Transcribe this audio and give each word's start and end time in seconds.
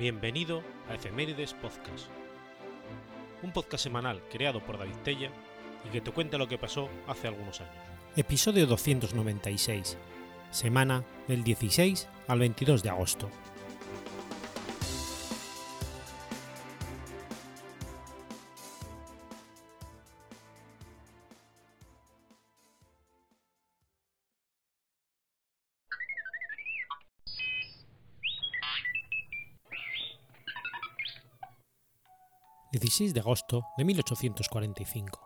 Bienvenido 0.00 0.62
a 0.88 0.94
Efemérides 0.94 1.52
Podcast, 1.52 2.06
un 3.42 3.52
podcast 3.52 3.84
semanal 3.84 4.22
creado 4.30 4.64
por 4.64 4.78
David 4.78 4.94
Tella 5.04 5.30
y 5.86 5.90
que 5.90 6.00
te 6.00 6.10
cuenta 6.10 6.38
lo 6.38 6.48
que 6.48 6.56
pasó 6.56 6.88
hace 7.06 7.28
algunos 7.28 7.60
años. 7.60 7.74
Episodio 8.16 8.66
296, 8.66 9.98
semana 10.50 11.04
del 11.28 11.44
16 11.44 12.08
al 12.28 12.38
22 12.38 12.82
de 12.82 12.88
agosto. 12.88 13.28
16 33.00 33.14
de 33.14 33.20
agosto 33.20 33.64
de 33.78 33.84
1845. 33.86 35.20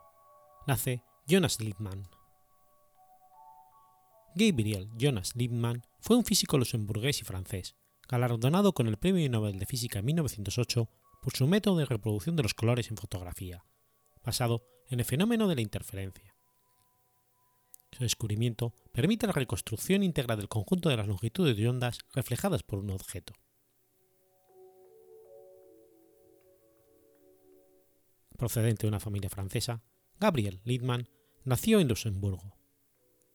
Nace 0.68 1.02
Jonas 1.26 1.58
Liebmann. 1.58 2.08
Gabriel 4.36 4.88
Jonas 4.96 5.34
Liebmann 5.34 5.82
fue 5.98 6.16
un 6.16 6.24
físico 6.24 6.56
luxemburgués 6.56 7.20
y 7.20 7.24
francés, 7.24 7.74
galardonado 8.08 8.74
con 8.74 8.86
el 8.86 8.96
Premio 8.96 9.28
Nobel 9.28 9.58
de 9.58 9.66
Física 9.66 9.98
en 9.98 10.04
1908 10.04 10.88
por 11.20 11.34
su 11.34 11.48
método 11.48 11.78
de 11.78 11.86
reproducción 11.86 12.36
de 12.36 12.44
los 12.44 12.54
colores 12.54 12.90
en 12.90 12.96
fotografía, 12.96 13.64
basado 14.24 14.62
en 14.88 15.00
el 15.00 15.04
fenómeno 15.04 15.48
de 15.48 15.56
la 15.56 15.62
interferencia. 15.62 16.36
Su 17.90 18.04
descubrimiento 18.04 18.72
permite 18.92 19.26
la 19.26 19.32
reconstrucción 19.32 20.04
íntegra 20.04 20.36
del 20.36 20.48
conjunto 20.48 20.90
de 20.90 20.96
las 20.96 21.08
longitudes 21.08 21.56
de 21.56 21.68
ondas 21.68 21.98
reflejadas 22.14 22.62
por 22.62 22.78
un 22.78 22.90
objeto. 22.90 23.34
Procedente 28.36 28.82
de 28.82 28.88
una 28.88 29.00
familia 29.00 29.30
francesa, 29.30 29.82
Gabriel 30.18 30.60
Liebmann 30.64 31.08
nació 31.44 31.80
en 31.80 31.88
Luxemburgo. 31.88 32.56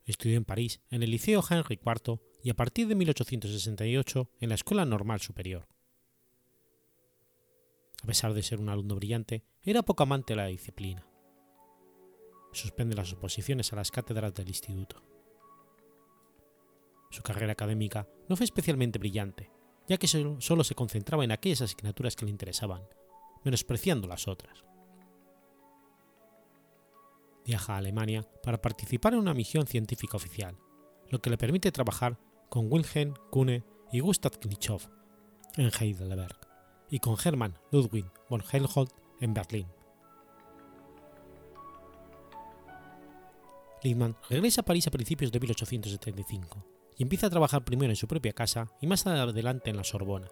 Estudió 0.05 0.37
en 0.37 0.45
París 0.45 0.81
en 0.89 1.03
el 1.03 1.11
Liceo 1.11 1.43
Henry 1.47 1.79
IV 1.83 2.19
y 2.43 2.49
a 2.49 2.55
partir 2.55 2.87
de 2.87 2.95
1868 2.95 4.31
en 4.39 4.49
la 4.49 4.55
Escuela 4.55 4.85
Normal 4.85 5.21
Superior. 5.21 5.67
A 8.01 8.07
pesar 8.07 8.33
de 8.33 8.43
ser 8.43 8.59
un 8.59 8.69
alumno 8.69 8.95
brillante, 8.95 9.43
era 9.61 9.83
poco 9.83 10.03
amante 10.03 10.33
de 10.33 10.37
la 10.37 10.47
disciplina. 10.47 11.05
Suspende 12.53 12.95
las 12.95 13.13
oposiciones 13.13 13.71
a 13.71 13.75
las 13.75 13.91
cátedras 13.91 14.33
del 14.33 14.47
instituto. 14.47 15.03
Su 17.11 17.21
carrera 17.21 17.51
académica 17.51 18.07
no 18.27 18.35
fue 18.35 18.45
especialmente 18.45 18.99
brillante, 18.99 19.51
ya 19.87 19.97
que 19.97 20.07
solo 20.07 20.63
se 20.63 20.75
concentraba 20.75 21.23
en 21.23 21.31
aquellas 21.31 21.61
asignaturas 21.61 22.15
que 22.15 22.25
le 22.25 22.31
interesaban, 22.31 22.83
menospreciando 23.43 24.07
las 24.07 24.27
otras 24.27 24.63
viaja 27.45 27.73
a 27.73 27.77
Alemania 27.77 28.27
para 28.43 28.61
participar 28.61 29.13
en 29.13 29.19
una 29.19 29.33
misión 29.33 29.67
científica 29.67 30.17
oficial, 30.17 30.57
lo 31.09 31.21
que 31.21 31.29
le 31.29 31.37
permite 31.37 31.71
trabajar 31.71 32.19
con 32.49 32.71
Wilhelm 32.71 33.13
Kuhne 33.31 33.63
y 33.91 33.99
Gustav 33.99 34.39
Kirchhoff 34.39 34.87
en 35.57 35.71
Heidelberg 35.79 36.37
y 36.89 36.99
con 36.99 37.15
Hermann 37.23 37.57
Ludwig 37.71 38.05
von 38.29 38.43
Helmholtz 38.51 38.93
en 39.19 39.33
Berlín. 39.33 39.67
Liebmann 43.83 44.17
regresa 44.29 44.61
a 44.61 44.65
París 44.65 44.87
a 44.87 44.91
principios 44.91 45.31
de 45.31 45.39
1875 45.39 46.65
y 46.97 47.03
empieza 47.03 47.27
a 47.27 47.29
trabajar 47.29 47.63
primero 47.63 47.91
en 47.91 47.95
su 47.95 48.07
propia 48.07 48.33
casa 48.33 48.67
y 48.81 48.87
más 48.87 49.07
adelante 49.07 49.69
en 49.69 49.77
la 49.77 49.83
Sorbona. 49.83 50.27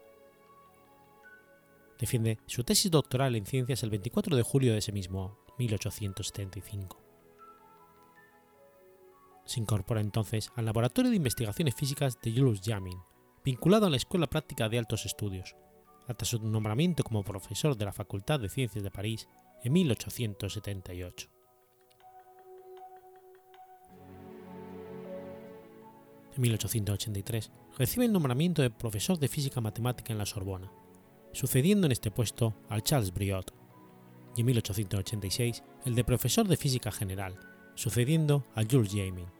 Defiende 1.98 2.38
su 2.46 2.64
tesis 2.64 2.92
doctoral 2.92 3.36
en 3.36 3.46
ciencias 3.46 3.84
el 3.84 3.90
24 3.90 4.36
de 4.36 4.44
julio 4.44 4.74
de 4.74 4.80
ese 4.80 4.92
mismo 4.92 5.40
1875. 5.58 7.07
Se 9.48 9.62
incorpora 9.62 10.02
entonces 10.02 10.52
al 10.56 10.66
Laboratorio 10.66 11.10
de 11.10 11.16
Investigaciones 11.16 11.74
Físicas 11.74 12.20
de 12.22 12.34
Jules 12.34 12.60
Jamin, 12.64 13.00
vinculado 13.46 13.86
a 13.86 13.90
la 13.90 13.96
Escuela 13.96 14.28
Práctica 14.28 14.68
de 14.68 14.78
Altos 14.78 15.06
Estudios, 15.06 15.56
hasta 16.06 16.26
su 16.26 16.46
nombramiento 16.46 17.02
como 17.04 17.24
profesor 17.24 17.78
de 17.78 17.86
la 17.86 17.94
Facultad 17.94 18.42
de 18.42 18.50
Ciencias 18.50 18.84
de 18.84 18.92
París 18.92 19.30
en 19.64 19.72
1878. 19.72 21.30
En 26.36 26.42
1883 26.42 27.50
recibe 27.78 28.06
el 28.06 28.12
nombramiento 28.12 28.62
de 28.62 28.70
profesor 28.70 29.18
de 29.18 29.30
física 29.30 29.62
matemática 29.62 30.12
en 30.12 30.20
la 30.20 30.26
Sorbona, 30.26 30.70
sucediendo 31.32 31.88
en 31.88 31.94
este 31.94 32.12
puesto 32.12 32.54
al 32.68 32.84
Charles 32.84 33.14
Briot, 33.14 33.54
y 34.36 34.42
en 34.42 34.48
1886 34.48 35.64
el 35.86 35.96
de 35.96 36.04
profesor 36.04 36.46
de 36.50 36.58
física 36.58 36.92
general, 36.92 37.40
sucediendo 37.76 38.44
a 38.56 38.64
Jules 38.70 38.92
Jamin, 38.92 39.37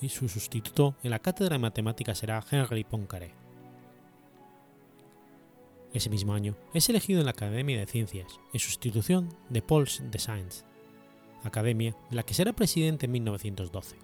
y 0.00 0.08
su 0.08 0.28
sustituto 0.28 0.94
en 1.02 1.10
la 1.10 1.18
cátedra 1.18 1.54
de 1.54 1.60
matemáticas 1.60 2.18
será 2.18 2.44
Henri 2.50 2.84
Poincaré. 2.84 3.34
Ese 5.92 6.10
mismo 6.10 6.34
año 6.34 6.56
es 6.74 6.88
elegido 6.88 7.20
en 7.20 7.26
la 7.26 7.30
Academia 7.30 7.78
de 7.78 7.86
Ciencias, 7.86 8.38
en 8.52 8.60
sustitución 8.60 9.34
de 9.48 9.62
Paul 9.62 9.88
de 10.10 10.18
Science, 10.18 10.64
academia 11.42 11.96
de 12.10 12.16
la 12.16 12.22
que 12.22 12.34
será 12.34 12.52
presidente 12.52 13.06
en 13.06 13.12
1912. 13.12 13.96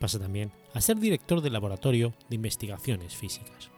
Pasa 0.00 0.18
también 0.18 0.52
a 0.74 0.80
ser 0.80 0.98
director 0.98 1.40
del 1.40 1.52
Laboratorio 1.52 2.12
de 2.28 2.36
Investigaciones 2.36 3.14
Físicas. 3.14 3.70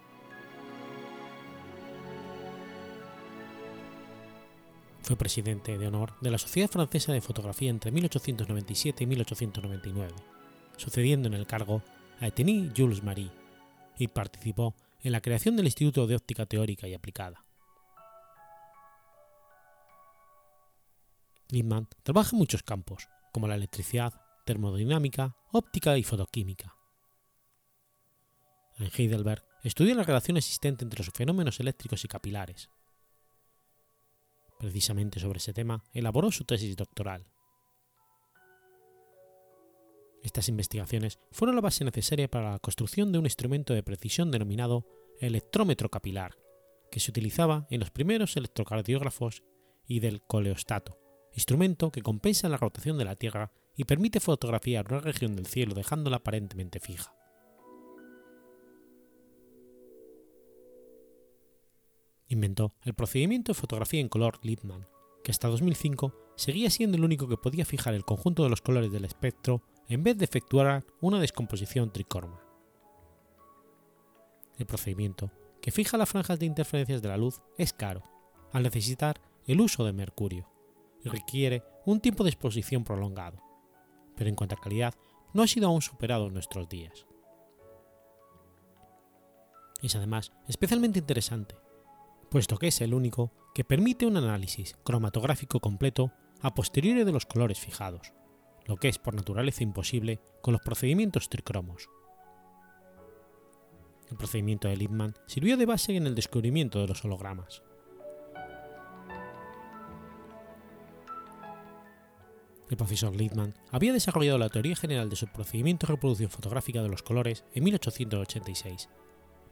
Fue 5.02 5.16
presidente 5.16 5.78
de 5.78 5.86
honor 5.86 6.14
de 6.20 6.30
la 6.30 6.38
Sociedad 6.38 6.70
Francesa 6.70 7.12
de 7.12 7.20
Fotografía 7.20 7.70
entre 7.70 7.90
1897 7.92 9.04
y 9.04 9.06
1899 9.06 10.37
sucediendo 10.78 11.28
en 11.28 11.34
el 11.34 11.46
cargo 11.46 11.82
a 12.20 12.28
Etienne 12.28 12.72
Jules 12.74 13.02
Marie, 13.02 13.30
y 13.98 14.08
participó 14.08 14.74
en 15.02 15.12
la 15.12 15.20
creación 15.20 15.56
del 15.56 15.66
Instituto 15.66 16.06
de 16.06 16.16
Óptica 16.16 16.46
Teórica 16.46 16.88
y 16.88 16.94
Aplicada. 16.94 17.44
Liebmann 21.50 21.88
trabaja 22.02 22.30
en 22.32 22.38
muchos 22.38 22.62
campos, 22.62 23.08
como 23.32 23.48
la 23.48 23.54
electricidad, 23.54 24.12
termodinámica, 24.44 25.36
óptica 25.52 25.96
y 25.96 26.02
fotoquímica. 26.02 26.74
En 28.78 28.90
Heidelberg 28.96 29.44
estudió 29.62 29.94
la 29.94 30.04
relación 30.04 30.36
existente 30.36 30.84
entre 30.84 31.04
los 31.04 31.12
fenómenos 31.12 31.58
eléctricos 31.58 32.04
y 32.04 32.08
capilares. 32.08 32.70
Precisamente 34.58 35.20
sobre 35.20 35.38
ese 35.38 35.52
tema 35.52 35.84
elaboró 35.92 36.30
su 36.30 36.44
tesis 36.44 36.76
doctoral. 36.76 37.26
Estas 40.22 40.48
investigaciones 40.48 41.18
fueron 41.30 41.56
la 41.56 41.62
base 41.62 41.84
necesaria 41.84 42.28
para 42.28 42.52
la 42.52 42.58
construcción 42.58 43.12
de 43.12 43.18
un 43.18 43.26
instrumento 43.26 43.74
de 43.74 43.82
precisión 43.82 44.30
denominado 44.30 44.86
electrómetro 45.20 45.90
capilar, 45.90 46.36
que 46.90 47.00
se 47.00 47.10
utilizaba 47.10 47.66
en 47.70 47.80
los 47.80 47.90
primeros 47.90 48.36
electrocardiógrafos 48.36 49.42
y 49.86 50.00
del 50.00 50.22
coleostato, 50.22 50.98
instrumento 51.34 51.90
que 51.90 52.02
compensa 52.02 52.48
la 52.48 52.56
rotación 52.56 52.98
de 52.98 53.04
la 53.04 53.16
Tierra 53.16 53.52
y 53.76 53.84
permite 53.84 54.20
fotografiar 54.20 54.86
una 54.90 55.00
región 55.00 55.36
del 55.36 55.46
cielo 55.46 55.74
dejándola 55.74 56.16
aparentemente 56.16 56.80
fija. 56.80 57.14
Inventó 62.28 62.74
el 62.82 62.94
procedimiento 62.94 63.52
de 63.52 63.58
fotografía 63.58 64.00
en 64.00 64.08
color 64.08 64.38
Liebmann, 64.42 64.86
que 65.24 65.30
hasta 65.30 65.48
2005 65.48 66.14
seguía 66.36 66.70
siendo 66.70 66.96
el 66.96 67.04
único 67.04 67.26
que 67.26 67.38
podía 67.38 67.64
fijar 67.64 67.94
el 67.94 68.04
conjunto 68.04 68.44
de 68.44 68.50
los 68.50 68.60
colores 68.60 68.92
del 68.92 69.06
espectro 69.06 69.62
en 69.88 70.02
vez 70.02 70.18
de 70.18 70.26
efectuar 70.26 70.84
una 71.00 71.18
descomposición 71.18 71.90
tricorma. 71.90 72.40
El 74.58 74.66
procedimiento, 74.66 75.30
que 75.62 75.70
fija 75.70 75.96
las 75.96 76.08
franjas 76.08 76.38
de 76.38 76.46
interferencias 76.46 77.00
de 77.00 77.08
la 77.08 77.16
luz, 77.16 77.40
es 77.56 77.72
caro, 77.72 78.02
al 78.52 78.62
necesitar 78.62 79.20
el 79.46 79.60
uso 79.60 79.84
de 79.84 79.92
mercurio, 79.92 80.48
y 81.02 81.08
requiere 81.08 81.62
un 81.86 82.00
tiempo 82.00 82.22
de 82.22 82.30
exposición 82.30 82.84
prolongado, 82.84 83.42
pero 84.14 84.28
en 84.28 84.36
cuanto 84.36 84.56
a 84.56 84.60
calidad 84.60 84.94
no 85.32 85.42
ha 85.42 85.46
sido 85.46 85.68
aún 85.68 85.80
superado 85.80 86.26
en 86.26 86.34
nuestros 86.34 86.68
días. 86.68 87.06
Es 89.80 89.94
además 89.94 90.32
especialmente 90.48 90.98
interesante, 90.98 91.54
puesto 92.30 92.58
que 92.58 92.68
es 92.68 92.80
el 92.80 92.92
único 92.92 93.32
que 93.54 93.64
permite 93.64 94.06
un 94.06 94.16
análisis 94.16 94.76
cromatográfico 94.84 95.60
completo 95.60 96.12
a 96.42 96.52
posteriori 96.54 97.04
de 97.04 97.12
los 97.12 97.26
colores 97.26 97.58
fijados, 97.58 98.12
lo 98.68 98.76
que 98.76 98.88
es 98.88 98.98
por 98.98 99.14
naturaleza 99.14 99.64
imposible 99.64 100.20
con 100.42 100.52
los 100.52 100.60
procedimientos 100.60 101.28
tricromos. 101.28 101.88
El 104.10 104.16
procedimiento 104.16 104.68
de 104.68 104.76
Liebmann 104.76 105.14
sirvió 105.26 105.56
de 105.56 105.66
base 105.66 105.96
en 105.96 106.06
el 106.06 106.14
descubrimiento 106.14 106.80
de 106.80 106.86
los 106.86 107.04
hologramas. 107.04 107.62
El 112.70 112.76
profesor 112.76 113.16
Liebmann 113.16 113.54
había 113.70 113.94
desarrollado 113.94 114.36
la 114.36 114.50
teoría 114.50 114.76
general 114.76 115.08
de 115.08 115.16
su 115.16 115.26
procedimiento 115.26 115.86
de 115.86 115.94
reproducción 115.94 116.30
fotográfica 116.30 116.82
de 116.82 116.90
los 116.90 117.02
colores 117.02 117.44
en 117.54 117.64
1886, 117.64 118.90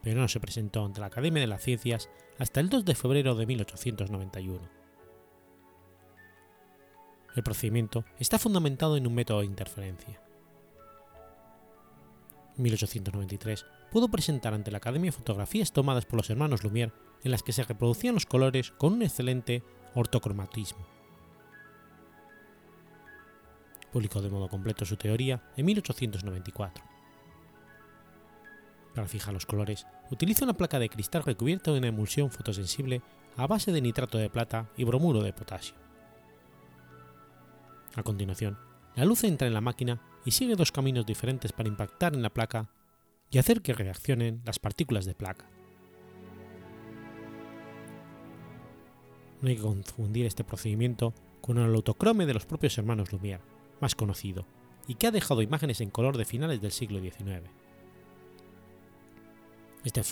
pero 0.02 0.20
no 0.20 0.28
se 0.28 0.40
presentó 0.40 0.84
ante 0.84 1.00
la 1.00 1.06
Academia 1.06 1.40
de 1.40 1.46
las 1.46 1.62
Ciencias 1.62 2.10
hasta 2.38 2.60
el 2.60 2.68
2 2.68 2.84
de 2.84 2.94
febrero 2.94 3.34
de 3.34 3.46
1891. 3.46 4.85
El 7.36 7.42
procedimiento 7.42 8.06
está 8.18 8.38
fundamentado 8.38 8.96
en 8.96 9.06
un 9.06 9.14
método 9.14 9.40
de 9.40 9.46
interferencia. 9.46 10.18
En 12.56 12.62
1893 12.62 13.66
pudo 13.92 14.08
presentar 14.08 14.54
ante 14.54 14.70
la 14.70 14.78
Academia 14.78 15.12
fotografías 15.12 15.70
tomadas 15.70 16.06
por 16.06 16.16
los 16.16 16.30
hermanos 16.30 16.64
Lumière 16.64 16.92
en 17.22 17.30
las 17.30 17.42
que 17.42 17.52
se 17.52 17.62
reproducían 17.62 18.14
los 18.14 18.24
colores 18.24 18.70
con 18.72 18.94
un 18.94 19.02
excelente 19.02 19.62
ortocromatismo. 19.94 20.86
Publicó 23.92 24.22
de 24.22 24.30
modo 24.30 24.48
completo 24.48 24.86
su 24.86 24.96
teoría 24.96 25.42
en 25.58 25.66
1894. 25.66 26.84
Para 28.94 29.08
fijar 29.08 29.34
los 29.34 29.44
colores, 29.44 29.86
utiliza 30.10 30.44
una 30.44 30.56
placa 30.56 30.78
de 30.78 30.88
cristal 30.88 31.22
recubierta 31.22 31.70
de 31.70 31.78
una 31.78 31.88
emulsión 31.88 32.30
fotosensible 32.30 33.02
a 33.36 33.46
base 33.46 33.72
de 33.72 33.82
nitrato 33.82 34.16
de 34.16 34.30
plata 34.30 34.70
y 34.78 34.84
bromuro 34.84 35.22
de 35.22 35.34
potasio. 35.34 35.85
A 37.96 38.02
continuación, 38.02 38.58
la 38.94 39.06
luz 39.06 39.24
entra 39.24 39.48
en 39.48 39.54
la 39.54 39.62
máquina 39.62 40.02
y 40.24 40.30
sigue 40.32 40.54
dos 40.54 40.70
caminos 40.70 41.06
diferentes 41.06 41.52
para 41.52 41.70
impactar 41.70 42.14
en 42.14 42.22
la 42.22 42.30
placa 42.30 42.70
y 43.30 43.38
hacer 43.38 43.62
que 43.62 43.72
reaccionen 43.72 44.42
las 44.44 44.58
partículas 44.58 45.06
de 45.06 45.14
placa. 45.14 45.48
No 49.40 49.48
hay 49.48 49.56
que 49.56 49.62
confundir 49.62 50.26
este 50.26 50.44
procedimiento 50.44 51.14
con 51.40 51.56
el 51.58 51.74
autocrome 51.74 52.26
de 52.26 52.34
los 52.34 52.44
propios 52.44 52.76
hermanos 52.76 53.12
Lumière, 53.12 53.40
más 53.80 53.94
conocido, 53.94 54.46
y 54.86 54.96
que 54.96 55.06
ha 55.06 55.10
dejado 55.10 55.42
imágenes 55.42 55.80
en 55.80 55.90
color 55.90 56.18
de 56.18 56.24
finales 56.26 56.60
del 56.60 56.72
siglo 56.72 57.00
XIX. 57.00 57.48
Este 59.84 60.02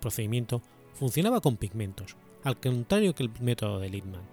procedimiento 0.00 0.60
funcionaba 0.92 1.40
con 1.40 1.56
pigmentos, 1.56 2.16
al 2.44 2.58
contrario 2.58 3.14
que 3.14 3.22
el 3.22 3.30
método 3.40 3.78
de 3.78 3.88
Lippmann. 3.88 4.28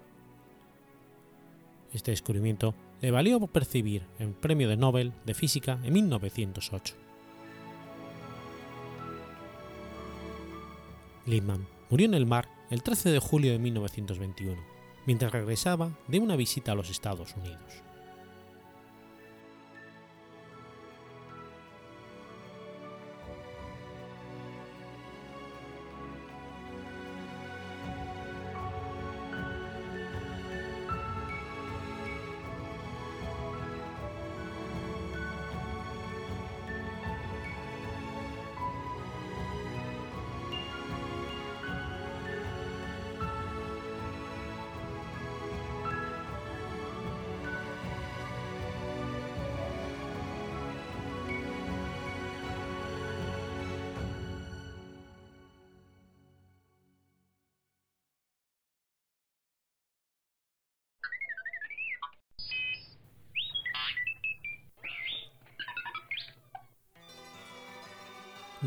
Este 1.92 2.10
descubrimiento 2.10 2.74
le 3.00 3.10
valió 3.10 3.38
percibir 3.46 4.06
el 4.18 4.32
Premio 4.32 4.68
de 4.68 4.76
Nobel 4.76 5.12
de 5.24 5.34
Física 5.34 5.78
en 5.84 5.92
1908. 5.92 6.94
Lippmann 11.26 11.66
murió 11.90 12.06
en 12.06 12.14
el 12.14 12.26
mar 12.26 12.48
el 12.70 12.82
13 12.82 13.10
de 13.10 13.18
julio 13.18 13.52
de 13.52 13.58
1921, 13.58 14.60
mientras 15.06 15.32
regresaba 15.32 15.90
de 16.08 16.18
una 16.18 16.36
visita 16.36 16.72
a 16.72 16.74
los 16.74 16.90
Estados 16.90 17.34
Unidos. 17.36 17.87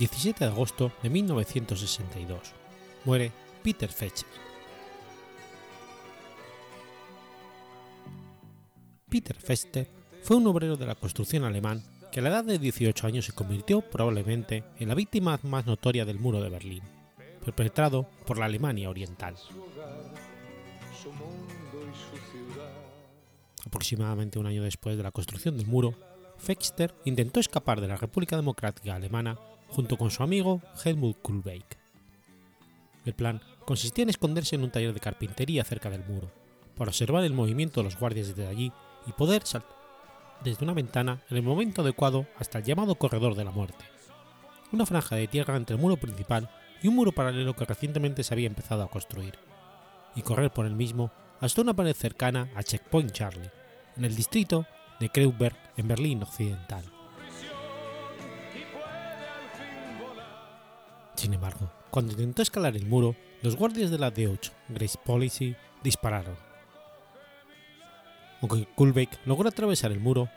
17 0.01 0.45
de 0.45 0.49
agosto 0.49 0.91
de 1.03 1.11
1962. 1.11 2.53
Muere 3.05 3.31
Peter 3.61 3.87
Fetcher. 3.87 4.27
Peter 9.07 9.35
Fetcher 9.35 9.87
fue 10.23 10.37
un 10.37 10.47
obrero 10.47 10.75
de 10.75 10.87
la 10.87 10.95
construcción 10.95 11.43
alemán 11.43 11.83
que 12.11 12.19
a 12.19 12.23
la 12.23 12.29
edad 12.29 12.43
de 12.43 12.57
18 12.57 13.05
años 13.05 13.25
se 13.25 13.33
convirtió 13.33 13.81
probablemente 13.81 14.63
en 14.79 14.87
la 14.87 14.95
víctima 14.95 15.39
más 15.43 15.67
notoria 15.67 16.03
del 16.03 16.17
muro 16.17 16.41
de 16.41 16.49
Berlín, 16.49 16.81
perpetrado 17.45 18.09
por 18.25 18.39
la 18.39 18.45
Alemania 18.45 18.89
Oriental. 18.89 19.35
Aproximadamente 23.67 24.39
un 24.39 24.47
año 24.47 24.63
después 24.63 24.97
de 24.97 25.03
la 25.03 25.11
construcción 25.11 25.57
del 25.57 25.67
muro, 25.67 25.93
Fexter 26.39 26.95
intentó 27.05 27.39
escapar 27.39 27.79
de 27.79 27.87
la 27.87 27.97
República 27.97 28.35
Democrática 28.35 28.95
Alemana 28.95 29.37
junto 29.71 29.97
con 29.97 30.11
su 30.11 30.21
amigo 30.21 30.61
Helmut 30.83 31.21
Kulbeck. 31.21 31.77
El 33.05 33.13
plan 33.13 33.41
consistía 33.65 34.03
en 34.03 34.09
esconderse 34.09 34.55
en 34.55 34.63
un 34.63 34.71
taller 34.71 34.93
de 34.93 34.99
carpintería 34.99 35.63
cerca 35.63 35.89
del 35.89 36.05
muro, 36.05 36.31
para 36.77 36.89
observar 36.89 37.23
el 37.23 37.33
movimiento 37.33 37.79
de 37.79 37.85
los 37.85 37.97
guardias 37.97 38.27
desde 38.27 38.47
allí 38.47 38.71
y 39.07 39.11
poder 39.13 39.45
saltar 39.45 39.81
desde 40.43 40.63
una 40.63 40.73
ventana 40.73 41.21
en 41.29 41.37
el 41.37 41.43
momento 41.43 41.81
adecuado 41.81 42.25
hasta 42.37 42.59
el 42.59 42.63
llamado 42.63 42.95
corredor 42.95 43.35
de 43.35 43.45
la 43.45 43.51
muerte, 43.51 43.85
una 44.71 44.85
franja 44.85 45.15
de 45.15 45.27
tierra 45.27 45.55
entre 45.55 45.75
el 45.75 45.81
muro 45.81 45.97
principal 45.97 46.49
y 46.81 46.87
un 46.87 46.95
muro 46.95 47.11
paralelo 47.11 47.55
que 47.55 47.65
recientemente 47.65 48.23
se 48.23 48.33
había 48.33 48.47
empezado 48.47 48.83
a 48.83 48.89
construir, 48.89 49.37
y 50.15 50.21
correr 50.21 50.51
por 50.51 50.65
el 50.65 50.75
mismo 50.75 51.11
hasta 51.39 51.61
una 51.61 51.75
pared 51.75 51.95
cercana 51.95 52.49
a 52.55 52.63
Checkpoint 52.63 53.11
Charlie, 53.11 53.51
en 53.97 54.05
el 54.05 54.15
distrito 54.15 54.65
de 54.99 55.09
Kreuzberg 55.09 55.57
en 55.77 55.87
Berlín 55.87 56.23
Occidental. 56.23 56.83
Sin 61.21 61.35
embargo, 61.35 61.71
cuando 61.91 62.13
intentó 62.13 62.41
escalar 62.41 62.75
el 62.75 62.87
muro, 62.87 63.15
los 63.43 63.55
guardias 63.55 63.91
de 63.91 63.99
la 63.99 64.11
D8 64.11 64.51
Grace 64.69 64.97
Policy 65.05 65.55
dispararon. 65.83 66.35
Aunque 68.41 68.65
Kulbeck 68.65 69.19
logró 69.27 69.47
atravesar 69.47 69.91
el 69.91 69.99
muro, 69.99 70.29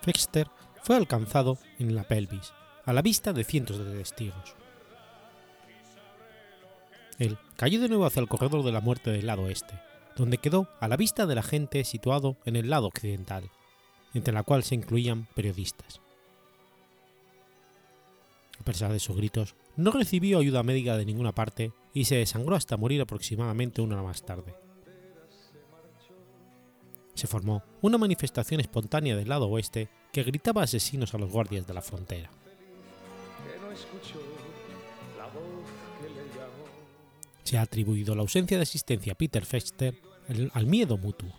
Fexter 0.00 0.48
fue 0.82 0.96
alcanzado 0.96 1.58
en 1.78 1.94
la 1.94 2.04
pelvis, 2.04 2.54
a 2.86 2.94
la 2.94 3.02
vista 3.02 3.34
de 3.34 3.44
cientos 3.44 3.76
de 3.76 3.98
testigos. 3.98 4.56
Él 7.18 7.36
cayó 7.56 7.78
de 7.78 7.90
nuevo 7.90 8.06
hacia 8.06 8.20
el 8.20 8.28
corredor 8.28 8.64
de 8.64 8.72
la 8.72 8.80
muerte 8.80 9.10
del 9.10 9.26
lado 9.26 9.50
este, 9.50 9.78
donde 10.16 10.38
quedó 10.38 10.68
a 10.80 10.88
la 10.88 10.96
vista 10.96 11.26
de 11.26 11.34
la 11.34 11.42
gente 11.42 11.84
situado 11.84 12.38
en 12.46 12.56
el 12.56 12.70
lado 12.70 12.86
occidental, 12.86 13.50
entre 14.14 14.32
la 14.32 14.42
cual 14.42 14.62
se 14.62 14.74
incluían 14.74 15.28
periodistas. 15.34 16.00
A 18.58 18.64
pesar 18.64 18.90
de 18.90 18.98
sus 18.98 19.16
gritos, 19.16 19.54
no 19.76 19.90
recibió 19.90 20.38
ayuda 20.38 20.62
médica 20.62 20.96
de 20.96 21.06
ninguna 21.06 21.32
parte 21.32 21.72
y 21.94 22.04
se 22.04 22.16
desangró 22.16 22.56
hasta 22.56 22.76
morir 22.76 23.00
aproximadamente 23.00 23.80
una 23.80 23.96
hora 23.96 24.04
más 24.04 24.22
tarde. 24.24 24.54
Se 27.14 27.26
formó 27.26 27.62
una 27.80 27.98
manifestación 27.98 28.60
espontánea 28.60 29.16
del 29.16 29.28
lado 29.28 29.48
oeste 29.48 29.88
que 30.12 30.22
gritaba 30.22 30.62
asesinos 30.62 31.14
a 31.14 31.18
los 31.18 31.30
guardias 31.30 31.66
de 31.66 31.74
la 31.74 31.82
frontera. 31.82 32.30
Se 37.42 37.58
ha 37.58 37.62
atribuido 37.62 38.14
la 38.14 38.22
ausencia 38.22 38.56
de 38.56 38.62
asistencia 38.62 39.12
a 39.12 39.16
Peter 39.16 39.44
Fexter 39.44 39.94
al 40.52 40.66
miedo 40.66 40.96
mutuo. 40.96 41.30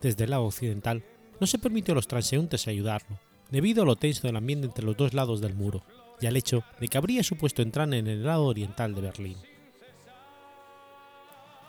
Desde 0.00 0.24
el 0.24 0.30
lado 0.30 0.44
occidental 0.44 1.04
no 1.40 1.46
se 1.46 1.58
permitió 1.58 1.92
a 1.92 1.96
los 1.96 2.06
transeúntes 2.06 2.68
ayudarlo, 2.68 3.18
debido 3.50 3.82
a 3.82 3.86
lo 3.86 3.96
tenso 3.96 4.26
del 4.26 4.36
ambiente 4.36 4.66
entre 4.66 4.84
los 4.84 4.96
dos 4.96 5.14
lados 5.14 5.40
del 5.40 5.54
muro 5.54 5.82
y 6.20 6.26
al 6.26 6.36
hecho 6.36 6.62
de 6.80 6.88
que 6.88 6.98
habría 6.98 7.22
supuesto 7.22 7.62
entrar 7.62 7.92
en 7.92 8.06
el 8.06 8.24
lado 8.24 8.44
oriental 8.44 8.94
de 8.94 9.00
Berlín. 9.02 9.36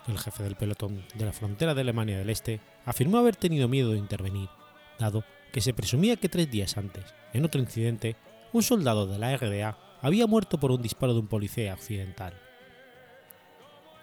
El 0.06 0.18
jefe 0.18 0.42
del 0.42 0.56
pelotón 0.56 1.04
de 1.14 1.24
la 1.26 1.32
frontera 1.32 1.74
de 1.74 1.82
Alemania 1.82 2.18
del 2.18 2.30
Este 2.30 2.60
afirmó 2.86 3.18
haber 3.18 3.36
tenido 3.36 3.68
miedo 3.68 3.92
de 3.92 3.98
intervenir, 3.98 4.48
dado 4.98 5.22
que 5.52 5.60
se 5.60 5.74
presumía 5.74 6.16
que 6.16 6.28
tres 6.28 6.50
días 6.50 6.78
antes, 6.78 7.04
en 7.32 7.44
otro 7.44 7.60
incidente, 7.60 8.16
un 8.52 8.62
soldado 8.62 9.06
de 9.06 9.18
la 9.18 9.36
RDA 9.36 9.76
había 10.00 10.26
muerto 10.26 10.58
por 10.58 10.70
un 10.70 10.80
disparo 10.80 11.12
de 11.12 11.20
un 11.20 11.26
policía 11.26 11.74
occidental. 11.74 12.32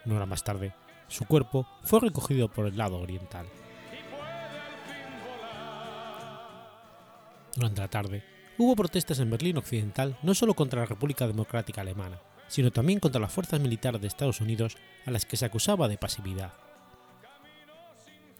Una 0.06 0.18
hora 0.18 0.25
más 0.28 0.44
tarde, 0.44 0.74
su 1.08 1.25
cuerpo 1.25 1.68
fue 1.84 2.00
recogido 2.00 2.50
por 2.50 2.68
el 2.68 2.78
lado 2.78 3.00
oriental. 3.00 3.48
Durante 7.56 7.82
la 7.82 7.88
tarde, 7.88 8.24
hubo 8.57 8.75
protestas 8.75 9.19
en 9.19 9.29
Berlín 9.29 9.57
Occidental 9.57 10.17
no 10.24 10.33
solo 10.33 10.53
contra 10.53 10.81
la 10.81 10.85
República 10.85 11.27
Democrática 11.27 11.81
Alemana, 11.81 12.19
sino 12.47 12.71
también 12.71 13.00
contra 13.00 13.21
las 13.21 13.31
fuerzas 13.31 13.59
militares 13.59 14.01
de 14.01 14.07
Estados 14.07 14.41
Unidos 14.41 14.77
a 15.05 15.12
las 15.12 15.25
que 15.25 15.38
se 15.38 15.45
acusaba 15.45 15.88
de 15.88 15.97
pasividad. 15.97 16.53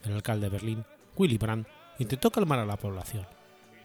El 0.04 0.14
alcalde 0.14 0.48
de 0.48 0.52
Berlín, 0.52 0.86
Willy 1.16 1.38
Brandt, 1.38 1.68
intentó 2.00 2.32
calmar 2.32 2.60
a 2.60 2.66
la 2.66 2.78
población. 2.78 3.26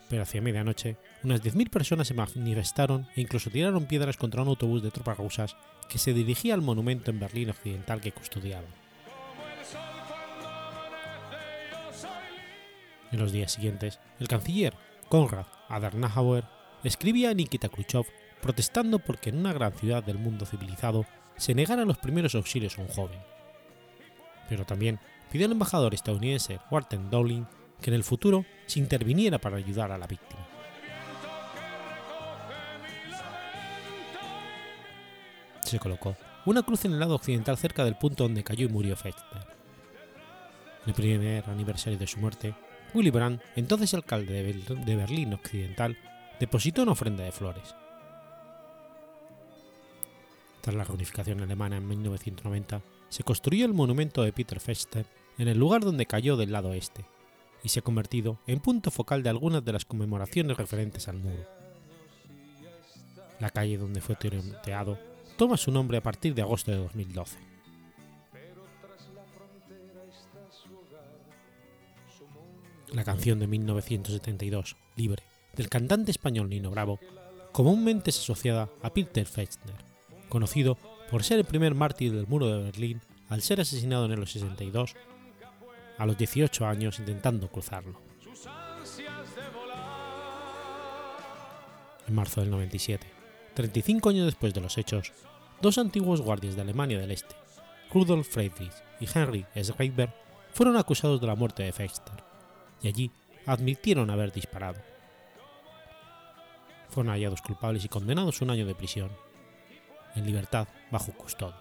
pero 0.08 0.25
hacia 0.25 0.42
medianoche 0.42 0.96
unas 1.22 1.40
10.000 1.40 1.70
personas 1.70 2.08
se 2.08 2.14
manifestaron 2.14 3.06
e 3.14 3.20
incluso 3.20 3.49
tiraron 3.49 3.87
piedras 3.87 4.16
contra 4.16 4.42
un 4.42 4.49
autobús 4.49 4.82
de 4.82 4.90
tropas 4.90 5.18
rusas 5.18 5.56
que 5.88 5.99
se 5.99 6.12
dirigía 6.12 6.54
al 6.54 6.62
monumento 6.62 7.12
en 7.12 7.20
Berlín 7.20 7.50
Occidental 7.50 8.00
que 8.00 8.10
custodiaban. 8.10 8.66
En 13.12 13.18
los 13.20 13.30
días 13.30 13.52
siguientes, 13.52 14.00
el 14.18 14.26
canciller 14.26 14.75
Konrad 15.08 15.46
Adenauer 15.71 16.45
escribía 16.85 17.31
a 17.31 17.35
Nikita 17.35 17.69
Khrushchev 17.69 18.05
protestando 18.43 18.99
porque 18.99 19.31
en 19.31 19.39
una 19.39 19.53
gran 19.53 19.73
ciudad 19.73 20.03
del 20.03 20.19
mundo 20.19 20.45
civilizado 20.45 21.07
se 21.37 21.55
negaran 21.55 21.89
los 21.89 21.99
primeros 21.99 22.35
auxilios 22.35 22.79
a 22.79 22.83
un 22.83 22.89
joven. 22.89 23.19
Pero 24.49 24.67
también 24.67 24.99
pidió 25.31 25.47
al 25.47 25.53
embajador 25.53 25.95
estadounidense 25.95 26.59
Walter 26.71 27.00
Dowling 27.09 27.47
que 27.81 27.91
en 27.91 27.95
el 27.95 28.05
futuro 28.05 28.45
se 28.67 28.79
interviniera 28.79 29.39
para 29.39 29.57
ayudar 29.57 29.93
a 29.93 29.99
la 29.99 30.07
víctima. 30.07 30.47
Se 35.62 35.79
colocó 35.79 36.17
una 36.47 36.62
cruz 36.62 36.85
en 36.85 36.93
el 36.93 37.00
lado 37.00 37.15
occidental 37.15 37.57
cerca 37.57 37.85
del 37.85 37.97
punto 37.97 38.25
donde 38.25 38.43
cayó 38.43 38.67
y 38.67 38.71
murió 38.71 38.97
Fechner. 38.97 39.47
En 40.83 40.89
el 40.89 40.95
primer 40.95 41.49
aniversario 41.49 41.99
de 41.99 42.07
su 42.07 42.19
muerte, 42.19 42.55
Willy 42.94 43.11
Brandt, 43.11 43.42
entonces 43.56 43.94
alcalde 43.94 44.42
de 44.42 44.97
Berlín 44.97 45.35
Occidental, 45.35 45.97
depositó 46.38 46.82
una 46.82 46.92
ofrenda 46.92 47.25
de 47.25 47.32
flores. 47.32 47.75
Tras 50.61 50.76
la 50.76 50.85
reunificación 50.85 51.40
alemana 51.40 51.76
en 51.76 51.88
1990, 51.88 52.82
se 53.09 53.23
construyó 53.23 53.66
el 53.66 53.73
monumento 53.73 54.23
de 54.23 54.32
Peter 54.32 54.61
Fester 54.61 55.06
en 55.38 55.49
el 55.49 55.59
lugar 55.59 55.82
donde 55.82 56.06
cayó 56.06 56.37
del 56.37 56.52
lado 56.52 56.75
este, 56.75 57.04
y 57.62 57.68
se 57.68 57.80
ha 57.80 57.82
convertido 57.82 58.38
en 58.47 58.61
punto 58.61 58.90
focal 58.90 59.23
de 59.23 59.30
algunas 59.30 59.64
de 59.64 59.73
las 59.73 59.85
conmemoraciones 59.85 60.56
referentes 60.56 61.09
al 61.09 61.18
muro. 61.18 61.47
La 63.38 63.50
calle 63.50 63.78
donde 63.78 64.00
fue 64.00 64.16
tiroteado 64.16 64.99
toma 65.37 65.56
su 65.56 65.70
nombre 65.70 65.99
a 65.99 66.02
partir 66.02 66.35
de 66.35 66.42
agosto 66.42 66.70
de 66.70 66.76
2012. 66.76 67.50
La 72.92 73.04
canción 73.04 73.38
de 73.38 73.47
1972, 73.47 74.76
Libre, 74.97 75.23
del 75.54 75.68
cantante 75.68 76.11
español 76.11 76.49
Nino 76.49 76.70
Bravo, 76.70 76.99
comúnmente 77.52 78.11
es 78.11 78.18
asociada 78.18 78.68
a 78.82 78.90
Peter 78.90 79.25
Fechner, 79.26 79.76
conocido 80.28 80.76
por 81.09 81.23
ser 81.23 81.38
el 81.38 81.44
primer 81.44 81.75
mártir 81.75 82.12
del 82.12 82.26
muro 82.26 82.49
de 82.49 82.64
Berlín 82.64 83.00
al 83.28 83.42
ser 83.42 83.61
asesinado 83.61 84.06
en 84.06 84.12
el 84.12 84.26
62 84.26 84.94
a 85.99 86.06
los 86.06 86.18
18 86.18 86.66
años 86.66 86.99
intentando 86.99 87.49
cruzarlo. 87.49 88.00
En 92.09 92.14
marzo 92.14 92.40
del 92.40 92.50
97, 92.50 93.06
35 93.54 94.09
años 94.09 94.26
después 94.26 94.52
de 94.52 94.61
los 94.61 94.78
hechos, 94.78 95.12
dos 95.62 95.78
antiguos 95.78 96.23
guardias 96.23 96.56
de 96.56 96.62
Alemania 96.62 96.99
del 96.99 97.12
Este, 97.12 97.37
Rudolf 97.92 98.28
Friedrich 98.28 98.73
y 98.99 99.06
Henry 99.12 99.47
Schreiber, 99.56 100.12
fueron 100.52 100.76
acusados 100.76 101.20
de 101.20 101.28
la 101.28 101.37
muerte 101.37 101.62
de 101.62 101.73
Fexter, 101.73 102.29
y 102.82 102.88
allí 102.88 103.10
admitieron 103.46 104.10
haber 104.10 104.32
disparado. 104.32 104.80
Fueron 106.88 107.12
hallados 107.12 107.42
culpables 107.42 107.84
y 107.84 107.88
condenados 107.88 108.40
a 108.40 108.44
un 108.44 108.50
año 108.50 108.66
de 108.66 108.75
prisión, 108.75 109.10
en 110.14 110.26
libertad 110.26 110.68
bajo 110.90 111.12
custodia. 111.12 111.56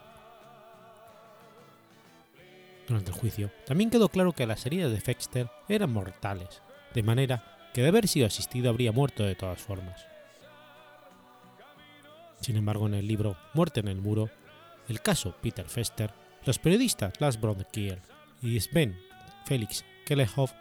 Durante 2.88 3.12
el 3.12 3.18
juicio, 3.18 3.52
también 3.68 3.92
quedó 3.92 4.10
claro 4.10 4.34
que 4.34 4.48
las 4.48 4.66
heridas 4.66 4.92
de 4.92 5.00
Fexter 5.00 5.50
eran 5.68 5.94
mortales, 5.94 6.64
de 6.96 7.04
manera 7.04 7.70
que 7.74 7.84
de 7.84 7.90
haber 7.90 8.08
sido 8.08 8.26
asistido 8.26 8.70
habría 8.70 8.92
muerto 8.92 9.24
de 9.24 9.36
todas 9.36 9.62
formas. 9.62 10.08
Sin 12.42 12.56
embargo, 12.56 12.88
en 12.88 12.96
el 12.96 13.08
libro 13.08 13.38
Muerte 13.54 13.82
en 13.82 13.90
el 13.90 14.02
Muro, 14.02 14.30
el 14.88 15.02
caso 15.02 15.36
Peter 15.40 15.68
Fester, 15.68 16.12
los 16.46 16.58
periodistas 16.58 17.20
Lars 17.20 17.40
Bronkier 17.40 18.02
y 18.42 18.60
Sven 18.60 18.98
Felix 19.46 19.86
Kellehoff 20.06 20.54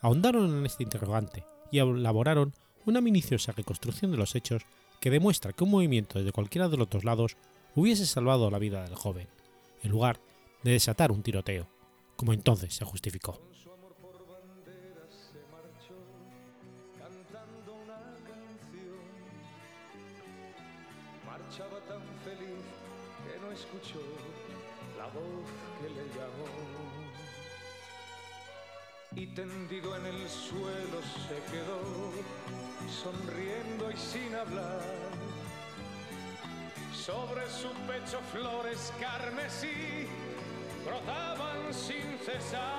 ahondaron 0.00 0.58
en 0.58 0.66
este 0.66 0.82
interrogante 0.82 1.44
y 1.70 1.78
elaboraron 1.78 2.54
una 2.84 3.00
minuciosa 3.00 3.52
reconstrucción 3.52 4.10
de 4.10 4.16
los 4.16 4.34
hechos 4.34 4.62
que 5.00 5.10
demuestra 5.10 5.52
que 5.52 5.64
un 5.64 5.70
movimiento 5.70 6.18
desde 6.18 6.32
cualquiera 6.32 6.68
de 6.68 6.76
los 6.76 6.88
dos 6.88 7.04
lados 7.04 7.36
hubiese 7.74 8.06
salvado 8.06 8.50
la 8.50 8.58
vida 8.58 8.82
del 8.84 8.94
joven, 8.94 9.28
en 9.82 9.90
lugar 9.90 10.20
de 10.62 10.72
desatar 10.72 11.12
un 11.12 11.22
tiroteo 11.22 11.68
como 12.16 12.32
entonces 12.32 12.74
se 12.74 12.84
justificó. 12.84 13.40
Y 29.16 29.26
tendido 29.28 29.96
en 29.96 30.04
el 30.04 30.28
suelo 30.28 31.00
se 31.26 31.36
quedó, 31.50 32.12
sonriendo 33.02 33.90
y 33.90 33.96
sin 33.96 34.34
hablar. 34.34 34.82
Sobre 36.92 37.48
su 37.48 37.68
pecho 37.86 38.20
flores 38.30 38.92
carmesí 39.00 40.06
brotaban 40.84 41.72
sin 41.72 42.18
cesar. 42.26 42.76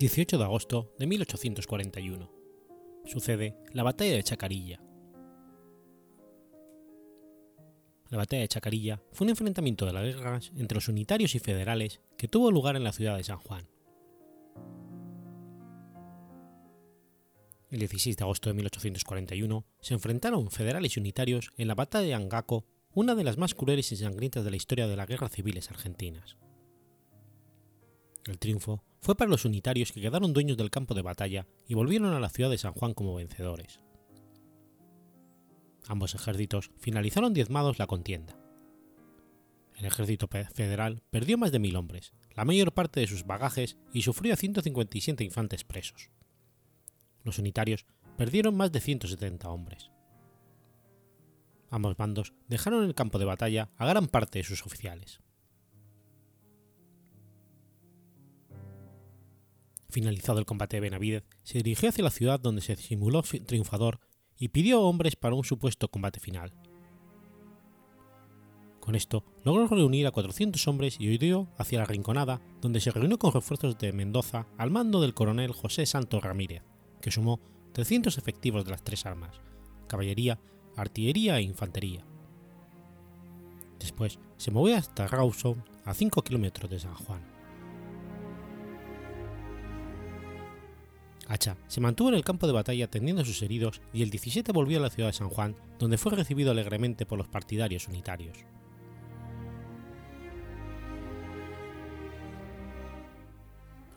18 0.00 0.38
de 0.38 0.44
agosto 0.44 0.94
de 0.98 1.06
1841. 1.06 2.32
Sucede 3.04 3.58
la 3.74 3.82
batalla 3.82 4.14
de 4.14 4.22
Chacarilla. 4.22 4.80
La 8.08 8.16
batalla 8.16 8.40
de 8.40 8.48
Chacarilla 8.48 9.02
fue 9.12 9.26
un 9.26 9.28
enfrentamiento 9.28 9.84
de 9.84 9.92
las 9.92 10.02
guerras 10.02 10.52
entre 10.56 10.76
los 10.76 10.88
unitarios 10.88 11.34
y 11.34 11.38
federales 11.38 12.00
que 12.16 12.28
tuvo 12.28 12.50
lugar 12.50 12.76
en 12.76 12.84
la 12.84 12.94
ciudad 12.94 13.18
de 13.18 13.24
San 13.24 13.40
Juan. 13.40 13.68
El 17.68 17.80
16 17.80 18.16
de 18.16 18.24
agosto 18.24 18.48
de 18.48 18.54
1841 18.54 19.66
se 19.80 19.92
enfrentaron 19.92 20.50
federales 20.50 20.96
y 20.96 21.00
unitarios 21.00 21.52
en 21.58 21.68
la 21.68 21.74
batalla 21.74 22.06
de 22.06 22.14
Angaco, 22.14 22.64
una 22.94 23.14
de 23.14 23.24
las 23.24 23.36
más 23.36 23.54
crueles 23.54 23.92
y 23.92 23.96
sangrientas 23.96 24.46
de 24.46 24.50
la 24.50 24.56
historia 24.56 24.86
de 24.86 24.96
las 24.96 25.06
guerras 25.06 25.32
civiles 25.32 25.70
argentinas. 25.70 26.38
El 28.24 28.38
triunfo 28.38 28.82
fue 29.00 29.16
para 29.16 29.30
los 29.30 29.44
unitarios 29.44 29.92
que 29.92 30.00
quedaron 30.00 30.32
dueños 30.32 30.56
del 30.56 30.70
campo 30.70 30.94
de 30.94 31.02
batalla 31.02 31.46
y 31.66 31.74
volvieron 31.74 32.12
a 32.12 32.20
la 32.20 32.28
ciudad 32.28 32.50
de 32.50 32.58
San 32.58 32.72
Juan 32.72 32.94
como 32.94 33.14
vencedores. 33.14 33.80
Ambos 35.88 36.14
ejércitos 36.14 36.70
finalizaron 36.78 37.34
diezmados 37.34 37.78
la 37.78 37.86
contienda. 37.86 38.36
El 39.76 39.86
ejército 39.86 40.28
federal 40.28 41.02
perdió 41.10 41.38
más 41.38 41.52
de 41.52 41.58
mil 41.58 41.74
hombres, 41.76 42.12
la 42.36 42.44
mayor 42.44 42.72
parte 42.72 43.00
de 43.00 43.06
sus 43.06 43.24
bagajes 43.24 43.78
y 43.92 44.02
sufrió 44.02 44.34
a 44.34 44.36
157 44.36 45.24
infantes 45.24 45.64
presos. 45.64 46.10
Los 47.24 47.38
unitarios 47.38 47.86
perdieron 48.16 48.54
más 48.54 48.70
de 48.72 48.80
170 48.80 49.48
hombres. 49.48 49.90
Ambos 51.70 51.96
bandos 51.96 52.34
dejaron 52.48 52.84
el 52.84 52.94
campo 52.94 53.18
de 53.18 53.24
batalla 53.24 53.70
a 53.78 53.86
gran 53.86 54.08
parte 54.08 54.40
de 54.40 54.44
sus 54.44 54.66
oficiales. 54.66 55.20
Finalizado 59.90 60.38
el 60.38 60.46
combate 60.46 60.76
de 60.76 60.80
Benavidez, 60.80 61.24
se 61.42 61.58
dirigió 61.58 61.88
hacia 61.88 62.04
la 62.04 62.10
ciudad 62.10 62.38
donde 62.38 62.62
se 62.62 62.76
simuló 62.76 63.22
triunfador 63.22 64.00
y 64.36 64.48
pidió 64.48 64.82
hombres 64.82 65.16
para 65.16 65.34
un 65.34 65.44
supuesto 65.44 65.88
combate 65.88 66.20
final. 66.20 66.52
Con 68.80 68.94
esto 68.94 69.24
logró 69.44 69.66
reunir 69.68 70.06
a 70.06 70.10
400 70.10 70.66
hombres 70.68 70.96
y 70.98 71.10
huyó 71.10 71.48
hacia 71.58 71.80
la 71.80 71.84
Rinconada, 71.84 72.40
donde 72.60 72.80
se 72.80 72.90
reunió 72.90 73.18
con 73.18 73.32
refuerzos 73.32 73.78
de 73.78 73.92
Mendoza 73.92 74.46
al 74.56 74.70
mando 74.70 75.00
del 75.00 75.14
coronel 75.14 75.52
José 75.52 75.84
Santos 75.86 76.22
Ramírez, 76.22 76.62
que 77.00 77.10
sumó 77.10 77.40
300 77.72 78.16
efectivos 78.16 78.64
de 78.64 78.70
las 78.70 78.82
tres 78.82 79.06
armas, 79.06 79.40
caballería, 79.86 80.40
artillería 80.76 81.38
e 81.38 81.42
infantería. 81.42 82.06
Después 83.78 84.18
se 84.36 84.50
movió 84.50 84.76
hasta 84.76 85.06
Rawson, 85.06 85.62
a 85.84 85.94
5 85.94 86.22
kilómetros 86.22 86.70
de 86.70 86.80
San 86.80 86.94
Juan. 86.94 87.39
Hacha 91.30 91.56
se 91.68 91.80
mantuvo 91.80 92.08
en 92.08 92.16
el 92.16 92.24
campo 92.24 92.48
de 92.48 92.52
batalla 92.52 92.86
atendiendo 92.86 93.22
a 93.22 93.24
sus 93.24 93.40
heridos 93.42 93.80
y 93.92 94.02
el 94.02 94.10
17 94.10 94.50
volvió 94.50 94.78
a 94.78 94.82
la 94.82 94.90
ciudad 94.90 95.10
de 95.10 95.12
San 95.12 95.28
Juan, 95.28 95.54
donde 95.78 95.96
fue 95.96 96.10
recibido 96.10 96.50
alegremente 96.50 97.06
por 97.06 97.18
los 97.18 97.28
partidarios 97.28 97.86
unitarios. 97.86 98.36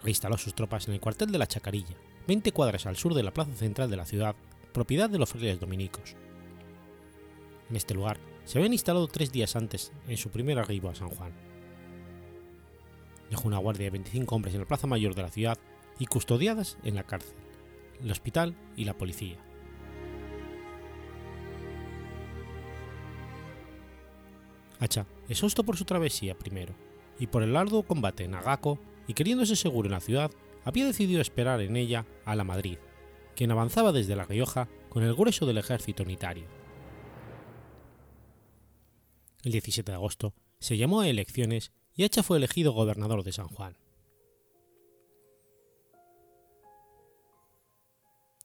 Reinstaló 0.03 0.37
sus 0.37 0.53
tropas 0.53 0.87
en 0.87 0.93
el 0.93 0.99
cuartel 0.99 1.31
de 1.31 1.39
la 1.39 1.47
Chacarilla, 1.47 1.97
20 2.27 2.51
cuadras 2.51 2.85
al 2.85 2.97
sur 2.97 3.15
de 3.15 3.23
la 3.23 3.33
plaza 3.33 3.55
central 3.55 3.89
de 3.89 3.97
la 3.97 4.05
ciudad, 4.05 4.35
propiedad 4.71 5.09
de 5.09 5.17
los 5.17 5.29
frailes 5.29 5.59
dominicos. 5.59 6.15
En 7.67 7.75
este 7.75 7.95
lugar 7.95 8.19
se 8.45 8.59
habían 8.59 8.73
instalado 8.73 9.07
tres 9.07 9.31
días 9.31 9.55
antes 9.55 9.91
en 10.07 10.17
su 10.17 10.29
primer 10.29 10.59
arribo 10.59 10.89
a 10.89 10.95
San 10.95 11.09
Juan. 11.09 11.31
Dejó 13.31 13.47
una 13.47 13.57
guardia 13.57 13.85
de 13.85 13.91
25 13.91 14.35
hombres 14.35 14.53
en 14.53 14.59
la 14.59 14.67
plaza 14.67 14.85
mayor 14.85 15.15
de 15.15 15.23
la 15.23 15.31
ciudad 15.31 15.57
y 16.03 16.05
custodiadas 16.05 16.77
en 16.83 16.95
la 16.95 17.03
cárcel, 17.03 17.37
el 18.03 18.11
hospital 18.11 18.57
y 18.75 18.83
la 18.83 18.97
policía. 18.97 19.37
Hacha, 24.79 25.07
exhausto 25.29 25.63
por 25.63 25.77
su 25.77 25.85
travesía 25.85 26.37
primero 26.37 26.75
y 27.17 27.27
por 27.27 27.41
el 27.41 27.55
arduo 27.55 27.83
combate 27.83 28.25
en 28.25 28.35
Agaco 28.35 28.79
y 29.07 29.13
queriéndose 29.13 29.55
seguro 29.55 29.87
en 29.87 29.93
la 29.93 30.01
ciudad, 30.01 30.29
había 30.65 30.85
decidido 30.85 31.21
esperar 31.21 31.61
en 31.61 31.77
ella 31.77 32.05
a 32.25 32.35
la 32.35 32.43
Madrid, 32.43 32.79
quien 33.33 33.51
avanzaba 33.51 33.93
desde 33.93 34.17
La 34.17 34.25
Rioja 34.25 34.67
con 34.89 35.03
el 35.03 35.15
grueso 35.15 35.45
del 35.45 35.57
ejército 35.57 36.03
unitario. 36.03 36.47
El 39.43 39.53
17 39.53 39.89
de 39.89 39.95
agosto 39.95 40.33
se 40.59 40.75
llamó 40.75 40.99
a 40.99 41.07
elecciones 41.07 41.71
y 41.95 42.03
Hacha 42.03 42.23
fue 42.23 42.35
elegido 42.35 42.73
gobernador 42.73 43.23
de 43.23 43.31
San 43.31 43.47
Juan. 43.47 43.77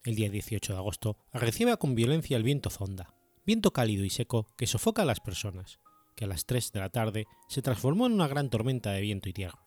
El 0.09 0.15
día 0.15 0.31
18 0.31 0.73
de 0.73 0.79
agosto 0.79 1.19
arreciaba 1.33 1.77
con 1.77 1.95
violencia 1.95 2.39
el 2.39 2.43
viento 2.43 2.71
zonda, 2.71 3.13
viento 3.45 3.75
cálido 3.75 4.07
y 4.07 4.09
seco 4.09 4.47
que 4.57 4.67
sofoca 4.67 5.03
a 5.03 5.05
las 5.05 5.21
personas, 5.21 5.81
que 6.17 6.25
a 6.25 6.27
las 6.27 6.47
3 6.47 6.73
de 6.73 6.81
la 6.81 6.89
tarde 6.89 7.27
se 7.47 7.61
transformó 7.61 8.07
en 8.07 8.15
una 8.15 8.27
gran 8.27 8.49
tormenta 8.49 8.91
de 8.93 9.03
viento 9.03 9.29
y 9.29 9.35
tierra. 9.35 9.63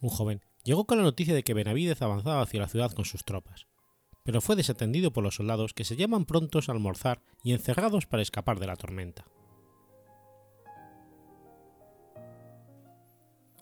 Un 0.00 0.08
joven 0.08 0.40
llegó 0.64 0.86
con 0.86 0.96
la 0.96 1.04
noticia 1.04 1.34
de 1.34 1.42
que 1.42 1.52
Benavídez 1.52 2.00
avanzaba 2.00 2.40
hacia 2.40 2.60
la 2.60 2.68
ciudad 2.68 2.92
con 2.92 3.04
sus 3.04 3.26
tropas, 3.26 3.66
pero 4.22 4.40
fue 4.40 4.56
desatendido 4.56 5.12
por 5.12 5.22
los 5.22 5.34
soldados 5.34 5.74
que 5.74 5.84
se 5.84 5.96
llaman 5.96 6.24
prontos 6.24 6.70
a 6.70 6.72
almorzar 6.72 7.20
y 7.42 7.52
encerrados 7.52 8.06
para 8.06 8.22
escapar 8.22 8.58
de 8.58 8.66
la 8.66 8.76
tormenta. 8.76 9.26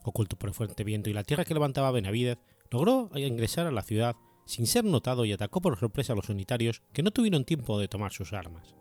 Oculto 0.05 0.37
por 0.39 0.51
el 0.51 0.55
fuerte 0.55 0.85
viento 0.85 1.11
y 1.11 1.15
la 1.15 1.25
tierra 1.25 1.45
que 1.45 1.55
levantaba 1.55 1.91
Benavídez, 1.91 2.39
logró 2.71 3.11
ingresar 3.17 3.67
a 3.67 3.73
la 3.73 3.83
ciudad 3.83 4.15
sin 4.45 4.67
ser 4.67 4.85
notado 4.85 5.25
y 5.25 5.33
atacó 5.33 5.61
por 5.61 5.79
sorpresa 5.79 6.13
a 6.13 6.17
los 6.17 6.29
unitarios 6.29 6.83
que 6.93 7.03
no 7.03 7.11
tuvieron 7.11 7.45
tiempo 7.45 7.79
de 7.79 7.89
tomar 7.89 8.13
sus 8.13 8.33
armas. 8.33 8.75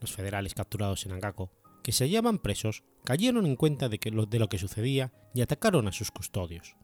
Los 0.00 0.12
federales 0.12 0.54
capturados 0.54 1.06
en 1.06 1.12
Angaco, 1.12 1.50
que 1.82 1.92
se 1.92 2.04
hallaban 2.04 2.38
presos, 2.38 2.84
cayeron 3.04 3.46
en 3.46 3.56
cuenta 3.56 3.88
de, 3.88 3.98
que 3.98 4.10
lo, 4.10 4.26
de 4.26 4.38
lo 4.38 4.48
que 4.48 4.58
sucedía 4.58 5.12
y 5.34 5.40
atacaron 5.40 5.88
a 5.88 5.92
sus 5.92 6.10
custodios. 6.10 6.76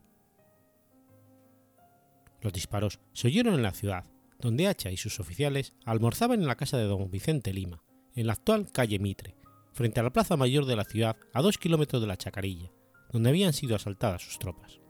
Los 2.40 2.53
disparos 2.53 3.01
se 3.12 3.29
oyeron 3.29 3.55
en 3.55 3.62
la 3.62 3.73
ciudad, 3.73 4.05
donde 4.38 4.66
Hacha 4.66 4.90
y 4.90 4.97
sus 4.97 5.20
oficiales 5.20 5.75
almorzaban 5.85 6.40
en 6.40 6.47
la 6.47 6.57
casa 6.57 6.77
de 6.77 6.85
don 6.85 7.11
Vicente 7.11 7.53
Lima, 7.53 7.83
en 8.14 8.27
la 8.27 8.35
actual 8.35 8.70
calle 8.70 8.99
Mitre, 8.99 9.37
frente 9.73 10.01
a 10.01 10.03
la 10.03 10.12
plaza 10.12 10.37
mayor 10.37 10.66
de 10.66 10.77
la 10.77 10.85
ciudad 10.85 11.16
a 11.33 11.42
dos 11.42 11.59
kilómetros 11.59 12.03
de 12.03 12.09
la 12.09 12.16
Chacarilla, 12.16 12.70
donde 13.12 13.31
habían 13.31 13.53
sido 13.53 13.77
asaltadas 13.77 14.23
sus 14.23 14.38
tropas. 14.38 14.84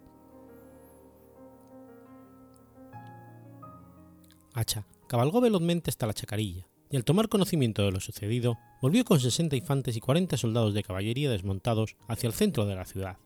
Hacha 4.55 4.87
cabalgó 5.09 5.41
velozmente 5.41 5.91
hasta 5.91 6.07
la 6.07 6.15
chacarilla, 6.15 6.67
y 6.91 6.97
al 6.97 7.05
tomar 7.05 7.29
conocimiento 7.29 7.83
de 7.83 7.91
lo 7.91 8.01
sucedido, 8.01 8.57
volvió 8.81 9.05
con 9.05 9.19
60 9.19 9.57
infantes 9.57 9.97
y 9.97 10.01
40 10.01 10.37
soldados 10.37 10.75
de 10.75 10.85
caballería 10.85 11.31
desmontados 11.31 11.97
hacia 12.09 12.29
el 12.29 12.33
centro 12.33 12.65
de 12.65 12.77
la 12.77 12.85
ciudad. 12.85 13.19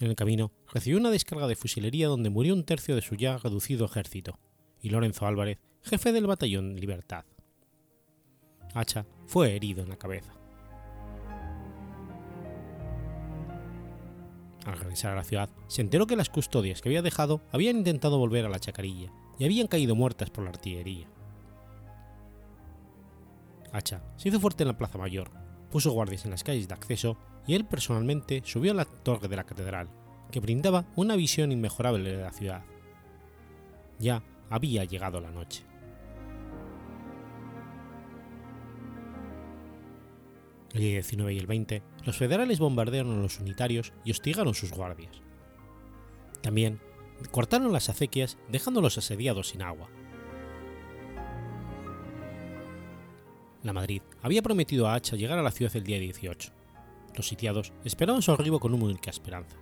En 0.00 0.08
el 0.08 0.16
camino 0.16 0.52
recibió 0.72 0.98
una 0.98 1.10
descarga 1.10 1.46
de 1.46 1.56
fusilería 1.56 2.08
donde 2.08 2.30
murió 2.30 2.54
un 2.54 2.64
tercio 2.64 2.94
de 2.94 3.02
su 3.02 3.14
ya 3.14 3.38
reducido 3.38 3.86
ejército, 3.86 4.38
y 4.82 4.90
Lorenzo 4.90 5.26
Álvarez, 5.26 5.58
jefe 5.82 6.12
del 6.12 6.26
batallón 6.26 6.76
Libertad. 6.76 7.24
Hacha 8.74 9.06
fue 9.26 9.54
herido 9.54 9.82
en 9.82 9.88
la 9.88 9.96
cabeza. 9.96 10.34
Al 14.66 14.78
regresar 14.78 15.12
a 15.12 15.16
la 15.16 15.24
ciudad, 15.24 15.48
se 15.68 15.80
enteró 15.80 16.06
que 16.06 16.16
las 16.16 16.30
custodias 16.30 16.80
que 16.80 16.88
había 16.88 17.02
dejado 17.02 17.42
habían 17.52 17.78
intentado 17.78 18.18
volver 18.18 18.44
a 18.44 18.48
la 18.48 18.58
chacarilla 18.58 19.12
y 19.38 19.44
habían 19.44 19.68
caído 19.68 19.94
muertas 19.94 20.30
por 20.30 20.44
la 20.44 20.50
artillería. 20.50 21.08
Hacha 23.72 24.02
se 24.16 24.28
hizo 24.28 24.40
fuerte 24.40 24.64
en 24.64 24.68
la 24.68 24.76
Plaza 24.76 24.98
Mayor, 24.98 25.30
puso 25.70 25.92
guardias 25.92 26.24
en 26.24 26.30
las 26.30 26.44
calles 26.44 26.68
de 26.68 26.74
acceso 26.74 27.16
y 27.46 27.54
él 27.54 27.64
personalmente 27.64 28.42
subió 28.44 28.72
a 28.72 28.74
la 28.74 28.84
torre 28.84 29.28
de 29.28 29.36
la 29.36 29.44
catedral, 29.44 29.88
que 30.30 30.40
brindaba 30.40 30.86
una 30.96 31.16
visión 31.16 31.52
inmejorable 31.52 32.10
de 32.10 32.22
la 32.22 32.32
ciudad. 32.32 32.62
Ya 33.98 34.22
había 34.50 34.84
llegado 34.84 35.20
la 35.20 35.30
noche. 35.30 35.64
El 40.74 40.80
día 40.80 40.92
19 40.92 41.34
y 41.34 41.38
el 41.38 41.46
20, 41.46 41.82
los 42.04 42.16
federales 42.16 42.58
bombardearon 42.58 43.18
a 43.18 43.22
los 43.22 43.40
unitarios 43.40 43.92
y 44.04 44.10
hostigaron 44.10 44.54
sus 44.54 44.70
guardias. 44.70 45.22
También 46.42 46.80
cortaron 47.30 47.72
las 47.72 47.88
acequias 47.88 48.38
dejándolos 48.48 48.98
asediados 48.98 49.48
sin 49.48 49.62
agua. 49.62 49.88
La 53.62 53.72
Madrid 53.72 54.02
había 54.22 54.42
prometido 54.42 54.86
a 54.86 54.94
Hacha 54.94 55.16
llegar 55.16 55.38
a 55.38 55.42
la 55.42 55.50
ciudad 55.50 55.74
el 55.74 55.84
día 55.84 55.98
18. 55.98 56.52
Los 57.16 57.26
sitiados 57.26 57.72
esperaban 57.84 58.22
su 58.22 58.30
arribo 58.30 58.60
con 58.60 58.72
una 58.74 58.84
única 58.84 59.10
esperanza. 59.10 59.56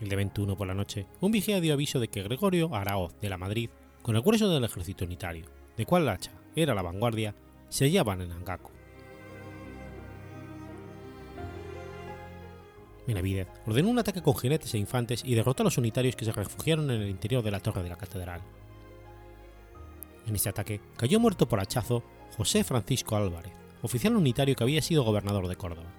El 0.00 0.08
de 0.08 0.16
21 0.16 0.56
por 0.56 0.66
la 0.66 0.74
noche, 0.74 1.06
un 1.20 1.32
vigía 1.32 1.60
dio 1.60 1.74
aviso 1.74 2.00
de 2.00 2.08
que 2.08 2.22
Gregorio 2.22 2.74
Araoz 2.74 3.18
de 3.20 3.28
la 3.28 3.38
Madrid, 3.38 3.70
con 4.02 4.16
el 4.16 4.22
grueso 4.22 4.48
del 4.48 4.64
ejército 4.64 5.04
unitario, 5.04 5.46
de 5.76 5.84
cual 5.84 6.08
Hacha 6.08 6.32
era 6.54 6.74
la 6.74 6.82
vanguardia, 6.82 7.34
se 7.68 7.86
hallaban 7.86 8.20
en 8.22 8.32
Angaco. 8.32 8.75
Benavidez 13.06 13.48
ordenó 13.66 13.88
un 13.88 13.98
ataque 13.98 14.22
con 14.22 14.36
jinetes 14.36 14.74
e 14.74 14.78
infantes 14.78 15.22
y 15.24 15.34
derrotó 15.34 15.62
a 15.62 15.64
los 15.64 15.78
unitarios 15.78 16.16
que 16.16 16.24
se 16.24 16.32
refugiaron 16.32 16.90
en 16.90 17.02
el 17.02 17.08
interior 17.08 17.42
de 17.42 17.50
la 17.50 17.60
torre 17.60 17.82
de 17.82 17.88
la 17.88 17.96
catedral. 17.96 18.40
En 20.26 20.34
este 20.34 20.48
ataque 20.48 20.80
cayó 20.96 21.20
muerto 21.20 21.48
por 21.48 21.60
hachazo 21.60 22.02
José 22.36 22.64
Francisco 22.64 23.16
Álvarez, 23.16 23.52
oficial 23.82 24.16
unitario 24.16 24.56
que 24.56 24.64
había 24.64 24.82
sido 24.82 25.04
gobernador 25.04 25.46
de 25.46 25.56
Córdoba. 25.56 25.92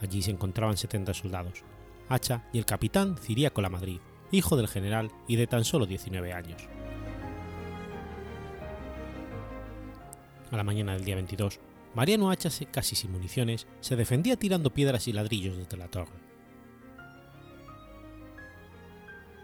Allí 0.00 0.22
se 0.22 0.30
encontraban 0.30 0.76
70 0.76 1.12
soldados, 1.14 1.64
Hacha 2.08 2.44
y 2.52 2.58
el 2.58 2.64
capitán 2.64 3.16
Ciriaco 3.18 3.60
La 3.60 3.68
Madrid, 3.68 4.00
hijo 4.30 4.56
del 4.56 4.68
general 4.68 5.10
y 5.26 5.36
de 5.36 5.46
tan 5.46 5.64
solo 5.64 5.86
19 5.86 6.32
años. 6.32 6.68
A 10.50 10.56
la 10.56 10.64
mañana 10.64 10.94
del 10.94 11.04
día 11.04 11.16
22, 11.16 11.60
Mariano 11.94 12.30
Hacha, 12.30 12.50
casi 12.70 12.94
sin 12.94 13.12
municiones, 13.12 13.66
se 13.80 13.96
defendía 13.96 14.36
tirando 14.36 14.72
piedras 14.72 15.08
y 15.08 15.12
ladrillos 15.12 15.56
desde 15.56 15.76
la 15.76 15.88
torre. 15.88 16.12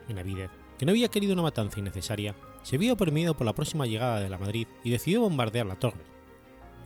Benavidez, 0.07 0.50
que 0.78 0.87
no 0.87 0.90
había 0.90 1.09
querido 1.09 1.33
una 1.33 1.42
matanza 1.42 1.80
innecesaria, 1.80 2.37
se 2.62 2.78
vio 2.78 2.94
oprimido 2.94 3.37
por 3.37 3.46
la 3.46 3.54
próxima 3.54 3.87
llegada 3.87 4.20
de 4.20 4.28
la 4.28 4.38
Madrid 4.38 4.66
y 4.83 4.90
decidió 4.90 5.20
bombardear 5.20 5.66
la 5.66 5.78
torre. 5.78 6.04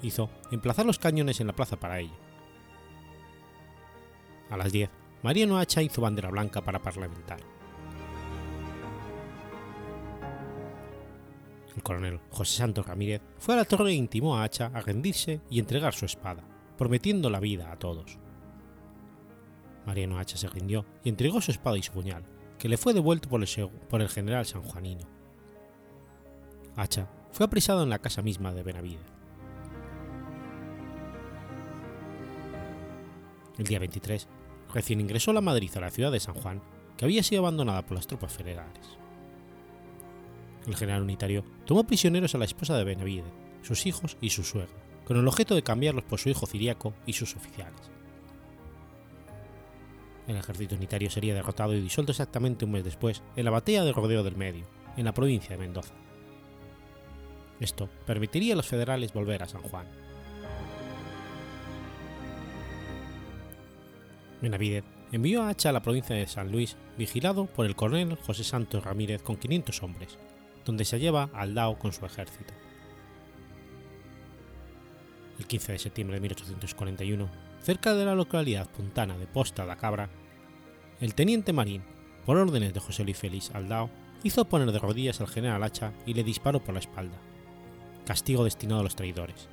Hizo 0.03 0.31
emplazar 0.53 0.87
los 0.87 0.99
cañones 0.99 1.41
en 1.41 1.49
la 1.49 1.55
plaza 1.55 1.79
para 1.79 2.01
ello. 2.01 2.17
A 4.51 4.57
las 4.57 4.73
10, 4.73 4.89
Mariano 5.23 5.59
Hacha 5.59 5.83
hizo 5.83 6.01
bandera 6.01 6.31
blanca 6.31 6.63
para 6.63 6.81
parlamentar. 6.81 7.58
El 11.79 11.85
coronel 11.85 12.19
José 12.33 12.57
Santos 12.57 12.85
Ramírez 12.85 13.23
fue 13.39 13.55
a 13.55 13.59
la 13.59 13.65
torre 13.65 13.91
e 13.91 13.95
intimó 13.95 14.37
a 14.37 14.43
Hacha 14.43 14.73
a 14.75 14.81
rendirse 14.81 15.41
y 15.49 15.61
entregar 15.61 15.95
su 15.95 16.07
espada, 16.07 16.43
prometiendo 16.77 17.31
la 17.31 17.39
vida 17.39 17.71
a 17.71 17.79
todos. 17.79 18.19
Mariano 19.87 20.19
Hacha 20.19 20.37
se 20.37 20.49
rindió 20.49 20.85
y 21.05 21.09
entregó 21.09 21.41
su 21.41 21.53
espada 21.53 21.79
y 21.79 21.83
su 21.85 21.93
puñal, 21.93 22.25
que 22.59 22.69
le 22.69 22.79
fue 22.79 22.95
devuelto 22.95 23.29
por 23.29 23.41
el, 23.41 23.69
por 23.89 24.03
el 24.03 24.09
general 24.09 24.45
sanjuanino. 24.45 25.07
Hacha 26.75 27.09
fue 27.31 27.47
apresado 27.47 27.85
en 27.85 27.91
la 27.91 28.01
casa 28.01 28.21
misma 28.21 28.53
de 28.53 28.65
Benavides. 28.65 29.13
El 33.57 33.67
día 33.67 33.79
23, 33.79 34.27
recién 34.75 35.01
ingresó 35.01 35.33
la 35.33 35.41
Madrid 35.41 35.71
a 35.77 35.81
la 35.81 35.93
ciudad 35.93 36.11
de 36.11 36.19
San 36.19 36.35
Juan, 36.35 36.61
que 36.97 37.05
había 37.05 37.23
sido 37.23 37.43
abandonada 37.43 37.87
por 37.87 37.97
las 37.97 38.09
tropas 38.09 38.33
federales 38.33 38.98
el 40.67 40.77
general 40.77 41.03
unitario 41.03 41.45
tomó 41.65 41.85
prisioneros 41.85 42.35
a 42.35 42.39
la 42.39 42.45
esposa 42.45 42.77
de 42.77 42.85
Benavides, 42.85 43.33
sus 43.63 43.87
hijos 43.87 44.17
y 44.21 44.31
su 44.31 44.45
suegra, 44.45 44.75
con 45.05 45.17
el 45.17 45.27
objeto 45.29 45.55
de 45.55 45.63
cambiarlos 45.63 46.05
por 46.05 46.19
su 46.19 46.29
hijo 46.29 46.47
Ciriaco 46.47 46.95
y 47.07 47.13
sus 47.13 47.37
oficiales. 47.37 47.91
El 50.27 50.37
ejército 50.37 50.77
unitario 50.77 51.11
sería 51.11 51.35
derrotado 51.35 51.75
y 51.75 51.81
disuelto 51.81 52.13
exactamente 52.13 52.67
un 52.67 52.73
mes 52.73 52.85
después 52.85 53.23
en 53.35 53.45
la 53.47 53.51
batalla 53.51 53.85
de 53.85 53.93
Rodeo 53.93 54.23
del 54.23 54.37
Medio, 54.37 54.67
en 54.97 55.07
la 55.07 55.15
provincia 55.15 55.51
de 55.51 55.59
Mendoza. 55.59 55.95
Esto 57.61 57.89
permitiría 58.07 58.53
a 58.53 58.57
los 58.57 58.67
federales 58.67 59.13
volver 59.13 59.43
a 59.43 59.49
San 59.49 59.63
Juan. 59.63 59.87
Benavidez 64.41 64.85
envió 65.11 65.43
a 65.43 65.49
Hacha 65.49 65.71
a 65.71 65.73
la 65.73 65.83
provincia 65.83 66.15
de 66.15 66.27
San 66.27 66.53
Luis, 66.53 66.77
vigilado 66.97 67.47
por 67.47 67.67
el 67.67 67.75
coronel 67.75 68.17
José 68.17 68.45
Santos 68.45 68.85
Ramírez 68.85 69.23
con 69.23 69.37
500 69.37 69.83
hombres, 69.83 70.19
donde 70.69 70.85
se 70.85 71.01
lleva 71.01 71.31
al 71.33 71.55
Dao 71.55 71.79
con 71.79 71.93
su 71.93 72.05
ejército. 72.05 72.53
El 75.39 75.47
15 75.47 75.73
de 75.73 75.79
septiembre 75.79 76.17
de 76.17 76.21
1841, 76.21 77.27
cerca 77.63 77.95
de 77.95 78.05
la 78.05 78.15
localidad 78.15 78.69
puntana 78.69 79.17
de 79.17 79.27
Posta 79.27 79.65
da 79.65 79.77
Cabra, 79.77 80.11
el 81.01 81.15
teniente 81.15 81.55
marín, 81.55 81.83
por 82.27 82.37
órdenes 82.37 82.75
de 82.75 82.81
José 82.81 83.05
Luis 83.05 83.17
Félix 83.17 83.51
Aldao, 83.55 83.89
hizo 84.23 84.45
poner 84.45 84.71
de 84.71 84.79
rodillas 84.79 85.23
al 85.23 85.29
general 85.29 85.63
Hacha 85.63 85.95
y 86.05 86.13
le 86.13 86.23
disparó 86.23 86.63
por 86.63 86.75
la 86.75 86.81
espalda, 86.81 87.17
castigo 88.05 88.45
destinado 88.45 88.81
a 88.81 88.85
los 88.85 88.95
traidores, 88.95 89.49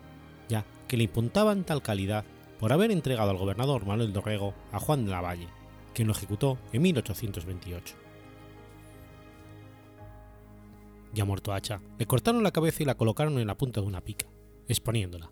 ya 0.49 0.65
que 0.89 0.97
le 0.97 1.06
imputaban 1.06 1.63
tal 1.63 1.82
calidad 1.82 2.25
por 2.60 2.73
haber 2.73 2.91
entregado 2.91 3.32
al 3.32 3.38
gobernador 3.38 3.86
Manuel 3.86 4.12
Dorrego 4.12 4.54
a 4.73 4.80
Juan 4.80 5.06
de 5.06 5.12
la 5.12 5.21
Valle, 5.21 5.47
quien 5.93 6.10
lo 6.10 6.13
ejecutó 6.13 6.58
en 6.73 6.82
1828 6.82 8.05
ya 11.15 11.25
muerto 11.25 11.54
Hacha, 11.54 11.82
le 11.97 12.06
cortaron 12.06 12.43
la 12.43 12.51
cabeza 12.51 12.84
y 12.84 12.86
la 12.86 12.95
colocaron 12.95 13.39
en 13.39 13.47
la 13.47 13.58
punta 13.58 13.82
de 13.82 13.88
una 13.88 14.01
pica, 14.01 14.28
exponiéndola. 14.67 15.32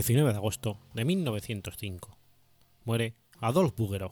19 0.00 0.32
de 0.32 0.38
agosto 0.38 0.78
de 0.94 1.04
1905. 1.04 2.16
Muere 2.86 3.16
Adolphe 3.38 3.74
Bouguereau. 3.76 4.10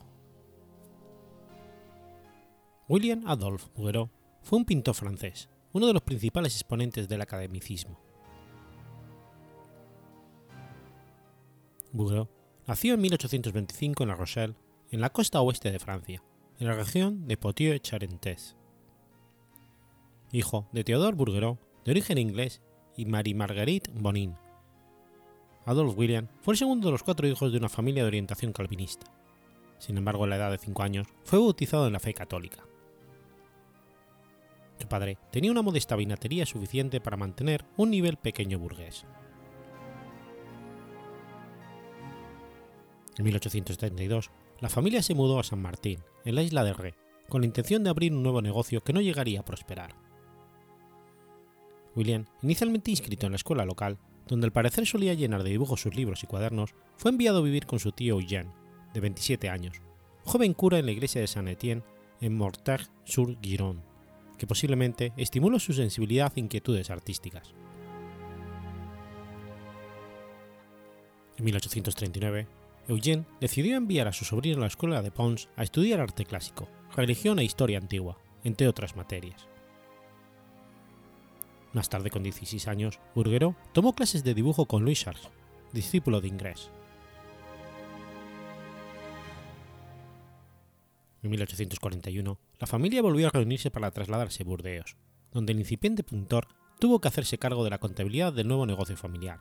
William 2.87 3.23
Adolphe 3.25 3.71
Bouguereau 3.75 4.11
fue 4.43 4.59
un 4.59 4.65
pintor 4.65 4.93
francés, 4.93 5.49
uno 5.73 5.87
de 5.87 5.93
los 5.93 6.03
principales 6.03 6.53
exponentes 6.53 7.09
del 7.09 7.21
academicismo. 7.21 7.99
Bouguereau 11.91 12.29
nació 12.67 12.93
en 12.93 13.01
1825 13.01 14.03
en 14.03 14.09
La 14.09 14.15
Rochelle, 14.15 14.53
en 14.91 15.01
la 15.01 15.09
costa 15.09 15.41
oeste 15.41 15.71
de 15.71 15.79
Francia, 15.79 16.23
en 16.59 16.67
la 16.67 16.75
región 16.75 17.27
de 17.27 17.35
Poitiers-Charentes. 17.35 18.55
Hijo 20.31 20.69
de 20.71 20.83
Théodore 20.83 21.15
Bouguereau, 21.15 21.57
de 21.83 21.91
origen 21.93 22.19
inglés, 22.19 22.61
y 22.95 23.05
Marie 23.05 23.33
Marguerite 23.33 23.89
Bonin, 23.95 24.35
Adolf 25.65 25.97
William 25.97 26.27
fue 26.41 26.53
el 26.53 26.57
segundo 26.57 26.87
de 26.87 26.91
los 26.93 27.03
cuatro 27.03 27.27
hijos 27.27 27.51
de 27.51 27.57
una 27.57 27.69
familia 27.69 28.03
de 28.03 28.07
orientación 28.07 28.53
calvinista. 28.53 29.05
Sin 29.77 29.97
embargo, 29.97 30.23
a 30.23 30.27
la 30.27 30.35
edad 30.35 30.51
de 30.51 30.57
cinco 30.57 30.83
años, 30.83 31.07
fue 31.23 31.39
bautizado 31.39 31.87
en 31.87 31.93
la 31.93 31.99
fe 31.99 32.13
católica. 32.13 32.63
Su 34.79 34.87
padre 34.87 35.17
tenía 35.31 35.51
una 35.51 35.61
modesta 35.61 35.95
vinatería 35.95 36.45
suficiente 36.45 37.01
para 37.01 37.17
mantener 37.17 37.65
un 37.77 37.89
nivel 37.91 38.17
pequeño 38.17 38.59
burgués. 38.59 39.05
En 43.17 43.25
1832, 43.25 44.31
la 44.61 44.69
familia 44.69 45.03
se 45.03 45.13
mudó 45.13 45.39
a 45.39 45.43
San 45.43 45.61
Martín, 45.61 45.99
en 46.23 46.35
la 46.35 46.41
isla 46.41 46.63
de 46.63 46.73
Ré, 46.73 46.95
con 47.27 47.41
la 47.41 47.47
intención 47.47 47.83
de 47.83 47.89
abrir 47.89 48.13
un 48.13 48.23
nuevo 48.23 48.41
negocio 48.41 48.81
que 48.81 48.93
no 48.93 49.01
llegaría 49.01 49.41
a 49.41 49.45
prosperar. 49.45 49.95
William, 51.95 52.25
inicialmente 52.41 52.91
inscrito 52.91 53.25
en 53.25 53.33
la 53.33 53.37
escuela 53.37 53.65
local, 53.65 53.99
donde 54.29 54.45
al 54.45 54.53
parecer 54.53 54.85
solía 54.85 55.15
llenar 55.15 55.43
de 55.43 55.49
dibujos 55.49 55.81
sus 55.81 55.95
libros 55.95 56.23
y 56.23 56.27
cuadernos, 56.27 56.75
fue 56.95 57.11
enviado 57.11 57.39
a 57.39 57.41
vivir 57.41 57.65
con 57.65 57.79
su 57.79 57.91
tío 57.91 58.19
Eugène, 58.19 58.53
de 58.93 58.99
27 58.99 59.49
años, 59.49 59.81
joven 60.23 60.53
cura 60.53 60.77
en 60.77 60.85
la 60.85 60.91
iglesia 60.91 61.19
de 61.19 61.27
Saint-Étienne 61.27 61.83
en 62.21 62.37
Mortagne-sur-Gironde, 62.37 63.83
que 64.37 64.47
posiblemente 64.47 65.13
estimuló 65.17 65.59
su 65.59 65.73
sensibilidad 65.73 66.31
e 66.35 66.41
inquietudes 66.41 66.91
artísticas. 66.91 67.55
En 71.37 71.45
1839, 71.45 72.47
Eugène 72.87 73.25
decidió 73.39 73.77
enviar 73.77 74.07
a 74.07 74.13
su 74.13 74.25
sobrino 74.25 74.57
a 74.57 74.61
la 74.61 74.67
escuela 74.67 75.01
de 75.01 75.11
Pons 75.11 75.49
a 75.55 75.63
estudiar 75.63 76.01
arte 76.01 76.25
clásico, 76.25 76.69
religión 76.95 77.39
e 77.39 77.43
historia 77.43 77.79
antigua, 77.79 78.19
entre 78.43 78.67
otras 78.67 78.95
materias. 78.95 79.47
Más 81.73 81.89
tarde, 81.89 82.09
con 82.09 82.23
16 82.23 82.67
años, 82.67 82.99
Burguero 83.13 83.55
tomó 83.73 83.93
clases 83.93 84.23
de 84.23 84.33
dibujo 84.33 84.65
con 84.65 84.83
Louis 84.83 84.99
Charles, 84.99 85.29
discípulo 85.71 86.19
de 86.19 86.27
Ingres. 86.27 86.71
En 91.21 91.29
1841, 91.29 92.39
la 92.59 92.67
familia 92.67 93.01
volvió 93.01 93.27
a 93.27 93.31
reunirse 93.31 93.69
para 93.69 93.91
trasladarse 93.91 94.43
a 94.43 94.45
Burdeos, 94.45 94.95
donde 95.31 95.51
el 95.51 95.59
incipiente 95.59 96.03
pintor 96.03 96.47
tuvo 96.79 97.01
que 97.01 97.09
hacerse 97.09 97.37
cargo 97.37 97.63
de 97.63 97.69
la 97.69 97.79
contabilidad 97.79 98.33
del 98.33 98.47
nuevo 98.47 98.65
negocio 98.65 98.95
familiar, 98.97 99.39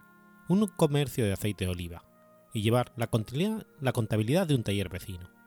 un 0.48 0.66
comercio 0.66 1.24
de 1.24 1.32
aceite 1.32 1.64
de 1.64 1.70
oliva, 1.70 2.04
y 2.52 2.62
llevar 2.62 2.92
la 2.96 3.06
contabilidad 3.06 4.46
de 4.46 4.54
un 4.54 4.64
taller 4.64 4.88
vecino. 4.88 5.37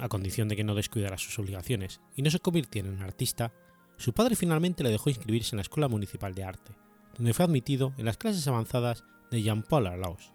A 0.00 0.08
condición 0.08 0.48
de 0.48 0.56
que 0.56 0.64
no 0.64 0.74
descuidara 0.74 1.16
sus 1.16 1.38
obligaciones 1.38 2.00
y 2.16 2.22
no 2.22 2.30
se 2.30 2.40
convirtiera 2.40 2.88
en 2.88 3.02
artista, 3.02 3.52
su 3.96 4.12
padre 4.12 4.34
finalmente 4.34 4.82
le 4.82 4.90
dejó 4.90 5.10
inscribirse 5.10 5.54
en 5.54 5.58
la 5.58 5.62
Escuela 5.62 5.88
Municipal 5.88 6.34
de 6.34 6.44
Arte, 6.44 6.72
donde 7.16 7.34
fue 7.34 7.44
admitido 7.44 7.92
en 7.96 8.06
las 8.06 8.16
clases 8.16 8.46
avanzadas 8.48 9.04
de 9.30 9.42
Jean-Paul 9.42 9.86
Arlaus, 9.86 10.32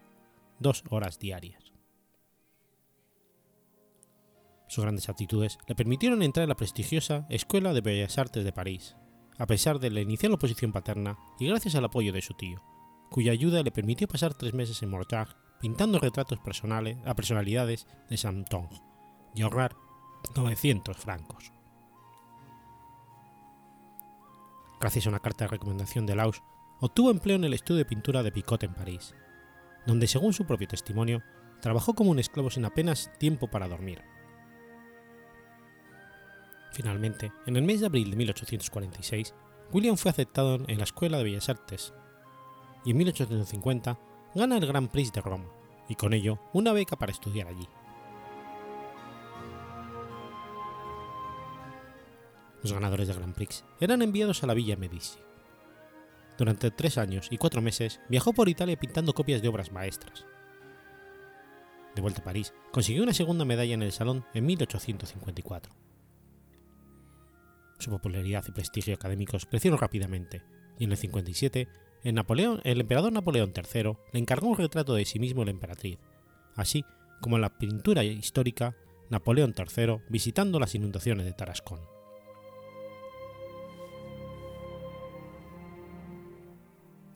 dos 0.60 0.84
horas 0.90 1.20
diarias. 1.20 1.74
Sus 4.68 4.84
grandes 4.84 5.10
aptitudes 5.10 5.58
le 5.68 5.76
permitieron 5.76 6.22
entrar 6.22 6.44
en 6.44 6.50
la 6.50 6.56
prestigiosa 6.56 7.28
Escuela 7.30 7.74
de 7.74 7.82
Bellas 7.82 8.18
Artes 8.18 8.44
de 8.44 8.54
París, 8.54 8.96
a 9.38 9.46
pesar 9.48 9.80
de 9.80 9.90
la 9.90 10.02
inicial 10.02 10.32
oposición 10.32 10.72
paterna 10.72 11.18
y 11.40 11.48
gracias 11.48 11.76
al 11.76 11.86
apoyo 11.86 12.14
de 12.14 12.22
su 12.22 12.34
tío, 12.36 12.64
cuya 13.12 13.34
ayuda 13.34 13.64
le 13.64 13.72
permitió 13.72 14.08
pasar 14.08 14.34
tres 14.34 14.54
meses 14.54 14.82
en 14.82 14.90
Mortagne 14.90 15.36
pintando 15.60 16.00
retratos 16.00 16.40
personales 16.40 16.98
a 17.06 17.16
personalidades 17.16 17.88
de 18.10 18.18
Santon 18.18 18.95
y 19.36 19.42
ahorrar 19.42 19.76
900 20.36 20.98
francos. 20.98 21.52
Gracias 24.80 25.06
a 25.06 25.10
una 25.10 25.20
carta 25.20 25.46
de 25.46 25.50
recomendación 25.50 26.06
de 26.06 26.16
Laus, 26.16 26.42
obtuvo 26.80 27.12
empleo 27.12 27.36
en 27.36 27.44
el 27.44 27.54
estudio 27.54 27.80
de 27.80 27.86
pintura 27.86 28.24
de 28.24 28.32
Picot 28.32 28.64
en 28.64 28.74
París, 28.74 29.14
donde 29.86 30.08
según 30.08 30.34
su 30.34 30.46
propio 30.46 30.68
testimonio, 30.68 31.22
trabajó 31.62 31.94
como 31.94 32.12
un 32.12 32.20
esclavo 32.20 32.50
sin 32.50 32.66
apenas 32.66 33.12
tiempo 33.18 33.48
para 33.48 33.68
dormir. 33.68 34.04
Finalmente, 36.72 37.32
en 37.46 37.56
el 37.56 37.64
mes 37.64 37.80
de 37.80 37.86
abril 37.86 38.12
de 38.12 38.18
1846, 38.18 39.34
William 39.72 39.98
fue 39.98 40.12
aceptado 40.12 40.60
en 40.68 40.78
la 40.78 40.84
Escuela 40.84 41.18
de 41.18 41.24
Bellas 41.24 41.50
Artes 41.50 41.94
y 42.84 42.92
en 42.92 42.98
1850 42.98 43.98
gana 44.36 44.58
el 44.58 44.68
Grand 44.68 44.90
Prix 44.90 45.12
de 45.14 45.22
Roma 45.22 45.46
y 45.88 45.96
con 45.96 46.14
ello 46.14 46.40
una 46.54 46.74
beca 46.74 46.98
para 46.98 47.12
estudiar 47.12 47.48
allí. 47.48 47.68
Los 52.66 52.74
ganadores 52.74 53.08
del 53.08 53.18
Grand 53.18 53.36
Prix 53.36 53.64
eran 53.80 54.02
enviados 54.02 54.44
a 54.44 54.48
la 54.48 54.56
Villa 54.56 54.76
Medici. 54.76 55.20
Durante 56.36 56.72
tres 56.72 56.98
años 56.98 57.28
y 57.30 57.38
cuatro 57.38 57.62
meses 57.62 58.02
viajó 58.10 58.34
por 58.34 58.50
Italia 58.50 58.76
pintando 58.76 59.14
copias 59.14 59.44
de 59.44 59.50
obras 59.50 59.72
maestras. 59.72 60.26
De 61.94 62.02
vuelta 62.02 62.22
a 62.22 62.24
París, 62.24 62.56
consiguió 62.72 63.04
una 63.04 63.14
segunda 63.14 63.46
medalla 63.46 63.76
en 63.76 63.84
el 63.84 63.92
Salón 63.92 64.26
en 64.34 64.48
1854. 64.48 65.76
Su 67.78 67.92
popularidad 67.92 68.44
y 68.48 68.52
prestigio 68.52 68.96
académicos 68.96 69.46
crecieron 69.46 69.78
rápidamente, 69.78 70.42
y 70.80 70.86
en 70.86 70.92
el 70.92 70.98
57 70.98 71.68
el, 72.02 72.16
Napoleón, 72.16 72.62
el 72.64 72.82
emperador 72.82 73.14
Napoleón 73.14 73.54
III 73.56 73.96
le 74.12 74.20
encargó 74.20 74.48
un 74.48 74.58
retrato 74.58 74.96
de 74.96 75.06
sí 75.06 75.20
mismo 75.20 75.44
a 75.44 75.46
la 75.46 75.52
emperatriz, 75.52 76.00
así 76.56 76.84
como 77.22 77.36
en 77.36 77.44
la 77.44 77.60
pintura 77.60 78.04
histórica 78.04 78.76
Napoleón 79.12 79.54
III 79.56 80.00
visitando 80.10 80.60
las 80.60 80.74
inundaciones 80.74 81.28
de 81.28 81.34
Tarascón. 81.34 81.95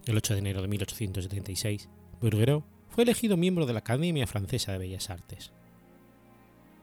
El 0.10 0.17
8 0.17 0.34
de 0.34 0.39
enero 0.39 0.63
de 0.63 0.67
1876, 0.67 1.88
Burguero 2.19 2.63
fue 2.88 3.04
elegido 3.04 3.38
miembro 3.38 3.67
de 3.67 3.74
la 3.74 3.80
Academia 3.80 4.26
Francesa 4.26 4.72
de 4.72 4.80
Bellas 4.80 5.12
Artes. 5.12 5.52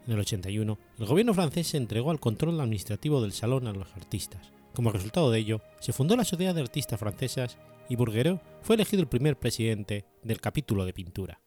En 0.07 0.13
el 0.13 0.21
81, 0.21 0.79
el 0.97 1.07
gobierno 1.07 1.35
francés 1.35 1.67
se 1.67 1.77
entregó 1.77 2.13
al 2.13 2.21
control 2.21 2.61
administrativo 2.61 3.21
del 3.21 3.33
salón 3.33 3.67
a 3.67 3.73
los 3.73 3.93
artistas. 3.97 4.53
Como 4.75 4.93
resultado 4.93 5.33
de 5.33 5.41
ello, 5.41 5.61
se 5.81 5.93
fundó 5.93 6.15
la 6.15 6.23
Sociedad 6.23 6.55
de 6.55 6.61
Artistas 6.61 7.01
Francesas 7.01 7.59
y 7.89 7.97
Bourguereau 7.97 8.39
fue 8.63 8.77
elegido 8.77 9.03
el 9.03 9.09
primer 9.09 9.37
presidente 9.37 10.05
del 10.23 10.41
capítulo 10.41 10.85
de 10.85 10.93
pintura. 10.93 11.41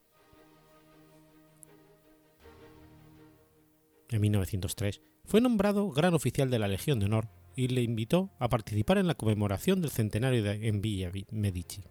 En 4.10 4.20
1903 4.20 5.00
fue 5.24 5.40
nombrado 5.40 5.90
Gran 5.92 6.12
Oficial 6.12 6.50
de 6.50 6.58
la 6.58 6.68
Legión 6.68 7.00
de 7.00 7.06
Honor 7.06 7.39
y 7.60 7.68
le 7.68 7.82
invitó 7.82 8.30
a 8.38 8.48
participar 8.48 8.96
en 8.96 9.06
la 9.06 9.14
conmemoración 9.14 9.82
del 9.82 9.90
centenario 9.90 10.42
de, 10.42 10.66
en 10.66 10.80
Villa 10.80 11.12
Medici. 11.30 11.82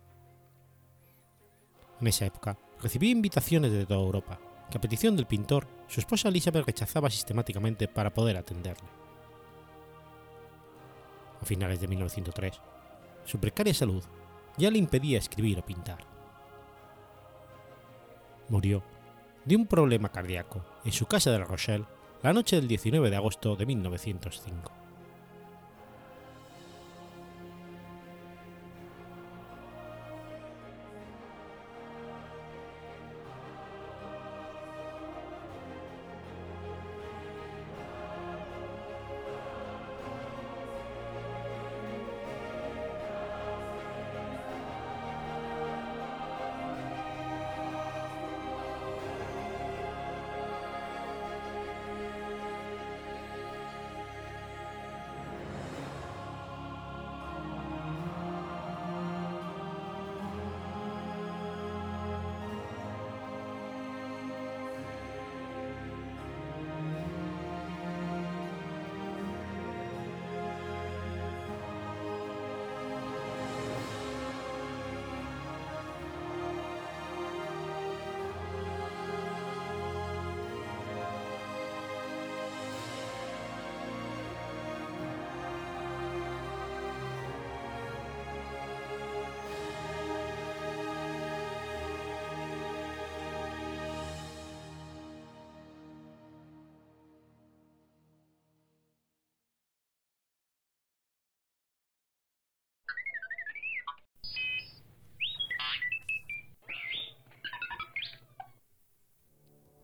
En 2.02 2.08
esa 2.08 2.26
época 2.26 2.58
recibió 2.82 3.12
invitaciones 3.12 3.72
de 3.72 3.86
toda 3.86 4.00
Europa, 4.00 4.40
que 4.72 4.80
a 4.80 4.82
petición 4.82 5.16
del 5.16 5.28
pintor, 5.28 5.68
su 5.88 6.00
esposa 6.00 6.30
Elizabeth 6.30 6.66
rechazaba 6.66 7.12
sistemáticamente 7.12 7.88
para 7.88 8.12
poder 8.12 8.38
atenderle. 8.38 8.90
A 11.40 11.46
finales 11.46 11.80
de 11.80 11.88
1903, 11.88 12.60
su 13.26 13.40
precaria 13.40 13.76
salud 13.76 14.04
ya 14.58 14.72
le 14.72 14.80
impedía 14.80 15.20
escribir 15.20 15.60
o 15.60 15.66
pintar. 15.66 16.00
Murió 18.48 18.82
de 19.46 19.56
un 19.56 19.68
problema 19.68 20.10
cardíaco 20.10 20.66
en 20.84 20.94
su 20.94 21.06
casa 21.06 21.30
de 21.30 21.38
La 21.38 21.46
Rochelle 21.46 21.86
la 22.24 22.34
noche 22.34 22.56
del 22.56 22.68
19 22.68 23.12
de 23.12 23.16
agosto 23.16 23.56
de 23.56 23.68
1905. 23.68 24.79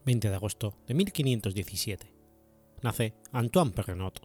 20 0.06 0.30
de 0.30 0.36
agosto 0.36 0.78
de 0.88 0.94
1517. 0.94 2.14
Nace 2.84 3.16
Antoine 3.32 3.72
Perrenot. 3.72 4.22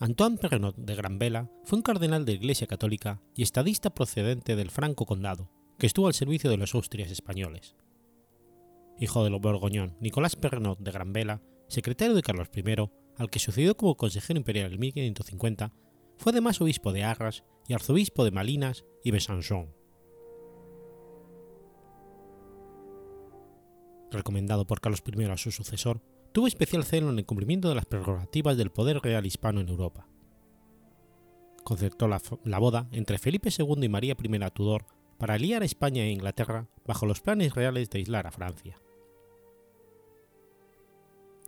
Antoine 0.00 0.36
Perrenot 0.36 0.76
de 0.76 0.94
Granvela 0.96 1.48
fue 1.64 1.78
un 1.78 1.82
cardenal 1.82 2.24
de 2.24 2.32
Iglesia 2.32 2.66
Católica 2.66 3.22
y 3.36 3.42
estadista 3.42 3.90
procedente 3.90 4.56
del 4.56 4.70
Franco 4.70 5.06
Condado, 5.06 5.48
que 5.78 5.86
estuvo 5.86 6.08
al 6.08 6.14
servicio 6.14 6.50
de 6.50 6.56
los 6.56 6.74
Austrias 6.74 7.10
españoles. 7.12 7.76
Hijo 8.98 9.22
del 9.22 9.38
borgoñón 9.38 9.96
Nicolás 10.00 10.34
Perrenot 10.34 10.80
de 10.80 10.90
Granvela, 10.90 11.40
secretario 11.68 12.16
de 12.16 12.22
Carlos 12.22 12.48
I, 12.52 12.62
al 13.16 13.30
que 13.30 13.38
sucedió 13.38 13.76
como 13.76 13.96
consejero 13.96 14.38
imperial 14.38 14.72
en 14.72 14.80
1550, 14.80 15.72
fue 16.16 16.32
además 16.32 16.60
obispo 16.60 16.92
de 16.92 17.04
Arras 17.04 17.44
y 17.68 17.74
arzobispo 17.74 18.24
de 18.24 18.32
Malinas 18.32 18.84
y 19.04 19.12
Besançon. 19.12 19.77
Recomendado 24.10 24.66
por 24.66 24.80
Carlos 24.80 25.02
I 25.06 25.24
a 25.24 25.36
su 25.36 25.50
sucesor, 25.50 26.00
tuvo 26.32 26.46
especial 26.46 26.84
celo 26.84 27.10
en 27.10 27.18
el 27.18 27.26
cumplimiento 27.26 27.68
de 27.68 27.74
las 27.74 27.86
prerrogativas 27.86 28.56
del 28.56 28.70
poder 28.70 29.00
real 29.00 29.26
hispano 29.26 29.60
en 29.60 29.68
Europa. 29.68 30.06
Concertó 31.64 32.08
la, 32.08 32.20
la, 32.44 32.58
boda 32.58 32.88
entre 32.92 33.18
Felipe 33.18 33.50
II 33.56 33.82
y 33.82 33.88
María 33.88 34.16
I 34.18 34.50
Tudor 34.52 34.86
para 35.18 35.34
aliar 35.34 35.62
a 35.62 35.66
España 35.66 36.04
e 36.04 36.10
Inglaterra 36.10 36.68
bajo 36.86 37.06
los 37.06 37.20
planes 37.20 37.54
reales 37.54 37.90
de 37.90 37.98
aislar 37.98 38.26
a 38.26 38.30
Francia. 38.30 38.80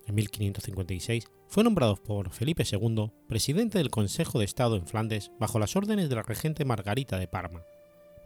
En 0.06 0.14
1556 0.16 1.24
fue 1.46 1.64
nombrado 1.64 1.96
por 1.96 2.30
Felipe 2.30 2.64
II 2.70 3.12
presidente 3.28 3.78
del 3.78 3.90
Consejo 3.90 4.38
de 4.38 4.44
Estado 4.44 4.76
en 4.76 4.86
Flandes 4.86 5.30
bajo 5.38 5.58
las 5.58 5.76
órdenes 5.76 6.08
de 6.08 6.16
la 6.16 6.22
regente 6.22 6.64
Margarita 6.64 7.18
de 7.18 7.28
Parma, 7.28 7.62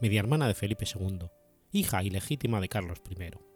media 0.00 0.20
hermana 0.20 0.48
de 0.48 0.54
Felipe 0.54 0.86
II, 0.86 1.28
hija 1.72 2.02
ilegítima 2.02 2.60
de 2.60 2.68
Carlos 2.68 3.02
I. 3.08 3.53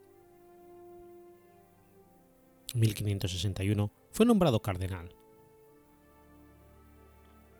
1561 2.75 3.93
fue 4.13 4.27
nombrado 4.27 4.61
cardenal. 4.61 5.15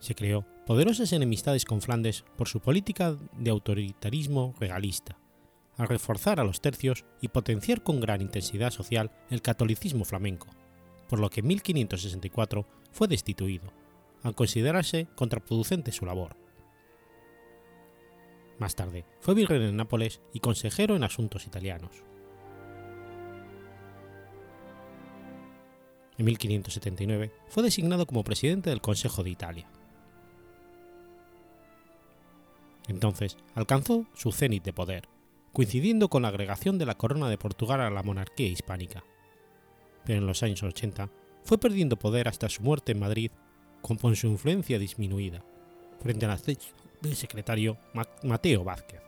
Se 0.01 0.15
creó 0.15 0.47
poderosas 0.67 1.13
enemistades 1.13 1.65
con 1.65 1.81
Flandes 1.81 2.25
por 2.37 2.49
su 2.49 2.61
política 2.61 3.17
de 3.37 3.51
autoritarismo 3.51 4.55
regalista, 4.61 5.19
a 5.77 5.87
reforzar 5.87 6.41
a 6.41 6.45
los 6.45 6.61
tercios 6.61 7.05
y 7.21 7.29
potenciar 7.29 7.83
con 7.83 8.01
gran 8.01 8.21
intensidad 8.21 8.71
social 8.71 9.11
el 9.31 9.43
catolicismo 9.43 10.05
flamenco, 10.05 10.49
por 11.09 11.21
lo 11.21 11.31
que 11.31 11.41
en 11.41 11.49
1564 11.49 12.67
fue 12.93 13.09
destituido, 13.09 13.73
al 14.23 14.35
considerarse 14.35 15.09
contraproducente 15.15 15.93
su 15.93 16.05
labor. 16.05 16.37
Más 18.59 18.75
tarde 18.75 19.05
fue 19.21 19.35
virrey 19.35 19.61
de 19.61 19.73
Nápoles 19.73 20.21
y 20.33 20.41
consejero 20.41 20.97
en 20.97 21.05
asuntos 21.05 21.47
italianos. 21.47 22.03
En 26.19 26.25
1579 26.25 27.33
fue 27.49 27.63
designado 27.63 28.07
como 28.07 28.25
presidente 28.25 28.71
del 28.71 28.81
Consejo 28.81 29.23
de 29.23 29.31
Italia. 29.31 29.71
Entonces 32.89 33.37
alcanzó 33.55 34.07
su 34.15 34.33
cenit 34.33 34.65
de 34.65 34.73
poder, 34.73 35.09
coincidiendo 35.53 36.09
con 36.09 36.23
la 36.23 36.29
agregación 36.29 36.79
de 36.79 36.87
la 36.87 36.97
corona 36.97 37.29
de 37.29 37.39
Portugal 37.39 37.81
a 37.81 37.91
la 37.91 38.03
monarquía 38.03 38.49
hispánica. 38.49 39.05
Pero 40.05 40.19
en 40.19 40.27
los 40.27 40.43
años 40.43 40.63
80 40.63 41.09
fue 41.45 41.59
perdiendo 41.59 41.99
poder 41.99 42.29
hasta 42.29 42.49
su 42.49 42.63
muerte 42.63 42.93
en 42.93 42.99
Madrid 42.99 43.31
con 43.81 44.17
su 44.17 44.27
influencia 44.27 44.79
disminuida, 44.79 45.45
frente 46.01 46.27
al 46.27 46.41
secretario 47.15 47.79
Mateo 48.23 48.65
Vázquez. 48.65 49.08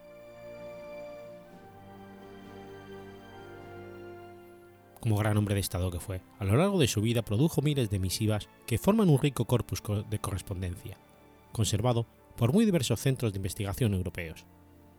Como 5.01 5.17
gran 5.17 5.37
hombre 5.37 5.55
de 5.55 5.61
Estado 5.61 5.91
que 5.91 6.01
fue, 6.01 6.21
a 6.39 6.45
lo 6.45 6.57
largo 6.57 6.79
de 6.79 6.87
su 6.87 7.01
vida 7.01 7.23
produjo 7.23 7.63
miles 7.63 7.89
de 7.89 7.99
misivas 7.99 8.49
que 8.67 8.79
forman 8.79 9.09
un 9.09 9.19
rico 9.19 9.47
corpus 9.47 9.83
de 10.09 10.19
correspondencia, 10.19 10.99
conservado 11.53 12.07
por 12.37 12.53
muy 12.53 12.65
diversos 12.65 13.01
centros 13.01 13.33
de 13.33 13.39
investigación 13.39 13.95
europeos, 13.95 14.45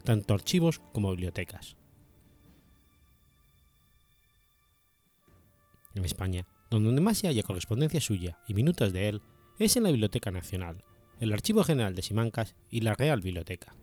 tanto 0.03 0.33
archivos 0.33 0.81
como 0.91 1.11
bibliotecas. 1.11 1.75
En 5.93 6.05
España, 6.05 6.47
donde 6.69 7.01
más 7.01 7.17
se 7.17 7.27
halla 7.27 7.43
correspondencia 7.43 8.01
suya 8.01 8.39
y 8.47 8.53
minutos 8.53 8.93
de 8.93 9.09
él, 9.09 9.21
es 9.59 9.75
en 9.75 9.83
la 9.83 9.91
Biblioteca 9.91 10.31
Nacional, 10.31 10.83
el 11.19 11.33
Archivo 11.33 11.63
General 11.63 11.93
de 11.93 12.01
Simancas 12.01 12.55
y 12.69 12.81
la 12.81 12.95
Real 12.95 13.21
Biblioteca. 13.21 13.75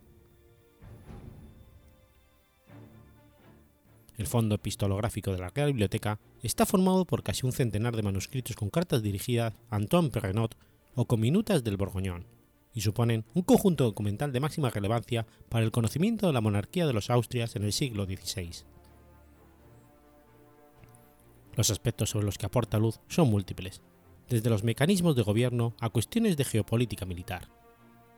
El 4.19 4.27
fondo 4.27 4.55
epistolográfico 4.55 5.31
de 5.31 5.37
la 5.37 5.47
Real 5.47 5.69
Biblioteca 5.69 6.19
está 6.43 6.65
formado 6.65 7.05
por 7.05 7.23
casi 7.23 7.45
un 7.45 7.53
centenar 7.53 7.95
de 7.95 8.03
manuscritos 8.03 8.53
con 8.57 8.69
cartas 8.69 9.01
dirigidas 9.01 9.53
a 9.69 9.77
Antoine 9.77 10.09
Perrenot 10.09 10.57
o 10.93 11.05
con 11.05 11.21
minutas 11.21 11.63
del 11.63 11.77
Borgoñón, 11.77 12.27
y 12.73 12.81
suponen 12.81 13.23
un 13.33 13.43
conjunto 13.43 13.85
documental 13.85 14.33
de 14.33 14.41
máxima 14.41 14.71
relevancia 14.71 15.25
para 15.47 15.63
el 15.63 15.71
conocimiento 15.71 16.27
de 16.27 16.33
la 16.33 16.41
monarquía 16.41 16.85
de 16.85 16.91
los 16.91 17.09
Austrias 17.09 17.55
en 17.55 17.63
el 17.63 17.71
siglo 17.71 18.03
XVI. 18.03 18.65
Los 21.55 21.69
aspectos 21.69 22.09
sobre 22.09 22.25
los 22.25 22.37
que 22.37 22.45
aporta 22.45 22.77
luz 22.77 22.99
son 23.07 23.29
múltiples, 23.29 23.81
desde 24.27 24.49
los 24.49 24.65
mecanismos 24.65 25.15
de 25.15 25.23
gobierno 25.23 25.75
a 25.79 25.91
cuestiones 25.91 26.35
de 26.35 26.43
geopolítica 26.43 27.05
militar, 27.05 27.47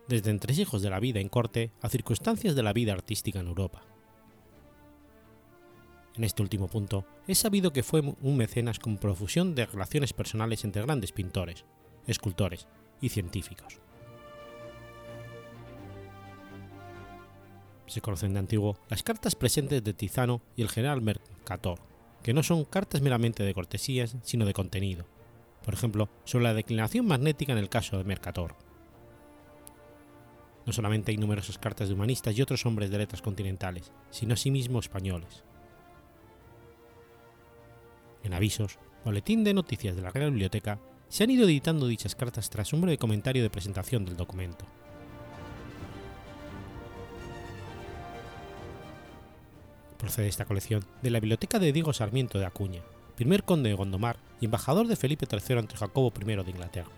desde 0.07 0.31
entresijos 0.31 0.81
de 0.81 0.89
la 0.89 0.99
vida 0.99 1.19
en 1.19 1.29
corte 1.29 1.71
a 1.79 1.89
circunstancias 1.89 2.55
de 2.55 2.63
la 2.63 2.73
vida 2.73 2.91
artística 2.91 3.39
en 3.39 3.45
Europa. 3.45 3.83
En 6.15 6.23
este 6.25 6.41
último 6.41 6.67
punto, 6.67 7.05
es 7.27 7.39
sabido 7.39 7.71
que 7.71 7.83
fue 7.83 8.01
un 8.01 8.37
mecenas 8.37 8.79
con 8.79 8.97
profusión 8.97 9.55
de 9.55 9.65
relaciones 9.65 10.11
personales 10.13 10.63
entre 10.65 10.81
grandes 10.81 11.13
pintores, 11.13 11.63
escultores 12.05 12.67
y 12.99 13.09
científicos. 13.09 13.79
Se 17.87 18.01
conocen 18.01 18.33
de 18.33 18.39
antiguo 18.39 18.77
las 18.89 19.03
cartas 19.03 19.35
presentes 19.35 19.83
de 19.83 19.93
Tizano 19.93 20.41
y 20.55 20.61
el 20.61 20.69
general 20.69 21.01
Mercator, 21.01 21.79
que 22.23 22.33
no 22.33 22.43
son 22.43 22.65
cartas 22.65 23.01
meramente 23.01 23.43
de 23.43 23.53
cortesías, 23.53 24.17
sino 24.23 24.45
de 24.45 24.53
contenido, 24.53 25.05
por 25.63 25.73
ejemplo, 25.73 26.09
sobre 26.23 26.45
la 26.45 26.53
declinación 26.53 27.05
magnética 27.05 27.51
en 27.51 27.57
el 27.57 27.69
caso 27.69 27.97
de 27.97 28.03
Mercator. 28.03 28.55
No 30.65 30.73
solamente 30.73 31.11
hay 31.11 31.17
numerosas 31.17 31.57
cartas 31.57 31.87
de 31.87 31.93
humanistas 31.93 32.37
y 32.37 32.41
otros 32.41 32.65
hombres 32.65 32.91
de 32.91 32.97
letras 32.97 33.21
continentales, 33.21 33.91
sino 34.09 34.33
asimismo 34.33 34.79
españoles. 34.79 35.43
En 38.23 38.33
avisos, 38.33 38.77
boletín 39.03 39.43
de 39.43 39.53
noticias 39.53 39.95
de 39.95 40.01
la 40.01 40.11
Real 40.11 40.31
Biblioteca, 40.31 40.79
se 41.09 41.23
han 41.23 41.31
ido 41.31 41.45
editando 41.45 41.87
dichas 41.87 42.15
cartas 42.15 42.49
tras 42.49 42.71
un 42.73 42.81
breve 42.81 42.97
comentario 42.97 43.43
de 43.43 43.49
presentación 43.49 44.05
del 44.05 44.15
documento. 44.15 44.65
Procede 49.97 50.27
esta 50.27 50.45
colección 50.45 50.85
de 51.01 51.09
la 51.11 51.19
Biblioteca 51.19 51.59
de 51.59 51.73
Diego 51.73 51.93
Sarmiento 51.93 52.39
de 52.39 52.45
Acuña, 52.45 52.81
primer 53.15 53.43
conde 53.43 53.69
de 53.69 53.75
Gondomar 53.75 54.17
y 54.39 54.45
embajador 54.45 54.87
de 54.87 54.95
Felipe 54.95 55.27
III 55.29 55.59
ante 55.59 55.75
Jacobo 55.75 56.13
I 56.19 56.25
de 56.25 56.51
Inglaterra. 56.51 56.91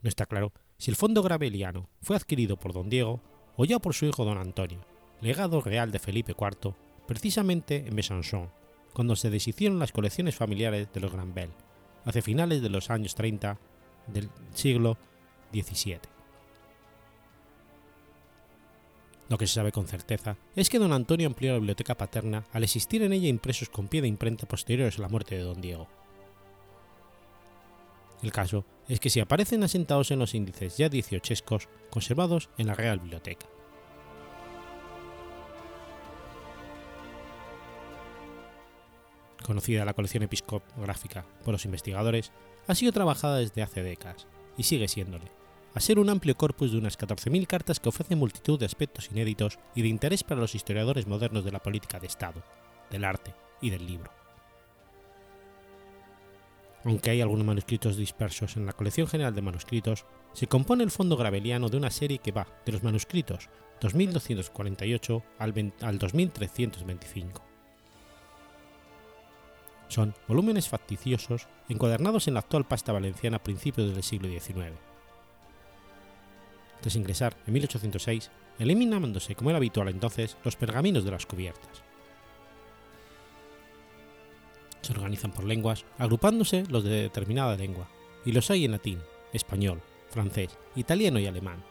No 0.00 0.08
está 0.08 0.26
claro 0.26 0.52
si 0.78 0.90
el 0.90 0.96
fondo 0.96 1.22
graveliano 1.22 1.88
fue 2.00 2.16
adquirido 2.16 2.56
por 2.56 2.72
don 2.72 2.88
Diego 2.88 3.20
o 3.56 3.64
ya 3.64 3.78
por 3.78 3.94
su 3.94 4.06
hijo 4.06 4.24
don 4.24 4.38
Antonio, 4.38 4.80
legado 5.20 5.60
real 5.60 5.90
de 5.90 5.98
Felipe 5.98 6.34
IV, 6.38 6.74
precisamente 7.06 7.86
en 7.86 7.96
Besançon, 7.96 8.50
cuando 8.92 9.16
se 9.16 9.30
deshicieron 9.30 9.78
las 9.78 9.92
colecciones 9.92 10.36
familiares 10.36 10.88
de 10.92 11.00
los 11.00 11.12
Granvelle, 11.12 11.52
hacia 12.04 12.22
finales 12.22 12.62
de 12.62 12.70
los 12.70 12.90
años 12.90 13.14
30 13.14 13.58
del 14.08 14.30
siglo 14.54 14.98
XVII. 15.52 16.00
Lo 19.28 19.38
que 19.38 19.46
se 19.46 19.54
sabe 19.54 19.72
con 19.72 19.86
certeza 19.86 20.36
es 20.54 20.68
que 20.68 20.78
don 20.78 20.92
Antonio 20.92 21.26
amplió 21.26 21.52
la 21.52 21.58
biblioteca 21.58 21.96
paterna 21.96 22.44
al 22.52 22.64
existir 22.64 23.02
en 23.02 23.14
ella 23.14 23.28
impresos 23.28 23.70
con 23.70 23.88
pie 23.88 24.02
de 24.02 24.08
imprenta 24.08 24.46
posteriores 24.46 24.98
a 24.98 25.02
la 25.02 25.08
muerte 25.08 25.36
de 25.36 25.42
don 25.42 25.60
Diego. 25.60 25.88
El 28.22 28.30
caso 28.30 28.64
es 28.88 29.00
que 29.00 29.10
se 29.10 29.20
aparecen 29.20 29.64
asentados 29.64 30.10
en 30.10 30.18
los 30.18 30.34
índices 30.34 30.76
ya 30.76 30.88
dieciochescos 30.88 31.68
conservados 31.90 32.50
en 32.58 32.66
la 32.66 32.74
Real 32.74 33.00
Biblioteca. 33.00 33.46
Conocida 39.42 39.84
la 39.84 39.94
colección 39.94 40.22
episcopográfica 40.22 41.24
por 41.44 41.52
los 41.52 41.64
investigadores, 41.64 42.32
ha 42.66 42.74
sido 42.74 42.92
trabajada 42.92 43.38
desde 43.38 43.62
hace 43.62 43.82
décadas 43.82 44.26
y 44.56 44.62
sigue 44.62 44.88
siéndole, 44.88 45.24
a 45.74 45.80
ser 45.80 45.98
un 45.98 46.10
amplio 46.10 46.36
corpus 46.36 46.72
de 46.72 46.78
unas 46.78 46.98
14.000 46.98 47.46
cartas 47.46 47.80
que 47.80 47.88
ofrecen 47.88 48.18
multitud 48.18 48.58
de 48.58 48.66
aspectos 48.66 49.10
inéditos 49.10 49.58
y 49.74 49.82
de 49.82 49.88
interés 49.88 50.22
para 50.22 50.40
los 50.40 50.54
historiadores 50.54 51.06
modernos 51.06 51.44
de 51.44 51.52
la 51.52 51.62
política 51.62 51.98
de 51.98 52.06
Estado, 52.06 52.42
del 52.90 53.04
arte 53.04 53.34
y 53.60 53.70
del 53.70 53.86
libro. 53.86 54.10
Aunque 56.84 57.10
hay 57.10 57.20
algunos 57.20 57.46
manuscritos 57.46 57.96
dispersos 57.96 58.56
en 58.56 58.66
la 58.66 58.72
colección 58.72 59.06
general 59.06 59.34
de 59.34 59.42
manuscritos, 59.42 60.04
se 60.32 60.48
compone 60.48 60.82
el 60.82 60.90
fondo 60.90 61.16
graveliano 61.16 61.68
de 61.68 61.76
una 61.76 61.90
serie 61.90 62.18
que 62.18 62.32
va 62.32 62.46
de 62.66 62.72
los 62.72 62.82
manuscritos 62.82 63.48
2248 63.80 65.22
al, 65.38 65.72
al 65.80 65.98
2325. 65.98 67.51
Son 69.92 70.14
volúmenes 70.26 70.70
facticiosos 70.70 71.48
encuadernados 71.68 72.26
en 72.26 72.32
la 72.32 72.40
actual 72.40 72.66
pasta 72.66 72.92
valenciana 72.92 73.36
a 73.36 73.42
principios 73.42 73.92
del 73.92 74.02
siglo 74.02 74.26
XIX 74.26 74.72
tras 76.80 76.96
ingresar 76.96 77.36
en 77.46 77.52
1806, 77.52 78.30
eliminándose 78.58 79.34
como 79.34 79.50
era 79.50 79.58
habitual 79.58 79.88
entonces 79.88 80.36
los 80.44 80.56
pergaminos 80.56 81.04
de 81.04 81.10
las 81.10 81.26
cubiertas. 81.26 81.82
Se 84.80 84.92
organizan 84.92 85.30
por 85.30 85.44
lenguas, 85.44 85.84
agrupándose 85.98 86.64
los 86.70 86.82
de 86.82 87.02
determinada 87.02 87.54
lengua, 87.56 87.86
y 88.24 88.32
los 88.32 88.50
hay 88.50 88.64
en 88.64 88.72
latín, 88.72 88.98
español, 89.34 89.80
francés, 90.08 90.58
italiano 90.74 91.20
y 91.20 91.26
alemán, 91.26 91.62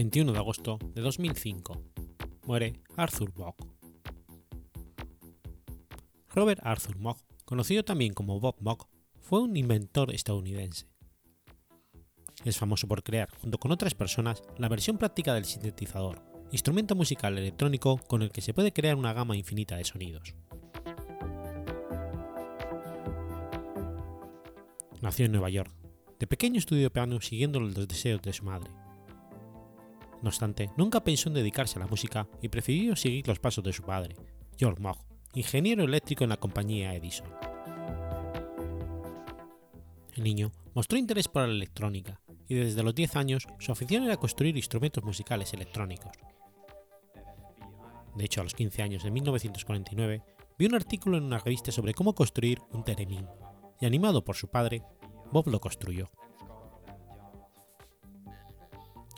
21 0.00 0.32
de 0.32 0.38
agosto 0.38 0.78
de 0.94 1.02
2005. 1.02 1.82
Muere 2.46 2.80
Arthur 2.96 3.32
Bock. 3.32 3.66
Robert 6.30 6.60
Arthur 6.64 6.96
Mock, 6.96 7.18
conocido 7.44 7.84
también 7.84 8.14
como 8.14 8.40
Bob 8.40 8.56
Mock, 8.60 8.88
fue 9.20 9.40
un 9.40 9.56
inventor 9.58 10.14
estadounidense. 10.14 10.86
Es 12.44 12.56
famoso 12.56 12.88
por 12.88 13.02
crear, 13.02 13.28
junto 13.42 13.58
con 13.58 13.72
otras 13.72 13.94
personas, 13.94 14.42
la 14.56 14.68
versión 14.68 14.96
práctica 14.96 15.34
del 15.34 15.44
sintetizador, 15.44 16.22
instrumento 16.50 16.94
musical 16.94 17.36
electrónico 17.36 17.98
con 17.98 18.22
el 18.22 18.30
que 18.30 18.40
se 18.40 18.54
puede 18.54 18.72
crear 18.72 18.96
una 18.96 19.12
gama 19.12 19.36
infinita 19.36 19.76
de 19.76 19.84
sonidos. 19.84 20.34
Nació 25.02 25.24
en 25.26 25.32
Nueva 25.32 25.48
York. 25.48 25.72
De 26.18 26.26
pequeño 26.26 26.58
estudió 26.58 26.92
piano 26.92 27.20
siguiendo 27.22 27.58
los 27.58 27.88
deseos 27.88 28.20
de 28.20 28.34
su 28.34 28.44
madre. 28.44 28.70
No 30.20 30.28
obstante, 30.28 30.70
nunca 30.76 31.02
pensó 31.02 31.30
en 31.30 31.34
dedicarse 31.34 31.78
a 31.78 31.80
la 31.80 31.86
música 31.86 32.28
y 32.42 32.48
prefirió 32.48 32.94
seguir 32.94 33.26
los 33.26 33.38
pasos 33.38 33.64
de 33.64 33.72
su 33.72 33.82
padre, 33.82 34.16
George 34.58 34.82
Moog, 34.82 34.98
ingeniero 35.32 35.84
eléctrico 35.84 36.24
en 36.24 36.30
la 36.30 36.36
compañía 36.36 36.94
Edison. 36.94 37.28
El 40.14 40.24
niño 40.24 40.52
mostró 40.74 40.98
interés 40.98 41.28
por 41.28 41.48
la 41.48 41.54
electrónica 41.54 42.20
y 42.46 42.56
desde 42.56 42.82
los 42.82 42.94
10 42.94 43.16
años 43.16 43.46
su 43.58 43.72
afición 43.72 44.04
era 44.04 44.18
construir 44.18 44.54
instrumentos 44.58 45.02
musicales 45.02 45.54
electrónicos. 45.54 46.12
De 48.16 48.24
hecho, 48.26 48.42
a 48.42 48.44
los 48.44 48.54
15 48.54 48.82
años 48.82 49.02
de 49.02 49.10
1949, 49.10 50.22
vio 50.58 50.68
un 50.68 50.74
artículo 50.74 51.16
en 51.16 51.24
una 51.24 51.38
revista 51.38 51.72
sobre 51.72 51.94
cómo 51.94 52.14
construir 52.14 52.60
un 52.72 52.84
teremín 52.84 53.26
y 53.80 53.86
animado 53.86 54.24
por 54.24 54.36
su 54.36 54.48
padre, 54.48 54.82
Bob 55.32 55.48
lo 55.48 55.60
construyó. 55.60 56.10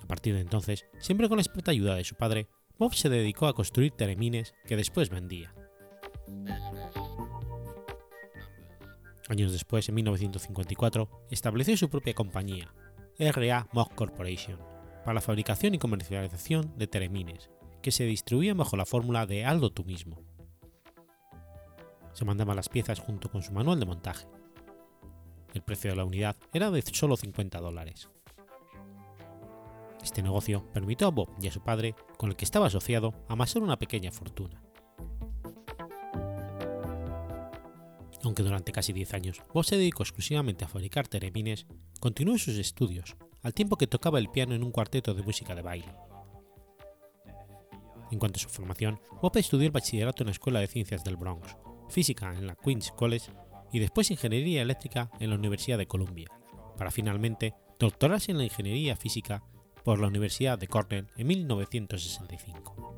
A 0.02 0.06
partir 0.06 0.34
de 0.34 0.40
entonces, 0.40 0.86
siempre 0.98 1.28
con 1.28 1.38
la 1.38 1.42
experta 1.42 1.70
ayuda 1.70 1.94
de 1.94 2.04
su 2.04 2.14
padre, 2.14 2.48
Bob 2.78 2.94
se 2.94 3.08
dedicó 3.08 3.46
a 3.46 3.54
construir 3.54 3.92
teremines 3.92 4.54
que 4.66 4.76
después 4.76 5.10
vendía. 5.10 5.54
Años 9.28 9.52
después, 9.52 9.88
en 9.88 9.94
1954, 9.94 11.08
estableció 11.30 11.76
su 11.76 11.88
propia 11.88 12.14
compañía, 12.14 12.74
RA 13.18 13.68
Moog 13.72 13.94
Corporation, 13.94 14.58
para 15.04 15.14
la 15.14 15.20
fabricación 15.20 15.74
y 15.74 15.78
comercialización 15.78 16.76
de 16.76 16.86
teremines, 16.86 17.50
que 17.80 17.92
se 17.92 18.04
distribuían 18.04 18.56
bajo 18.56 18.76
la 18.76 18.84
fórmula 18.84 19.26
de 19.26 19.44
Aldo 19.44 19.70
tú 19.70 19.84
mismo. 19.84 20.22
Se 22.12 22.24
mandaban 22.24 22.56
las 22.56 22.68
piezas 22.68 23.00
junto 23.00 23.30
con 23.30 23.42
su 23.42 23.52
manual 23.52 23.80
de 23.80 23.86
montaje. 23.86 24.26
El 25.52 25.62
precio 25.62 25.90
de 25.90 25.96
la 25.96 26.04
unidad 26.04 26.36
era 26.52 26.70
de 26.70 26.82
solo 26.82 27.16
50 27.16 27.60
dólares. 27.60 28.08
Este 30.02 30.22
negocio 30.22 30.66
permitió 30.72 31.06
a 31.06 31.10
Bob 31.10 31.28
y 31.40 31.46
a 31.46 31.52
su 31.52 31.62
padre, 31.62 31.94
con 32.16 32.30
el 32.30 32.36
que 32.36 32.44
estaba 32.44 32.66
asociado, 32.66 33.14
amasar 33.28 33.62
una 33.62 33.78
pequeña 33.78 34.10
fortuna. 34.10 34.62
Aunque 38.24 38.42
durante 38.42 38.72
casi 38.72 38.92
10 38.92 39.14
años 39.14 39.42
Bob 39.52 39.64
se 39.64 39.76
dedicó 39.76 40.02
exclusivamente 40.02 40.64
a 40.64 40.68
fabricar 40.68 41.08
teremines, 41.08 41.66
continuó 42.00 42.38
sus 42.38 42.56
estudios, 42.56 43.16
al 43.42 43.54
tiempo 43.54 43.76
que 43.76 43.86
tocaba 43.86 44.18
el 44.18 44.30
piano 44.30 44.54
en 44.54 44.62
un 44.62 44.72
cuarteto 44.72 45.14
de 45.14 45.22
música 45.22 45.54
de 45.54 45.62
baile. 45.62 45.94
En 48.10 48.18
cuanto 48.18 48.38
a 48.38 48.42
su 48.42 48.48
formación, 48.48 49.00
Bob 49.20 49.36
estudió 49.36 49.66
el 49.66 49.72
bachillerato 49.72 50.22
en 50.22 50.26
la 50.26 50.32
Escuela 50.32 50.60
de 50.60 50.66
Ciencias 50.66 51.02
del 51.04 51.16
Bronx, 51.16 51.56
física 51.88 52.32
en 52.36 52.46
la 52.46 52.56
Queens 52.56 52.92
College 52.92 53.32
y 53.72 53.78
después 53.78 54.10
ingeniería 54.10 54.62
eléctrica 54.62 55.10
en 55.18 55.30
la 55.30 55.36
Universidad 55.36 55.78
de 55.78 55.86
Columbia, 55.86 56.28
para 56.76 56.90
finalmente 56.90 57.54
doctorarse 57.78 58.30
en 58.30 58.38
la 58.38 58.44
ingeniería 58.44 58.96
física 58.96 59.42
por 59.84 59.98
la 59.98 60.06
Universidad 60.06 60.58
de 60.58 60.68
Cornell 60.68 61.08
en 61.16 61.26
1965. 61.26 62.92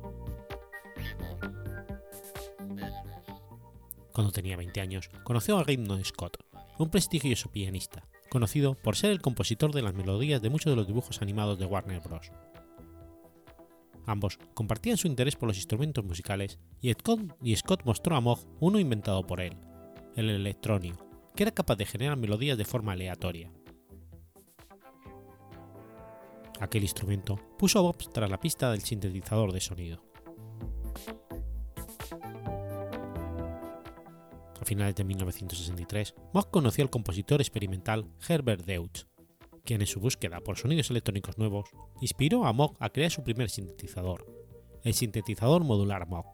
Cuando 4.13 4.31
tenía 4.31 4.55
20 4.55 4.79
años, 4.79 5.09
conoció 5.23 5.57
a 5.57 5.63
Raymond 5.63 6.05
Scott, 6.05 6.37
un 6.77 6.89
prestigioso 6.89 7.51
pianista, 7.51 8.07
conocido 8.29 8.75
por 8.75 8.95
ser 8.95 9.11
el 9.11 9.21
compositor 9.21 9.73
de 9.73 9.81
las 9.81 9.93
melodías 9.93 10.41
de 10.41 10.49
muchos 10.49 10.71
de 10.71 10.77
los 10.77 10.87
dibujos 10.87 11.21
animados 11.21 11.59
de 11.59 11.65
Warner 11.65 11.99
Bros. 12.01 12.31
Ambos 14.05 14.39
compartían 14.53 14.97
su 14.97 15.07
interés 15.07 15.35
por 15.35 15.47
los 15.47 15.57
instrumentos 15.57 16.05
musicales 16.05 16.59
y 16.79 16.93
Scott, 16.93 17.83
mostró 17.85 18.15
a 18.15 18.21
Moog 18.21 18.39
uno 18.59 18.79
inventado 18.79 19.25
por 19.25 19.41
él, 19.41 19.57
el 20.15 20.29
electronio, 20.29 20.97
que 21.35 21.43
era 21.43 21.51
capaz 21.51 21.75
de 21.75 21.85
generar 21.85 22.17
melodías 22.17 22.57
de 22.57 22.65
forma 22.65 22.93
aleatoria. 22.93 23.51
Aquel 26.59 26.83
instrumento 26.83 27.37
puso 27.57 27.79
a 27.79 27.81
Bob 27.81 27.97
tras 28.13 28.29
la 28.29 28.39
pista 28.39 28.71
del 28.71 28.81
sintetizador 28.81 29.51
de 29.51 29.59
sonido. 29.59 30.01
A 34.61 34.65
finales 34.65 34.95
de 34.95 35.03
1963, 35.03 36.15
Moog 36.33 36.49
conoció 36.49 36.83
al 36.83 36.89
compositor 36.89 37.41
experimental 37.41 38.07
Herbert 38.27 38.65
Deutsch, 38.65 39.05
quien 39.65 39.81
en 39.81 39.87
su 39.87 39.99
búsqueda 39.99 40.39
por 40.39 40.57
sonidos 40.57 40.89
electrónicos 40.89 41.37
nuevos 41.37 41.69
inspiró 41.99 42.45
a 42.45 42.53
Moog 42.53 42.75
a 42.79 42.89
crear 42.89 43.11
su 43.11 43.21
primer 43.23 43.49
sintetizador, 43.49 44.25
el 44.83 44.93
sintetizador 44.93 45.63
modular 45.63 46.07
Moog. 46.07 46.25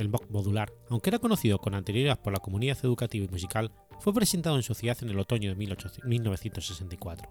El 0.00 0.08
Moog 0.08 0.30
modular, 0.30 0.72
aunque 0.88 1.10
era 1.10 1.18
conocido 1.18 1.58
con 1.58 1.74
anterioridad 1.74 2.18
por 2.22 2.32
la 2.32 2.38
comunidad 2.38 2.78
educativa 2.82 3.26
y 3.26 3.28
musical, 3.28 3.70
fue 3.98 4.14
presentado 4.14 4.56
en 4.56 4.62
sociedad 4.62 4.96
en 5.02 5.10
el 5.10 5.18
otoño 5.18 5.50
de 5.50 5.56
1964, 5.56 7.28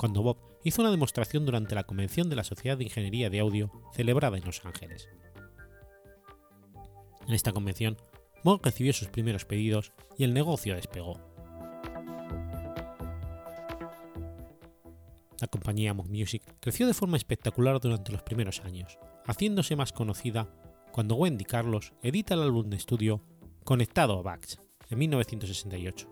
cuando 0.00 0.22
Bob 0.22 0.38
hizo 0.64 0.82
una 0.82 0.90
demostración 0.90 1.46
durante 1.46 1.76
la 1.76 1.84
convención 1.84 2.28
de 2.28 2.34
la 2.34 2.42
Sociedad 2.42 2.76
de 2.76 2.82
Ingeniería 2.82 3.30
de 3.30 3.38
Audio 3.38 3.70
celebrada 3.94 4.36
en 4.36 4.44
Los 4.44 4.64
Ángeles. 4.64 5.08
En 7.28 7.34
esta 7.34 7.52
convención, 7.52 7.96
Moog 8.42 8.64
recibió 8.64 8.92
sus 8.92 9.06
primeros 9.06 9.44
pedidos 9.44 9.92
y 10.16 10.24
el 10.24 10.34
negocio 10.34 10.74
despegó. 10.74 11.20
La 15.40 15.46
compañía 15.46 15.94
Moog 15.94 16.08
Music 16.08 16.42
creció 16.58 16.88
de 16.88 16.94
forma 16.94 17.16
espectacular 17.16 17.78
durante 17.78 18.10
los 18.10 18.24
primeros 18.24 18.58
años, 18.64 18.98
haciéndose 19.24 19.76
más 19.76 19.92
conocida 19.92 20.48
cuando 20.98 21.14
Wendy 21.14 21.44
Carlos 21.44 21.92
edita 22.02 22.34
el 22.34 22.42
álbum 22.42 22.68
de 22.68 22.76
estudio 22.76 23.22
Conectado 23.62 24.18
a 24.18 24.22
Bax 24.22 24.58
en 24.90 24.98
1968, 24.98 26.08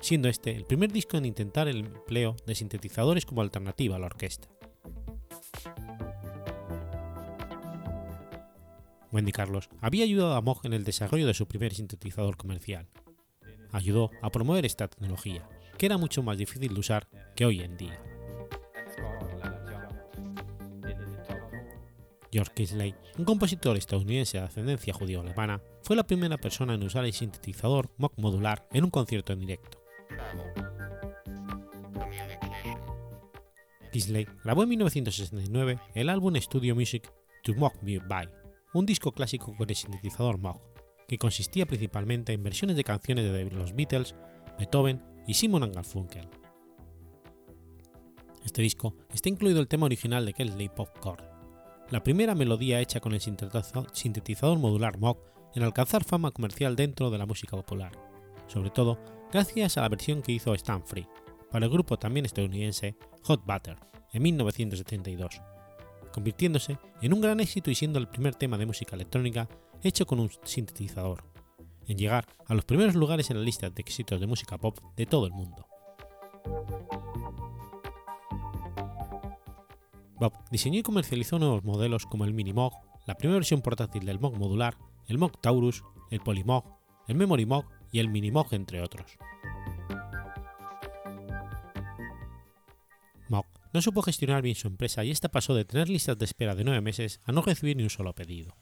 siendo 0.00 0.28
este 0.28 0.54
el 0.54 0.66
primer 0.66 0.92
disco 0.92 1.16
en 1.16 1.24
intentar 1.24 1.66
el 1.66 1.78
empleo 1.78 2.36
de 2.46 2.54
sintetizadores 2.54 3.26
como 3.26 3.42
alternativa 3.42 3.96
a 3.96 3.98
la 3.98 4.06
orquesta. 4.06 4.46
Wendy 9.10 9.32
Carlos 9.32 9.68
había 9.80 10.04
ayudado 10.04 10.36
a 10.36 10.40
Moog 10.40 10.60
en 10.62 10.74
el 10.74 10.84
desarrollo 10.84 11.26
de 11.26 11.34
su 11.34 11.48
primer 11.48 11.74
sintetizador 11.74 12.36
comercial. 12.36 12.86
Ayudó 13.72 14.12
a 14.22 14.30
promover 14.30 14.64
esta 14.64 14.86
tecnología, 14.86 15.48
que 15.76 15.86
era 15.86 15.98
mucho 15.98 16.22
más 16.22 16.38
difícil 16.38 16.72
de 16.72 16.78
usar 16.78 17.08
que 17.34 17.46
hoy 17.46 17.62
en 17.62 17.76
día. 17.76 18.00
George 22.32 22.52
Kisley, 22.54 22.94
un 23.18 23.24
compositor 23.24 23.76
estadounidense 23.76 24.38
de 24.38 24.44
ascendencia 24.44 24.94
judío-alemana, 24.94 25.60
fue 25.82 25.96
la 25.96 26.06
primera 26.06 26.38
persona 26.38 26.74
en 26.74 26.82
usar 26.82 27.04
el 27.04 27.12
sintetizador 27.12 27.90
Moog 27.98 28.12
modular 28.16 28.68
en 28.72 28.84
un 28.84 28.90
concierto 28.90 29.32
en 29.32 29.40
directo. 29.40 29.82
Kisley 33.92 34.28
grabó 34.44 34.62
en 34.62 34.68
1969 34.68 35.80
el 35.94 36.08
álbum 36.08 36.36
Studio 36.36 36.76
Music 36.76 37.12
To 37.42 37.54
Moog 37.54 37.82
Me 37.82 37.98
By, 37.98 38.28
un 38.74 38.86
disco 38.86 39.10
clásico 39.10 39.56
con 39.56 39.68
el 39.68 39.74
sintetizador 39.74 40.38
Moog, 40.38 40.60
que 41.08 41.18
consistía 41.18 41.66
principalmente 41.66 42.32
en 42.32 42.44
versiones 42.44 42.76
de 42.76 42.84
canciones 42.84 43.32
de 43.32 43.50
los 43.50 43.74
Beatles, 43.74 44.14
Beethoven 44.56 45.02
y 45.26 45.34
Simon 45.34 45.72
Garfunkel. 45.72 46.28
Este 48.44 48.62
disco 48.62 48.94
está 49.12 49.28
incluido 49.28 49.60
el 49.60 49.68
tema 49.68 49.86
original 49.86 50.24
de 50.24 50.32
Kelly 50.32 50.68
Popcorn, 50.68 51.29
la 51.90 52.02
primera 52.02 52.34
melodía 52.34 52.80
hecha 52.80 53.00
con 53.00 53.12
el 53.14 53.20
sintetizador 53.20 54.58
modular 54.58 54.98
Moog 54.98 55.18
en 55.54 55.64
alcanzar 55.64 56.04
fama 56.04 56.30
comercial 56.30 56.76
dentro 56.76 57.10
de 57.10 57.18
la 57.18 57.26
música 57.26 57.56
popular, 57.56 57.92
sobre 58.46 58.70
todo 58.70 58.98
gracias 59.32 59.76
a 59.76 59.82
la 59.82 59.88
versión 59.88 60.22
que 60.22 60.32
hizo 60.32 60.54
Stan 60.54 60.86
Free 60.86 61.08
para 61.50 61.66
el 61.66 61.72
grupo 61.72 61.98
también 61.98 62.26
estadounidense 62.26 62.96
Hot 63.24 63.44
Butter 63.44 63.76
en 64.12 64.22
1972, 64.22 65.42
convirtiéndose 66.12 66.78
en 67.02 67.12
un 67.12 67.20
gran 67.20 67.40
éxito 67.40 67.70
y 67.70 67.74
siendo 67.74 67.98
el 67.98 68.08
primer 68.08 68.36
tema 68.36 68.56
de 68.56 68.66
música 68.66 68.94
electrónica 68.94 69.48
hecho 69.82 70.06
con 70.06 70.20
un 70.20 70.30
sintetizador, 70.44 71.24
en 71.88 71.98
llegar 71.98 72.24
a 72.46 72.54
los 72.54 72.64
primeros 72.64 72.94
lugares 72.94 73.30
en 73.30 73.38
la 73.38 73.44
lista 73.44 73.68
de 73.68 73.80
éxitos 73.80 74.20
de 74.20 74.26
música 74.28 74.58
pop 74.58 74.78
de 74.96 75.06
todo 75.06 75.26
el 75.26 75.32
mundo. 75.32 75.66
Bob 80.20 80.34
diseñó 80.50 80.78
y 80.78 80.82
comercializó 80.82 81.38
nuevos 81.38 81.64
modelos 81.64 82.06
como 82.06 82.24
el 82.24 82.34
Mini 82.34 82.52
Moog, 82.52 82.74
la 83.06 83.16
primera 83.16 83.38
versión 83.38 83.62
portátil 83.62 84.04
del 84.04 84.20
Moog 84.20 84.36
modular, 84.36 84.76
el 85.08 85.18
Moog 85.18 85.40
Taurus, 85.40 85.82
el 86.10 86.20
Polymog, 86.20 86.64
el 87.08 87.16
Memory 87.16 87.46
Moog 87.46 87.64
y 87.90 87.98
el 87.98 88.08
Mini 88.08 88.30
Moog 88.30 88.52
entre 88.52 88.82
otros. 88.82 89.18
no 93.72 93.82
supo 93.82 94.02
gestionar 94.02 94.42
bien 94.42 94.54
su 94.54 94.68
empresa 94.68 95.04
y 95.04 95.10
esta 95.10 95.28
pasó 95.28 95.54
de 95.54 95.64
tener 95.64 95.88
listas 95.88 96.18
de 96.18 96.24
espera 96.24 96.54
de 96.54 96.64
nueve 96.64 96.80
meses 96.80 97.20
a 97.24 97.32
no 97.32 97.42
recibir 97.42 97.76
ni 97.76 97.84
un 97.84 97.90
solo 97.90 98.14
pedido. 98.14 98.56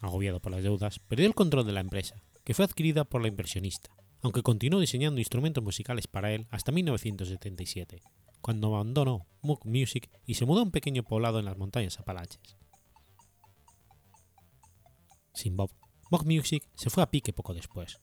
Agobiado 0.00 0.40
por 0.40 0.52
las 0.52 0.62
deudas, 0.62 0.98
perdió 0.98 1.26
el 1.26 1.34
control 1.34 1.66
de 1.66 1.72
la 1.72 1.80
empresa, 1.80 2.22
que 2.44 2.54
fue 2.54 2.64
adquirida 2.64 3.04
por 3.04 3.22
la 3.22 3.28
inversionista, 3.28 3.90
aunque 4.20 4.42
continuó 4.42 4.80
diseñando 4.80 5.20
instrumentos 5.20 5.62
musicales 5.62 6.06
para 6.06 6.32
él 6.32 6.46
hasta 6.50 6.72
1977, 6.72 8.02
cuando 8.42 8.74
abandonó 8.74 9.26
Moog 9.40 9.64
Music 9.64 10.10
y 10.26 10.34
se 10.34 10.44
mudó 10.44 10.60
a 10.60 10.64
un 10.64 10.70
pequeño 10.70 11.02
poblado 11.02 11.38
en 11.38 11.46
las 11.46 11.56
montañas 11.56 11.98
Apalaches. 11.98 12.58
Sin 15.32 15.56
Bob, 15.56 15.70
Moog 16.10 16.26
Music 16.26 16.68
se 16.74 16.90
fue 16.90 17.02
a 17.02 17.10
pique 17.10 17.32
poco 17.32 17.54
después. 17.54 18.00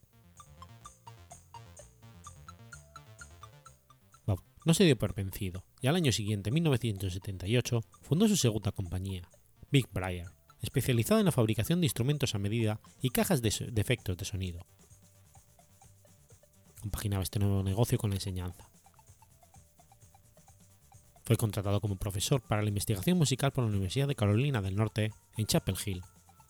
Bob 4.26 4.42
no 4.66 4.74
se 4.74 4.86
dio 4.86 4.98
por 4.98 5.14
vencido 5.14 5.64
y 5.82 5.88
al 5.88 5.96
año 5.96 6.12
siguiente, 6.12 6.52
1978, 6.52 7.82
fundó 8.02 8.28
su 8.28 8.36
segunda 8.36 8.72
compañía, 8.72 9.30
Big 9.72 9.88
Briar, 9.92 10.34
especializada 10.62 11.22
en 11.22 11.26
la 11.26 11.32
fabricación 11.32 11.80
de 11.80 11.86
instrumentos 11.86 12.36
a 12.36 12.40
medida 12.40 12.82
y 13.02 13.10
cajas 13.10 13.42
de, 13.42 13.50
efectos 13.76 14.18
de 14.18 14.26
sonido. 14.26 14.66
Compaginaba 16.82 17.24
este 17.24 17.40
nuevo 17.40 17.62
negocio 17.64 17.98
con 17.98 18.10
la 18.10 18.16
enseñanza. 18.16 18.69
Fue 21.30 21.38
contratado 21.38 21.80
como 21.80 21.96
profesor 21.96 22.42
para 22.42 22.64
la 22.64 22.70
investigación 22.70 23.16
musical 23.16 23.52
por 23.52 23.64
la 23.64 23.70
Universidad 23.70 24.08
de 24.08 24.16
Carolina 24.16 24.64
del 24.64 24.76
Norte 24.76 25.14
en 25.38 25.46
Chapel 25.46 25.78
Hill 25.86 26.02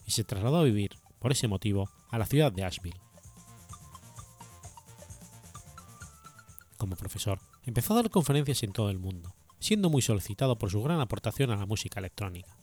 y 0.06 0.12
se 0.12 0.24
trasladó 0.24 0.56
a 0.56 0.64
vivir, 0.64 0.92
por 1.20 1.34
ese 1.34 1.50
motivo, 1.50 1.90
a 2.10 2.18
la 2.18 2.26
ciudad 2.26 2.50
de 2.50 2.64
Asheville. 2.64 3.02
Como 6.78 6.96
profesor, 6.96 7.42
empezó 7.66 7.92
a 7.92 7.98
dar 7.98 8.10
conferencias 8.10 8.64
en 8.64 8.72
todo 8.72 8.90
el 8.90 9.00
mundo, 9.00 9.36
siendo 9.60 9.90
muy 9.90 10.02
solicitado 10.02 10.58
por 10.58 10.72
su 10.72 10.82
gran 10.82 11.02
aportación 11.02 11.52
a 11.52 11.58
la 11.58 11.66
música 11.66 12.00
electrónica. 12.00 12.56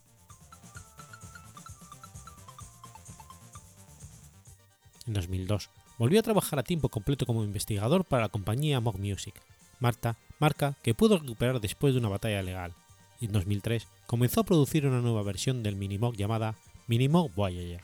En 5.07 5.13
2002, 5.13 5.69
volvió 5.99 6.21
a 6.21 6.23
trabajar 6.23 6.59
a 6.59 6.63
tiempo 6.63 6.89
completo 6.89 7.27
como 7.27 7.45
investigador 7.45 8.07
para 8.07 8.23
la 8.23 8.29
compañía 8.31 8.81
Moog 8.81 8.99
Music, 8.99 9.35
Marta, 9.81 10.17
marca 10.39 10.77
que 10.83 10.95
pudo 10.95 11.19
recuperar 11.19 11.61
después 11.61 11.95
de 11.95 12.01
una 12.01 12.09
batalla 12.09 12.43
legal, 12.43 12.75
y 13.21 13.27
en 13.27 13.33
2003 13.33 13.87
comenzó 14.07 14.41
a 14.41 14.45
producir 14.45 14.87
una 14.87 15.01
nueva 15.01 15.23
versión 15.23 15.63
del 15.63 15.77
Minimoog 15.77 16.17
llamada 16.17 16.57
Minimoog 16.87 17.35
Voyager. 17.35 17.83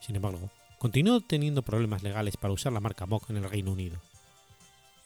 Sin 0.00 0.16
embargo, 0.16 0.50
continuó 0.78 1.20
teniendo 1.20 1.62
problemas 1.62 2.02
legales 2.02 2.36
para 2.36 2.52
usar 2.52 2.72
la 2.72 2.80
marca 2.80 3.06
Moog 3.06 3.22
en 3.28 3.38
el 3.38 3.48
Reino 3.48 3.72
Unido, 3.72 3.98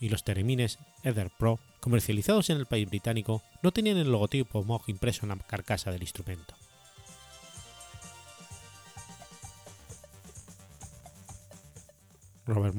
y 0.00 0.08
los 0.08 0.24
teremines 0.24 0.78
Ether 1.02 1.30
Pro 1.38 1.58
comercializados 1.80 2.50
en 2.50 2.56
el 2.56 2.66
país 2.66 2.88
británico 2.88 3.42
no 3.62 3.72
tenían 3.72 3.96
el 3.96 4.10
logotipo 4.10 4.64
Moog 4.64 4.82
impreso 4.88 5.24
en 5.24 5.30
la 5.30 5.36
carcasa 5.36 5.90
del 5.90 6.02
instrumento. 6.02 6.54
Robert 12.46 12.74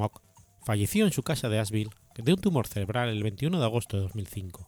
falleció 0.66 1.06
en 1.06 1.12
su 1.12 1.24
casa 1.24 1.50
de 1.50 1.60
Asheville 1.60 1.92
de 2.16 2.34
un 2.34 2.42
tumor 2.42 2.68
cerebral 2.68 3.10
el 3.10 3.24
21 3.24 3.60
de 3.60 3.66
agosto 3.66 3.98
de 3.98 4.04
2005, 4.04 4.68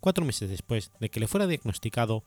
cuatro 0.00 0.24
meses 0.24 0.48
después 0.48 0.92
de 1.00 1.10
que 1.10 1.20
le 1.20 1.28
fuera 1.28 1.46
diagnosticado 1.46 2.24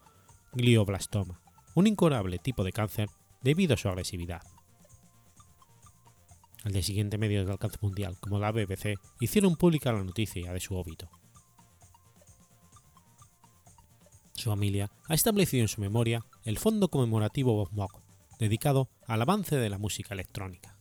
glioblastoma, 0.53 1.41
un 1.76 1.88
incurable 1.88 2.39
tipo 2.39 2.64
de 2.64 2.72
cáncer 2.72 3.10
debido 3.41 3.74
a 3.74 3.78
su 3.78 3.89
agresividad. 3.89 4.41
Al 6.64 6.74
día 6.74 6.84
siguiente, 6.84 7.18
medios 7.18 7.45
de 7.45 7.53
alcance 7.53 7.78
mundial 7.82 8.18
como 8.20 8.39
la 8.39 8.51
BBC 8.51 8.99
hicieron 9.20 9.55
pública 9.55 9.93
la 9.93 10.03
noticia 10.03 10.51
de 10.51 10.60
su 10.60 10.76
óbito. 10.76 11.10
Su 14.34 14.49
familia 14.49 14.91
ha 15.07 15.16
establecido 15.16 15.62
en 15.62 15.68
su 15.68 15.82
memoria 15.82 16.26
el 16.43 16.57
Fondo 16.57 16.89
Conmemorativo 16.89 17.68
Bob 17.72 17.91
dedicado 18.39 18.89
al 19.05 19.22
avance 19.22 19.57
de 19.57 19.70
la 19.70 19.78
música 19.78 20.14
electrónica. 20.14 20.78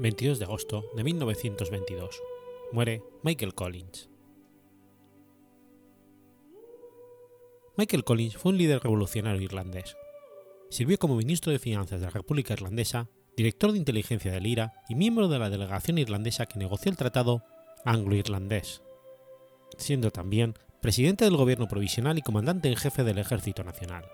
22 0.00 0.38
de 0.38 0.46
agosto 0.46 0.86
de 0.96 1.04
1922. 1.04 2.22
Muere 2.72 3.02
Michael 3.22 3.54
Collins. 3.54 4.08
Michael 7.76 8.04
Collins 8.04 8.38
fue 8.38 8.52
un 8.52 8.58
líder 8.58 8.82
revolucionario 8.82 9.42
irlandés. 9.42 9.94
Sirvió 10.70 10.98
como 10.98 11.16
ministro 11.16 11.52
de 11.52 11.58
Finanzas 11.58 12.00
de 12.00 12.06
la 12.06 12.12
República 12.12 12.54
Irlandesa, 12.54 13.10
director 13.36 13.72
de 13.72 13.78
inteligencia 13.78 14.32
del 14.32 14.46
IRA 14.46 14.72
y 14.88 14.94
miembro 14.94 15.28
de 15.28 15.38
la 15.38 15.50
delegación 15.50 15.98
irlandesa 15.98 16.46
que 16.46 16.58
negoció 16.58 16.90
el 16.90 16.96
Tratado 16.96 17.42
Anglo-Irlandés, 17.84 18.82
siendo 19.76 20.10
también 20.10 20.54
presidente 20.80 21.26
del 21.26 21.36
gobierno 21.36 21.68
provisional 21.68 22.16
y 22.16 22.22
comandante 22.22 22.68
en 22.68 22.76
jefe 22.76 23.04
del 23.04 23.18
Ejército 23.18 23.64
Nacional. 23.64 24.06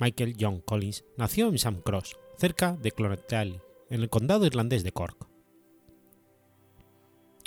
Michael 0.00 0.34
John 0.40 0.60
Collins 0.60 1.04
nació 1.18 1.48
en 1.48 1.58
Sam 1.58 1.82
Cross, 1.82 2.16
cerca 2.38 2.72
de 2.72 2.90
Clonetally, 2.90 3.60
en 3.90 4.00
el 4.00 4.08
condado 4.08 4.46
irlandés 4.46 4.82
de 4.82 4.92
Cork. 4.92 5.28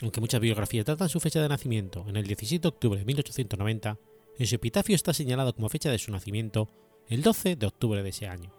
Aunque 0.01 0.22
muchas 0.22 0.39
biografías 0.39 0.86
tratan 0.86 1.10
su 1.10 1.20
fecha 1.20 1.41
de 1.41 1.49
nacimiento 1.49 2.06
en 2.08 2.16
el 2.16 2.28
17 2.28 2.62
de 2.62 2.68
octubre 2.68 2.99
de 2.99 3.06
1890, 3.06 3.97
en 4.38 4.47
su 4.47 4.56
epitafio 4.56 4.95
está 4.95 5.14
señalado 5.14 5.54
como 5.56 5.70
fecha 5.70 5.89
de 5.89 5.97
su 5.97 6.12
nacimiento 6.12 6.70
el 7.08 7.24
12 7.24 7.56
de 7.56 7.66
octubre 7.66 8.04
de 8.04 8.10
ese 8.10 8.28
año. 8.28 8.54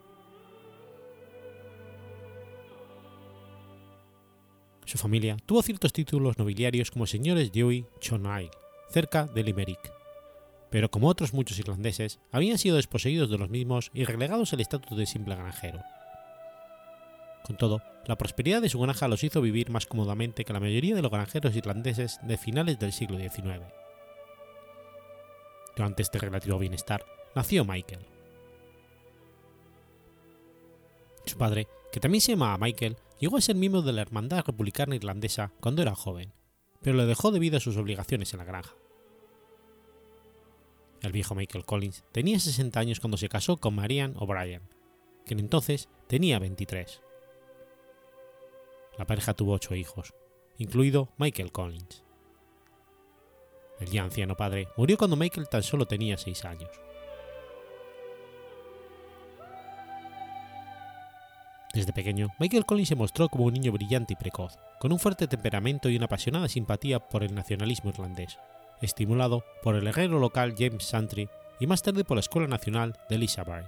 Su 4.87 4.99
familia 4.99 5.37
tuvo 5.47 5.63
ciertos 5.63 5.93
títulos 5.93 6.37
nobiliarios 6.37 6.91
como 6.91 7.07
señores 7.07 7.53
Dewey 7.53 7.87
Chonail, 8.01 8.51
cerca 8.91 9.27
de 9.27 9.43
Limerick, 9.43 9.94
pero 10.71 10.91
como 10.91 11.09
otros 11.09 11.33
muchos 11.33 11.59
irlandeses, 11.59 12.21
habían 12.33 12.59
sido 12.59 12.77
desposeídos 12.77 13.31
de 13.31 13.39
los 13.39 13.51
mismos 13.51 13.91
y 13.95 14.05
relegados 14.05 14.53
al 14.53 14.61
estatus 14.61 14.97
de 14.97 15.07
simple 15.07 15.37
granjero. 15.37 15.83
Con 17.45 17.57
todo, 17.57 17.83
la 18.07 18.17
prosperidad 18.17 18.63
de 18.63 18.69
su 18.69 18.81
granja 18.81 19.07
los 19.07 19.23
hizo 19.23 19.41
vivir 19.41 19.71
más 19.71 19.87
cómodamente 19.87 20.45
que 20.45 20.53
la 20.53 20.61
mayoría 20.61 20.95
de 20.95 21.03
los 21.03 21.11
granjeros 21.11 21.55
irlandeses 21.55 22.19
de 22.23 22.39
finales 22.39 22.79
del 22.79 22.93
siglo 22.93 23.19
XIX. 23.19 23.63
Durante 25.77 26.03
este 26.03 26.19
relativo 26.19 26.59
bienestar, 26.59 27.05
nació 27.35 27.65
Michael. 27.65 28.07
Su 31.27 31.37
padre, 31.37 31.69
que 31.93 32.01
también 32.01 32.21
se 32.21 32.33
llamaba 32.33 32.59
Michael, 32.59 32.97
llegó 33.19 33.37
a 33.37 33.41
ser 33.41 33.57
miembro 33.57 33.83
de 33.83 33.93
la 33.93 34.03
Hermandad 34.03 34.45
Republicana 34.47 34.97
Irlandesa 34.97 35.53
cuando 35.61 35.83
era 35.83 35.95
joven, 35.95 36.33
pero 36.83 36.97
lo 36.97 37.07
dejó 37.07 37.31
debido 37.31 37.57
a 37.57 37.61
sus 37.61 37.77
obligaciones 37.77 38.33
en 38.33 38.39
la 38.39 38.45
granja. 38.45 38.75
El 41.05 41.13
viejo 41.13 41.35
Michael 41.35 41.67
Collins 41.67 42.03
tenía 42.13 42.41
60 42.41 42.81
años 42.81 42.99
cuando 42.99 43.19
se 43.19 43.29
casó 43.29 43.59
con 43.59 43.75
Marianne 43.75 44.15
O'Brien, 44.17 44.63
quien 45.27 45.39
entonces 45.39 45.91
tenía 46.07 46.39
23. 46.39 47.03
La 48.97 49.07
pareja 49.07 49.35
tuvo 49.35 49.53
ocho 49.53 49.75
hijos, 49.75 50.15
incluido 50.57 51.11
Michael 51.19 51.53
Collins. 51.53 52.03
El 53.81 53.91
ya 53.91 54.03
anciano 54.03 54.35
padre 54.35 54.69
murió 54.79 54.97
cuando 54.97 55.17
Michael 55.17 55.51
tan 55.51 55.63
solo 55.63 55.85
tenía 55.85 56.17
6 56.17 56.43
años. 56.47 56.71
Desde 61.75 61.93
pequeño, 61.93 62.29
Michael 62.39 62.65
Collins 62.65 62.89
se 62.89 62.97
mostró 62.97 63.29
como 63.29 63.45
un 63.45 63.53
niño 63.53 63.73
brillante 63.73 64.15
y 64.15 64.17
precoz, 64.17 64.57
con 64.81 64.91
un 64.91 64.99
fuerte 64.99 65.29
temperamento 65.29 65.91
y 65.91 65.97
una 65.97 66.07
apasionada 66.07 66.49
simpatía 66.49 66.99
por 66.99 67.25
el 67.25 67.35
nacionalismo 67.35 67.91
irlandés, 67.91 68.39
estimulado 68.85 69.45
por 69.63 69.75
el 69.75 69.87
herrero 69.87 70.19
local 70.19 70.55
James 70.57 70.85
Santry 70.85 71.29
y 71.61 71.67
más 71.67 71.83
tarde 71.83 72.05
por 72.05 72.17
la 72.17 72.21
Escuela 72.21 72.49
Nacional 72.49 72.99
de 73.09 73.17
Elizabeth, 73.17 73.67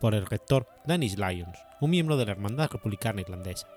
por 0.00 0.14
el 0.14 0.26
rector 0.26 0.66
Dennis 0.86 1.18
Lyons, 1.18 1.58
un 1.80 1.90
miembro 1.90 2.16
de 2.16 2.26
la 2.26 2.32
Hermandad 2.32 2.70
Republicana 2.70 3.20
Irlandesa. 3.20 3.68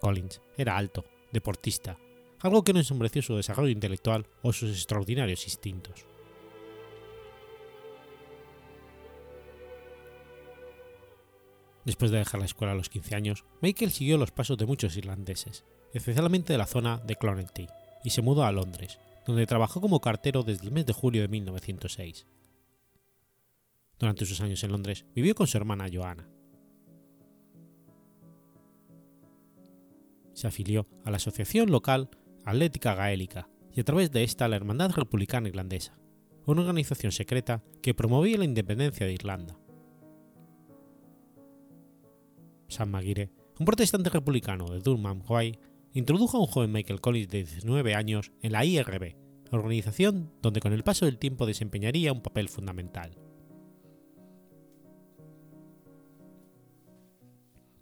Collins 0.00 0.40
era 0.56 0.76
alto, 0.76 1.04
deportista, 1.30 1.96
algo 2.40 2.64
que 2.64 2.72
no 2.72 2.80
ensombreció 2.80 3.22
su 3.22 3.36
desarrollo 3.36 3.70
intelectual 3.70 4.26
o 4.42 4.52
sus 4.52 4.70
extraordinarios 4.70 5.44
instintos. 5.44 6.06
Después 11.84 12.10
de 12.10 12.18
dejar 12.18 12.40
la 12.40 12.46
escuela 12.46 12.72
a 12.72 12.76
los 12.76 12.88
15 12.88 13.14
años, 13.14 13.44
Michael 13.60 13.90
siguió 13.90 14.16
los 14.16 14.30
pasos 14.30 14.56
de 14.56 14.66
muchos 14.66 14.96
irlandeses, 14.96 15.64
especialmente 15.92 16.52
de 16.52 16.58
la 16.58 16.66
zona 16.66 16.98
de 16.98 17.16
Clonetty, 17.16 17.66
y 18.04 18.10
se 18.10 18.22
mudó 18.22 18.44
a 18.44 18.52
Londres, 18.52 18.98
donde 19.26 19.46
trabajó 19.46 19.80
como 19.80 20.00
cartero 20.00 20.42
desde 20.42 20.66
el 20.66 20.72
mes 20.72 20.86
de 20.86 20.92
julio 20.92 21.22
de 21.22 21.28
1906. 21.28 22.26
Durante 23.98 24.26
sus 24.26 24.40
años 24.40 24.62
en 24.64 24.72
Londres 24.72 25.04
vivió 25.14 25.34
con 25.34 25.46
su 25.46 25.56
hermana 25.56 25.86
Joanna. 25.92 26.28
Se 30.34 30.46
afilió 30.46 30.88
a 31.04 31.10
la 31.10 31.18
Asociación 31.18 31.70
Local 31.70 32.10
Atlética 32.44 32.94
Gaélica 32.94 33.48
y 33.72 33.80
a 33.80 33.84
través 33.84 34.10
de 34.10 34.24
esta 34.24 34.48
la 34.48 34.56
Hermandad 34.56 34.90
Republicana 34.90 35.48
Irlandesa, 35.48 35.96
una 36.46 36.62
organización 36.62 37.12
secreta 37.12 37.62
que 37.80 37.94
promovía 37.94 38.38
la 38.38 38.44
independencia 38.44 39.06
de 39.06 39.12
Irlanda. 39.12 39.56
Sam 42.68 42.90
Maguire, 42.90 43.30
un 43.58 43.66
protestante 43.66 44.10
republicano 44.10 44.68
de 44.68 44.80
Durham, 44.80 45.22
Hawaii, 45.28 45.58
introdujo 45.94 46.36
a 46.36 46.40
un 46.40 46.46
joven 46.46 46.72
Michael 46.72 47.00
Collins 47.00 47.28
de 47.28 47.44
19 47.44 47.94
años 47.94 48.32
en 48.42 48.52
la 48.52 48.64
IRB, 48.64 49.16
organización 49.50 50.32
donde 50.40 50.60
con 50.60 50.72
el 50.72 50.84
paso 50.84 51.04
del 51.04 51.18
tiempo 51.18 51.46
desempeñaría 51.46 52.12
un 52.12 52.22
papel 52.22 52.48
fundamental. 52.48 53.18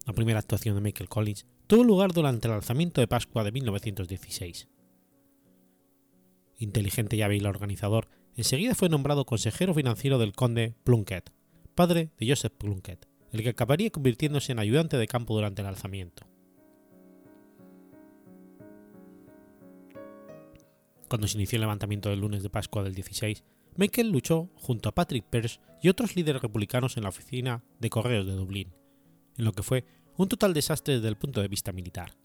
La 0.06 0.12
primera 0.12 0.40
actuación 0.40 0.74
de 0.74 0.80
Michael 0.80 1.08
Collins 1.08 1.46
tuvo 1.66 1.84
lugar 1.84 2.12
durante 2.12 2.48
el 2.48 2.54
alzamiento 2.54 3.00
de 3.00 3.06
Pascua 3.06 3.44
de 3.44 3.52
1916. 3.52 4.68
Inteligente 6.58 7.16
y 7.16 7.22
hábil 7.22 7.46
organizador, 7.46 8.08
enseguida 8.34 8.74
fue 8.74 8.88
nombrado 8.88 9.24
consejero 9.24 9.72
financiero 9.72 10.18
del 10.18 10.32
conde 10.32 10.74
Plunkett, 10.82 11.30
padre 11.76 12.11
de 12.18 12.28
Joseph 12.28 12.54
Plunkett, 12.58 13.06
el 13.30 13.42
que 13.42 13.50
acabaría 13.50 13.90
convirtiéndose 13.90 14.50
en 14.52 14.58
ayudante 14.58 14.96
de 14.96 15.06
campo 15.06 15.34
durante 15.34 15.62
el 15.62 15.68
alzamiento. 15.68 16.26
Cuando 21.11 21.26
se 21.26 21.38
inició 21.38 21.56
el 21.56 21.62
levantamiento 21.62 22.08
del 22.08 22.20
lunes 22.20 22.44
de 22.44 22.50
Pascua 22.50 22.84
del 22.84 22.94
16, 22.94 23.42
Michael 23.74 24.12
luchó 24.12 24.48
junto 24.54 24.88
a 24.88 24.94
Patrick 24.94 25.24
Pearse 25.24 25.58
y 25.82 25.88
otros 25.88 26.14
líderes 26.14 26.40
republicanos 26.40 26.96
en 26.96 27.02
la 27.02 27.08
oficina 27.08 27.64
de 27.80 27.90
correos 27.90 28.26
de 28.26 28.34
Dublín, 28.34 28.72
en 29.36 29.44
lo 29.44 29.50
que 29.50 29.64
fue 29.64 29.84
un 30.16 30.28
total 30.28 30.54
desastre 30.54 30.94
desde 30.94 31.08
el 31.08 31.16
punto 31.16 31.40
de 31.40 31.48
vista 31.48 31.72
militar. 31.72 32.16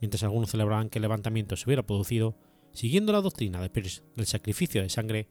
Mientras 0.00 0.24
algunos 0.24 0.50
celebraban 0.50 0.90
que 0.90 0.98
el 0.98 1.02
levantamiento 1.02 1.54
se 1.54 1.64
hubiera 1.64 1.86
producido, 1.86 2.36
siguiendo 2.72 3.12
la 3.12 3.20
doctrina 3.20 3.62
de 3.62 3.70
Pearce 3.70 4.02
del 4.16 4.26
sacrificio 4.26 4.82
de 4.82 4.88
sangre, 4.88 5.28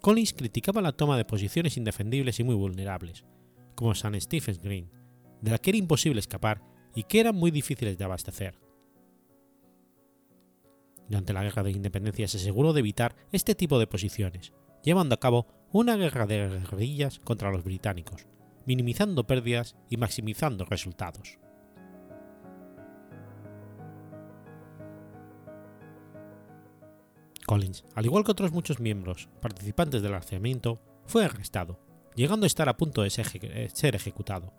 Collins 0.00 0.32
criticaba 0.32 0.80
la 0.80 0.92
toma 0.92 1.16
de 1.16 1.24
posiciones 1.24 1.76
indefendibles 1.76 2.38
y 2.38 2.44
muy 2.44 2.54
vulnerables, 2.54 3.24
como 3.74 3.96
San 3.96 4.18
Stephen's 4.20 4.60
Green, 4.60 4.92
de 5.42 5.50
la 5.50 5.58
que 5.58 5.70
era 5.70 5.78
imposible 5.78 6.20
escapar 6.20 6.62
y 6.94 7.02
que 7.02 7.18
eran 7.18 7.34
muy 7.34 7.50
difíciles 7.50 7.98
de 7.98 8.04
abastecer. 8.04 8.67
Durante 11.08 11.32
la 11.32 11.42
Guerra 11.42 11.62
de 11.62 11.70
Independencia 11.70 12.28
se 12.28 12.36
aseguró 12.36 12.72
de 12.72 12.80
evitar 12.80 13.16
este 13.32 13.54
tipo 13.54 13.78
de 13.78 13.86
posiciones, 13.86 14.52
llevando 14.82 15.14
a 15.14 15.20
cabo 15.20 15.46
una 15.72 15.96
guerra 15.96 16.26
de 16.26 16.48
guerrillas 16.48 17.18
contra 17.18 17.50
los 17.50 17.64
británicos, 17.64 18.26
minimizando 18.66 19.26
pérdidas 19.26 19.76
y 19.88 19.96
maximizando 19.96 20.64
resultados. 20.66 21.38
Collins, 27.46 27.84
al 27.94 28.04
igual 28.04 28.24
que 28.24 28.32
otros 28.32 28.52
muchos 28.52 28.78
miembros 28.78 29.30
participantes 29.40 30.02
del 30.02 30.12
alzamiento, 30.12 30.78
fue 31.06 31.24
arrestado, 31.24 31.80
llegando 32.14 32.44
a 32.44 32.46
estar 32.46 32.68
a 32.68 32.76
punto 32.76 33.02
de 33.02 33.08
ser 33.08 33.94
ejecutado, 33.94 34.52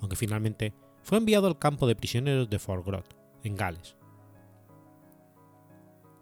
aunque 0.00 0.16
finalmente 0.16 0.74
fue 1.02 1.16
enviado 1.16 1.46
al 1.46 1.58
campo 1.58 1.86
de 1.86 1.96
prisioneros 1.96 2.50
de 2.50 2.58
Fort 2.58 2.84
Groth, 2.84 3.14
en 3.42 3.56
Gales. 3.56 3.96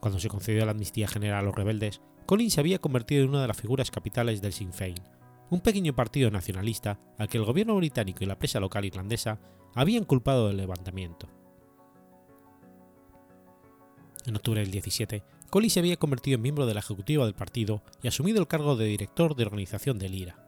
Cuando 0.00 0.20
se 0.20 0.28
concedió 0.28 0.64
la 0.64 0.72
amnistía 0.72 1.08
general 1.08 1.40
a 1.40 1.42
los 1.42 1.54
rebeldes, 1.54 2.00
Collins 2.26 2.54
se 2.54 2.60
había 2.60 2.78
convertido 2.78 3.24
en 3.24 3.30
una 3.30 3.42
de 3.42 3.48
las 3.48 3.56
figuras 3.56 3.90
capitales 3.90 4.40
del 4.40 4.52
Sinn 4.52 4.72
Féin, 4.72 5.02
un 5.50 5.60
pequeño 5.60 5.94
partido 5.94 6.30
nacionalista 6.30 7.00
al 7.18 7.28
que 7.28 7.38
el 7.38 7.44
gobierno 7.44 7.74
británico 7.76 8.22
y 8.22 8.26
la 8.26 8.38
presa 8.38 8.60
local 8.60 8.84
irlandesa 8.84 9.40
habían 9.74 10.04
culpado 10.04 10.48
del 10.48 10.58
levantamiento. 10.58 11.28
En 14.26 14.36
octubre 14.36 14.60
del 14.60 14.70
17, 14.70 15.22
Collins 15.50 15.72
se 15.72 15.80
había 15.80 15.96
convertido 15.96 16.36
en 16.36 16.42
miembro 16.42 16.66
de 16.66 16.74
la 16.74 16.80
ejecutiva 16.80 17.24
del 17.24 17.34
partido 17.34 17.82
y 18.02 18.08
asumido 18.08 18.40
el 18.40 18.46
cargo 18.46 18.76
de 18.76 18.84
director 18.84 19.34
de 19.34 19.44
organización 19.44 19.98
del 19.98 20.14
IRA. 20.14 20.44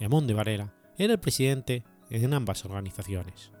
Amón 0.00 0.26
de 0.26 0.34
Varela 0.34 0.74
era 0.96 1.12
el 1.12 1.20
presidente 1.20 1.84
en 2.10 2.34
ambas 2.34 2.64
organizaciones. 2.64 3.52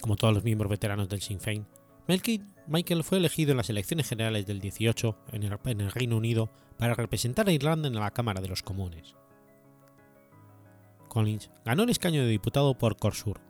Como 0.00 0.16
todos 0.16 0.34
los 0.34 0.44
miembros 0.44 0.70
veteranos 0.70 1.08
del 1.08 1.20
Sinn 1.20 1.40
Féin, 1.40 1.66
Michael 2.68 3.04
fue 3.04 3.18
elegido 3.18 3.50
en 3.50 3.56
las 3.56 3.70
elecciones 3.70 4.08
generales 4.08 4.46
del 4.46 4.60
18 4.60 5.16
en 5.32 5.42
el, 5.42 5.90
Reino 5.90 6.16
Unido 6.16 6.50
para 6.78 6.94
representar 6.94 7.48
a 7.48 7.52
Irlanda 7.52 7.88
en 7.88 7.94
la 7.94 8.10
Cámara 8.12 8.40
de 8.40 8.48
los 8.48 8.62
Comunes. 8.62 9.16
Collins 11.08 11.50
ganó 11.64 11.82
el 11.82 11.90
escaño 11.90 12.22
de 12.22 12.28
diputado 12.28 12.76
por 12.78 12.96
Corsur, 12.96 13.40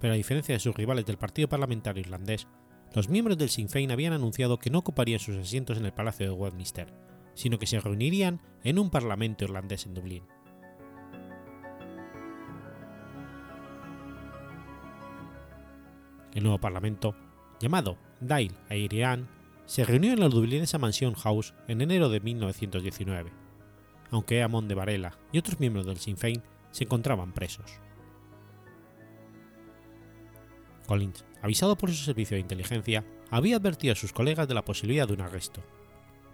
pero 0.00 0.12
a 0.12 0.16
diferencia 0.16 0.54
de 0.54 0.60
sus 0.60 0.74
rivales 0.74 1.06
del 1.06 1.16
Partido 1.16 1.48
Parlamentario 1.48 2.00
Irlandés, 2.00 2.46
los 2.92 3.08
miembros 3.08 3.38
del 3.38 3.48
Sinn 3.48 3.68
Féin 3.68 3.90
habían 3.90 4.12
anunciado 4.12 4.58
que 4.58 4.70
no 4.70 4.78
ocuparían 4.78 5.20
sus 5.20 5.36
asientos 5.36 5.78
en 5.78 5.86
el 5.86 5.92
Palacio 5.92 6.26
de 6.26 6.32
Westminster, 6.32 6.92
sino 7.34 7.58
que 7.58 7.66
se 7.66 7.80
reunirían 7.80 8.40
en 8.62 8.78
un 8.78 8.90
Parlamento 8.90 9.44
irlandés 9.44 9.86
en 9.86 9.94
Dublín. 9.94 10.24
El 16.34 16.42
nuevo 16.42 16.58
Parlamento, 16.58 17.14
llamado 17.60 17.96
Dáil 18.20 18.54
Éireann, 18.68 19.28
se 19.66 19.84
reunió 19.84 20.12
en 20.12 20.20
la 20.20 20.28
dublinesa 20.28 20.78
Mansion 20.78 21.14
House 21.14 21.54
en 21.68 21.80
enero 21.80 22.08
de 22.08 22.20
1919, 22.20 23.32
aunque 24.10 24.42
Amon 24.42 24.68
de 24.68 24.74
Varela 24.74 25.16
y 25.32 25.38
otros 25.38 25.60
miembros 25.60 25.86
del 25.86 25.98
Sinn 25.98 26.16
Féin 26.16 26.42
se 26.70 26.84
encontraban 26.84 27.32
presos. 27.32 27.80
Collins, 30.86 31.24
avisado 31.40 31.76
por 31.76 31.90
su 31.90 32.04
servicio 32.04 32.34
de 32.34 32.42
inteligencia, 32.42 33.04
había 33.30 33.56
advertido 33.56 33.92
a 33.92 33.96
sus 33.96 34.12
colegas 34.12 34.48
de 34.48 34.54
la 34.54 34.64
posibilidad 34.64 35.06
de 35.06 35.14
un 35.14 35.22
arresto, 35.22 35.62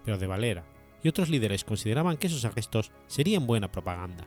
pero 0.04 0.18
de 0.18 0.26
Valera 0.26 0.64
y 1.02 1.08
otros 1.08 1.28
líderes 1.28 1.64
consideraban 1.64 2.16
que 2.16 2.26
esos 2.26 2.44
arrestos 2.44 2.90
serían 3.06 3.46
buena 3.46 3.70
propaganda. 3.70 4.26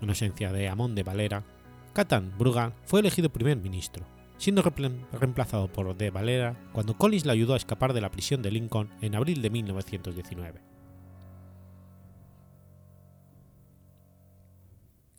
En 0.00 0.08
ausencia 0.08 0.52
de 0.52 0.68
Amon 0.68 0.94
de 0.94 1.02
Valera, 1.02 1.44
Catan 1.92 2.32
Bruga 2.38 2.72
fue 2.84 3.00
elegido 3.00 3.32
primer 3.32 3.56
ministro, 3.56 4.06
siendo 4.38 4.62
reemplazado 4.62 5.72
por 5.72 5.96
de 5.96 6.10
Valera 6.10 6.56
cuando 6.72 6.96
Collins 6.96 7.26
le 7.26 7.32
ayudó 7.32 7.54
a 7.54 7.56
escapar 7.56 7.92
de 7.92 8.00
la 8.00 8.10
prisión 8.10 8.42
de 8.42 8.52
Lincoln 8.52 8.90
en 9.00 9.16
abril 9.16 9.42
de 9.42 9.50
1919. 9.50 10.60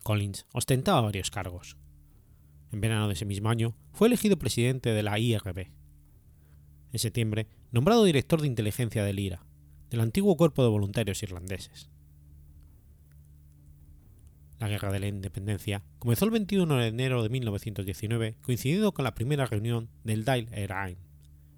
Collins 0.02 0.46
ostentaba 0.52 1.02
varios 1.02 1.30
cargos. 1.30 1.76
En 2.72 2.80
verano 2.80 3.06
de 3.06 3.14
ese 3.14 3.26
mismo 3.26 3.50
año 3.50 3.76
fue 3.92 4.08
elegido 4.08 4.38
presidente 4.38 4.90
de 4.90 5.02
la 5.02 5.18
IRB. 5.18 5.70
en 6.92 6.98
septiembre, 6.98 7.48
nombrado 7.70 8.04
director 8.04 8.40
de 8.40 8.46
inteligencia 8.46 9.04
del 9.04 9.18
IRA, 9.18 9.46
del 9.90 10.00
antiguo 10.00 10.36
cuerpo 10.36 10.62
de 10.62 10.68
voluntarios 10.68 11.22
irlandeses. 11.22 11.91
La 14.62 14.68
Guerra 14.68 14.92
de 14.92 15.00
la 15.00 15.08
Independencia 15.08 15.82
comenzó 15.98 16.24
el 16.24 16.30
21 16.30 16.76
de 16.76 16.86
enero 16.86 17.24
de 17.24 17.28
1919, 17.30 18.36
coincidiendo 18.42 18.94
con 18.94 19.02
la 19.02 19.12
primera 19.12 19.44
reunión 19.44 19.90
del 20.04 20.24
Dáil 20.24 20.48
Éireann, 20.52 20.98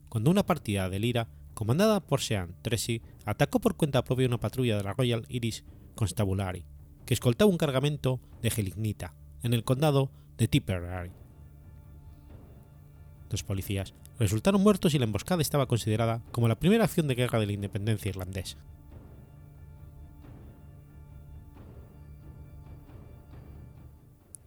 cuando 0.09 0.31
una 0.31 0.47
partida 0.47 0.89
del 0.89 1.05
IRA, 1.05 1.29
comandada 1.53 2.01
por 2.01 2.23
Sean 2.23 2.57
Tracy, 2.63 3.03
atacó 3.27 3.61
por 3.61 3.77
cuenta 3.77 4.05
propia 4.05 4.27
una 4.27 4.41
patrulla 4.41 4.79
de 4.79 4.85
la 4.85 4.95
Royal 4.95 5.27
Irish 5.29 5.65
Constabulary, 5.95 6.65
que 7.05 7.13
escoltaba 7.13 7.51
un 7.51 7.59
cargamento 7.59 8.21
de 8.41 8.49
gelignita 8.49 9.15
en 9.43 9.53
el 9.53 9.65
condado 9.65 10.11
de 10.39 10.49
Tipperary. 10.49 11.13
Dos 13.29 13.43
policías 13.43 13.93
resultaron 14.19 14.63
muertos 14.63 14.95
y 14.95 14.99
la 14.99 15.05
emboscada 15.05 15.43
estaba 15.43 15.67
considerada 15.67 16.23
como 16.33 16.49
la 16.49 16.59
primera 16.59 16.85
acción 16.85 17.07
de 17.07 17.17
guerra 17.17 17.39
de 17.39 17.49
la 17.49 17.53
independencia 17.53 18.09
irlandesa. 18.09 18.57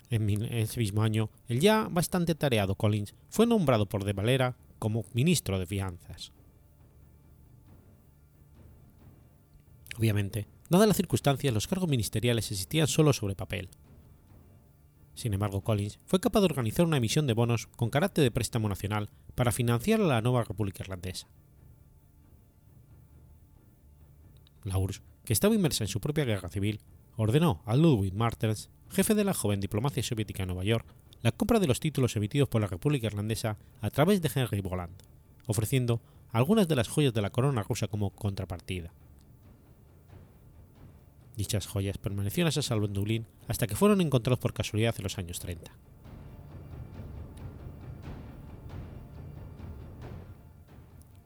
En 0.09 0.29
ese 0.53 0.79
mismo 0.79 1.03
año, 1.03 1.29
el 1.47 1.59
ya 1.59 1.87
bastante 1.89 2.33
tareado 2.33 2.75
Collins 2.75 3.13
fue 3.29 3.45
nombrado 3.45 3.87
por 3.87 4.05
De 4.05 4.13
Valera 4.13 4.55
como 4.79 5.05
ministro 5.13 5.59
de 5.59 5.65
Fianzas. 5.65 6.31
Obviamente, 9.97 10.47
dadas 10.69 10.87
las 10.87 10.97
circunstancias, 10.97 11.53
los 11.53 11.67
cargos 11.67 11.89
ministeriales 11.89 12.51
existían 12.51 12.87
solo 12.87 13.11
sobre 13.13 13.35
papel. 13.35 13.69
Sin 15.15 15.33
embargo, 15.33 15.61
Collins 15.61 15.99
fue 16.05 16.19
capaz 16.19 16.41
de 16.41 16.45
organizar 16.45 16.85
una 16.85 16.97
emisión 16.97 17.25
de 17.25 17.33
bonos 17.33 17.67
con 17.75 17.89
carácter 17.89 18.23
de 18.23 18.31
préstamo 18.31 18.69
nacional 18.69 19.09
para 19.33 19.51
financiar 19.51 19.99
a 19.99 20.05
la 20.05 20.21
nueva 20.21 20.43
República 20.43 20.83
Irlandesa. 20.83 21.27
La 24.63 24.77
URSS, 24.77 25.01
que 25.25 25.33
estaba 25.33 25.55
inmersa 25.55 25.83
en 25.83 25.87
su 25.87 25.99
propia 25.99 26.25
guerra 26.25 26.49
civil, 26.49 26.81
ordenó 27.15 27.63
a 27.65 27.75
Ludwig 27.75 28.13
Martens 28.13 28.69
jefe 28.89 29.15
de 29.15 29.23
la 29.23 29.33
joven 29.33 29.59
diplomacia 29.59 30.03
soviética 30.03 30.43
en 30.43 30.47
Nueva 30.47 30.63
York, 30.63 30.85
la 31.21 31.31
compra 31.31 31.59
de 31.59 31.67
los 31.67 31.79
títulos 31.79 32.15
emitidos 32.15 32.49
por 32.49 32.61
la 32.61 32.67
República 32.67 33.07
Irlandesa 33.07 33.57
a 33.81 33.89
través 33.89 34.21
de 34.21 34.31
Henry 34.33 34.61
Boland, 34.61 35.01
ofreciendo 35.45 36.01
algunas 36.31 36.67
de 36.67 36.75
las 36.75 36.88
joyas 36.88 37.13
de 37.13 37.21
la 37.21 37.29
corona 37.29 37.63
rusa 37.63 37.88
como 37.88 38.11
contrapartida. 38.11 38.91
Dichas 41.35 41.67
joyas 41.67 41.97
permanecieron 41.97 42.49
a 42.49 42.61
salvo 42.61 42.85
en 42.85 42.93
Dublín 42.93 43.27
hasta 43.47 43.67
que 43.67 43.75
fueron 43.75 44.01
encontrados 44.01 44.39
por 44.39 44.53
casualidad 44.53 44.95
en 44.97 45.03
los 45.03 45.17
años 45.17 45.39
30. 45.39 45.71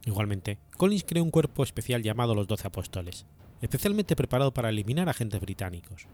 Igualmente, 0.06 0.58
Collins 0.78 1.06
creó 1.06 1.24
un 1.24 1.32
cuerpo 1.32 1.64
especial 1.64 2.02
llamado 2.02 2.36
los 2.36 2.48
Doce 2.48 2.68
Apóstoles, 2.68 3.26
especialmente 3.62 4.16
preparado 4.16 4.54
para 4.54 4.70
eliminar 4.70 5.08
agentes 5.08 5.40
británicos, 5.40 6.08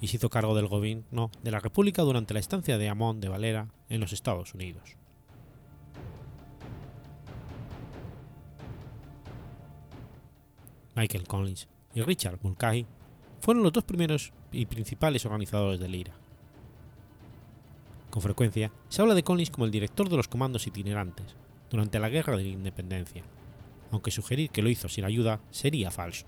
y 0.00 0.08
se 0.08 0.16
hizo 0.16 0.30
cargo 0.30 0.54
del 0.54 0.66
gobierno 0.66 1.30
de 1.42 1.50
la 1.50 1.60
República 1.60 2.02
durante 2.02 2.34
la 2.34 2.40
estancia 2.40 2.78
de 2.78 2.88
Amon 2.88 3.20
de 3.20 3.28
Valera 3.28 3.68
en 3.88 4.00
los 4.00 4.12
Estados 4.12 4.54
Unidos. 4.54 4.96
Michael 10.94 11.26
Collins 11.26 11.68
y 11.94 12.02
Richard 12.02 12.38
Mulcahy 12.42 12.86
fueron 13.40 13.62
los 13.62 13.72
dos 13.72 13.84
primeros 13.84 14.32
y 14.52 14.66
principales 14.66 15.24
organizadores 15.24 15.80
del 15.80 15.94
IRA. 15.94 16.14
Con 18.10 18.22
frecuencia 18.22 18.72
se 18.88 19.02
habla 19.02 19.14
de 19.14 19.22
Collins 19.22 19.50
como 19.50 19.66
el 19.66 19.70
director 19.70 20.08
de 20.08 20.16
los 20.16 20.28
comandos 20.28 20.66
itinerantes 20.66 21.36
durante 21.70 22.00
la 22.00 22.08
Guerra 22.08 22.36
de 22.36 22.42
la 22.42 22.48
Independencia, 22.48 23.22
aunque 23.92 24.10
sugerir 24.10 24.50
que 24.50 24.62
lo 24.62 24.68
hizo 24.68 24.88
sin 24.88 25.04
ayuda 25.04 25.40
sería 25.50 25.90
falso 25.90 26.26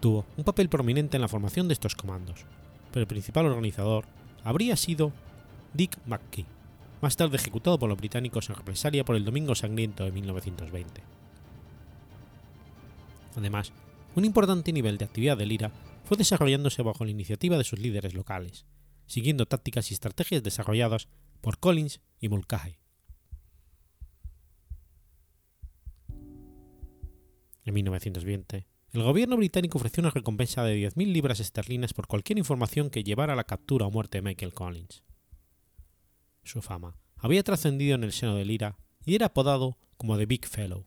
tuvo 0.00 0.26
un 0.36 0.44
papel 0.44 0.68
prominente 0.68 1.16
en 1.16 1.22
la 1.22 1.28
formación 1.28 1.68
de 1.68 1.74
estos 1.74 1.94
comandos, 1.94 2.44
pero 2.92 3.02
el 3.02 3.06
principal 3.06 3.46
organizador 3.46 4.04
habría 4.44 4.76
sido 4.76 5.12
Dick 5.74 5.98
McKee, 6.06 6.46
más 7.00 7.16
tarde 7.16 7.36
ejecutado 7.36 7.78
por 7.78 7.88
los 7.88 7.98
británicos 7.98 8.48
en 8.48 8.56
represalia 8.56 9.04
por 9.04 9.16
el 9.16 9.24
Domingo 9.24 9.54
Sangriento 9.54 10.04
de 10.04 10.12
1920. 10.12 11.02
Además, 13.36 13.72
un 14.14 14.24
importante 14.24 14.72
nivel 14.72 14.98
de 14.98 15.04
actividad 15.04 15.36
del 15.36 15.52
IRA 15.52 15.70
fue 16.04 16.16
desarrollándose 16.16 16.82
bajo 16.82 17.04
la 17.04 17.10
iniciativa 17.10 17.56
de 17.58 17.64
sus 17.64 17.78
líderes 17.78 18.14
locales, 18.14 18.66
siguiendo 19.06 19.46
tácticas 19.46 19.90
y 19.90 19.94
estrategias 19.94 20.42
desarrolladas 20.42 21.08
por 21.40 21.58
Collins 21.58 22.00
y 22.18 22.28
Mulcahy. 22.28 22.78
En 27.64 27.74
1920, 27.74 28.66
el 28.92 29.02
gobierno 29.02 29.36
británico 29.36 29.78
ofreció 29.78 30.00
una 30.00 30.10
recompensa 30.10 30.64
de 30.64 30.76
10.000 30.90 31.12
libras 31.12 31.40
esterlinas 31.40 31.92
por 31.92 32.06
cualquier 32.06 32.38
información 32.38 32.88
que 32.88 33.04
llevara 33.04 33.34
a 33.34 33.36
la 33.36 33.44
captura 33.44 33.86
o 33.86 33.90
muerte 33.90 34.18
de 34.18 34.22
Michael 34.22 34.54
Collins. 34.54 35.04
Su 36.42 36.62
fama 36.62 36.96
había 37.16 37.42
trascendido 37.42 37.94
en 37.94 38.04
el 38.04 38.12
seno 38.12 38.34
del 38.36 38.50
IRA 38.50 38.78
y 39.04 39.14
era 39.14 39.26
apodado 39.26 39.76
como 39.96 40.16
The 40.16 40.26
Big 40.26 40.46
Fellow. 40.46 40.84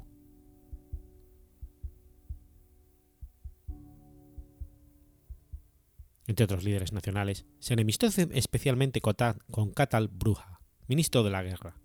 Entre 6.26 6.46
otros 6.46 6.64
líderes 6.64 6.94
nacionales, 6.94 7.46
se 7.60 7.74
enemistó 7.74 8.08
especialmente 8.08 9.02
con 9.02 9.72
Catal 9.72 10.08
Bruja, 10.08 10.62
ministro 10.88 11.24
de 11.24 11.30
la 11.30 11.44
guerra, 11.44 11.78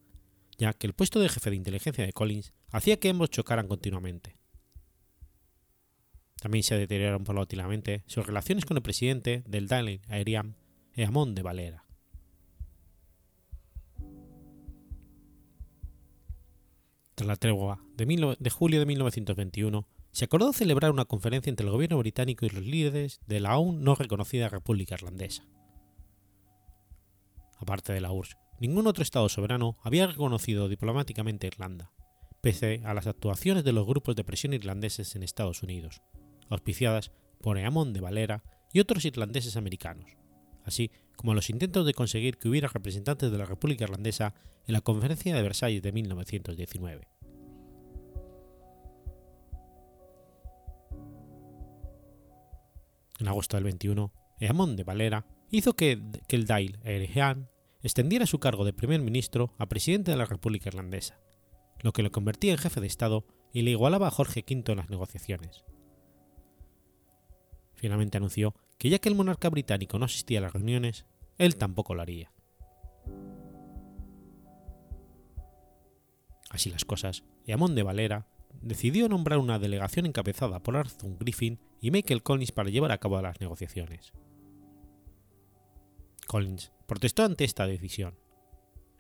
ya 0.57 0.73
que 0.73 0.87
el 0.87 0.95
puesto 0.95 1.21
de 1.21 1.29
jefe 1.29 1.51
de 1.51 1.57
inteligencia 1.57 2.07
de 2.07 2.13
Collins 2.13 2.55
hacía 2.71 2.99
que 2.99 3.11
ambos 3.11 3.31
chocaran 3.31 3.67
continuamente. 3.67 4.39
También 6.41 6.63
se 6.63 6.77
deterioraron 6.77 7.25
paulatinamente 7.25 8.03
sus 8.07 8.27
relaciones 8.27 8.65
con 8.65 8.77
el 8.77 8.83
presidente 8.83 9.43
del 9.47 9.69
Daily 9.69 10.03
Aeriam, 10.09 10.55
Eamon 10.95 11.35
de 11.35 11.43
Valera. 11.43 11.85
Tras 17.15 17.27
la 17.27 17.37
tregua 17.37 17.83
de, 17.97 18.37
de, 18.39 18.51
julio 18.51 18.79
de 18.79 18.85
1921, 18.87 19.89
se 20.13 20.25
acordó 20.27 20.53
celebrar 20.53 20.91
una 20.91 21.07
conferencia 21.07 21.49
entre 21.49 21.65
el 21.65 21.73
gobierno 21.73 21.99
británico 21.99 22.45
y 22.45 22.51
los 22.51 22.63
líderes 22.63 23.21
de 23.27 23.41
la 23.41 23.53
aún 23.53 23.83
no 23.83 23.95
reconocida 23.95 24.51
República 24.51 24.95
Irlandesa. 24.95 25.47
Aparte 27.59 27.95
de 27.95 28.03
la 28.03 28.13
URSS, 28.13 28.37
ningún 28.61 28.87
otro 28.87 29.03
Estado 29.03 29.31
soberano 29.31 29.79
había 29.83 30.07
reconocido 30.07 30.69
diplomáticamente 30.69 31.47
Irlanda, 31.47 31.91
pese 32.43 32.83
a 32.85 32.93
las 32.93 33.07
actuaciones 33.07 33.65
de 33.65 33.73
los 33.73 33.87
grupos 33.87 34.15
de 34.15 34.25
presión 34.25 34.53
irlandeses 34.53 35.17
en 35.17 35.23
Estados 35.23 35.63
Unidos, 35.63 36.03
auspiciadas 36.49 37.13
por 37.41 37.59
Eamon 37.59 37.93
de 37.93 38.01
Valera 38.01 38.43
y 38.73 38.81
otros 38.81 39.05
irlandeses 39.05 39.57
americanos, 39.57 40.17
así 40.65 40.91
como 41.17 41.35
los 41.35 41.51
intentos 41.51 41.87
de 41.87 41.95
conseguir 41.95 42.39
que 42.39 42.49
hubiera 42.49 42.69
representantes 42.69 43.31
de 43.31 43.39
la 43.39 43.47
República 43.47 43.85
Irlandesa 43.85 44.35
en 44.67 44.75
la 44.75 44.81
Conferencia 44.81 45.35
de 45.35 45.43
Versalles 45.43 45.83
de 45.83 45.93
1919. 45.93 47.09
En 53.19 53.29
agosto 53.29 53.57
del 53.57 53.65
21, 53.65 54.13
Eamon 54.41 54.77
de 54.77 54.85
Valera 54.85 55.27
hizo 55.51 55.75
que, 55.75 56.03
el 56.29 56.47
Dáil 56.47 56.79
Éireann 56.85 57.49
extendiera 57.83 58.27
su 58.27 58.41
cargo 58.41 58.65
de 58.65 58.75
primer 58.75 59.01
ministro 59.01 59.55
a 59.59 59.67
presidente 59.67 60.11
de 60.11 60.19
la 60.19 60.27
República 60.27 60.69
Irlandesa, 60.69 61.19
lo 61.81 61.93
que 61.93 62.03
lo 62.03 62.11
convertía 62.11 62.53
en 62.53 62.59
jefe 62.59 62.81
de 62.81 62.87
Estado 62.89 63.25
y 63.55 63.63
le 63.63 63.71
igualaba 63.71 64.09
a 64.09 64.11
Jorge 64.11 64.45
V 64.47 64.73
en 64.73 64.79
las 64.79 64.91
negociaciones 64.91 65.65
finalmente 67.77 68.17
anunció 68.17 68.55
que 68.79 68.91
ya 68.91 68.99
que 68.99 69.09
el 69.09 69.15
monarca 69.15 69.49
británico 69.49 69.99
no 69.99 70.05
asistía 70.05 70.39
a 70.39 70.43
las 70.43 70.53
reuniones, 70.53 71.07
él 71.39 71.57
tampoco 71.57 71.95
lo 71.95 72.03
haría. 72.03 72.33
Así 76.51 76.71
las 76.71 76.85
cosas, 76.85 77.25
Eamon 77.47 77.75
de 77.75 77.83
Valera 77.83 78.27
decidió 78.63 79.09
nombrar 79.09 79.39
una 79.39 79.59
delegación 79.59 80.07
encabezada 80.07 80.63
por 80.63 80.77
Arthur 80.77 81.19
Griffin 81.19 81.59
y 81.81 81.91
Michael 81.91 82.23
Collins 82.23 82.53
para 82.53 82.71
llevar 82.71 82.93
a 82.93 82.99
cabo 82.99 83.21
las 83.21 83.41
negociaciones. 83.41 84.13
Collins 86.27 86.73
protestó 86.87 87.25
ante 87.25 87.45
esta 87.45 87.67
decisión. 87.67 88.19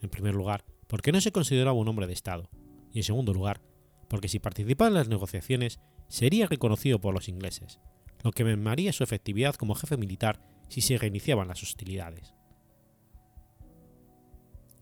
En 0.00 0.10
primer 0.10 0.34
lugar, 0.34 0.64
porque 0.86 1.12
no 1.12 1.20
se 1.20 1.32
consideraba 1.32 1.72
un 1.72 1.88
hombre 1.88 2.06
de 2.06 2.12
Estado, 2.12 2.50
y 2.92 2.98
en 2.98 3.04
segundo 3.04 3.32
lugar, 3.32 3.62
porque 4.08 4.28
si 4.28 4.38
participaba 4.38 4.88
en 4.88 4.94
las 4.94 5.08
negociaciones 5.08 5.80
sería 6.08 6.46
reconocido 6.46 7.00
por 7.00 7.14
los 7.14 7.28
ingleses, 7.28 7.80
lo 8.26 8.32
que 8.32 8.42
mermaría 8.42 8.92
su 8.92 9.04
efectividad 9.04 9.54
como 9.54 9.76
jefe 9.76 9.96
militar 9.96 10.40
si 10.68 10.80
se 10.80 10.98
reiniciaban 10.98 11.46
las 11.46 11.62
hostilidades. 11.62 12.34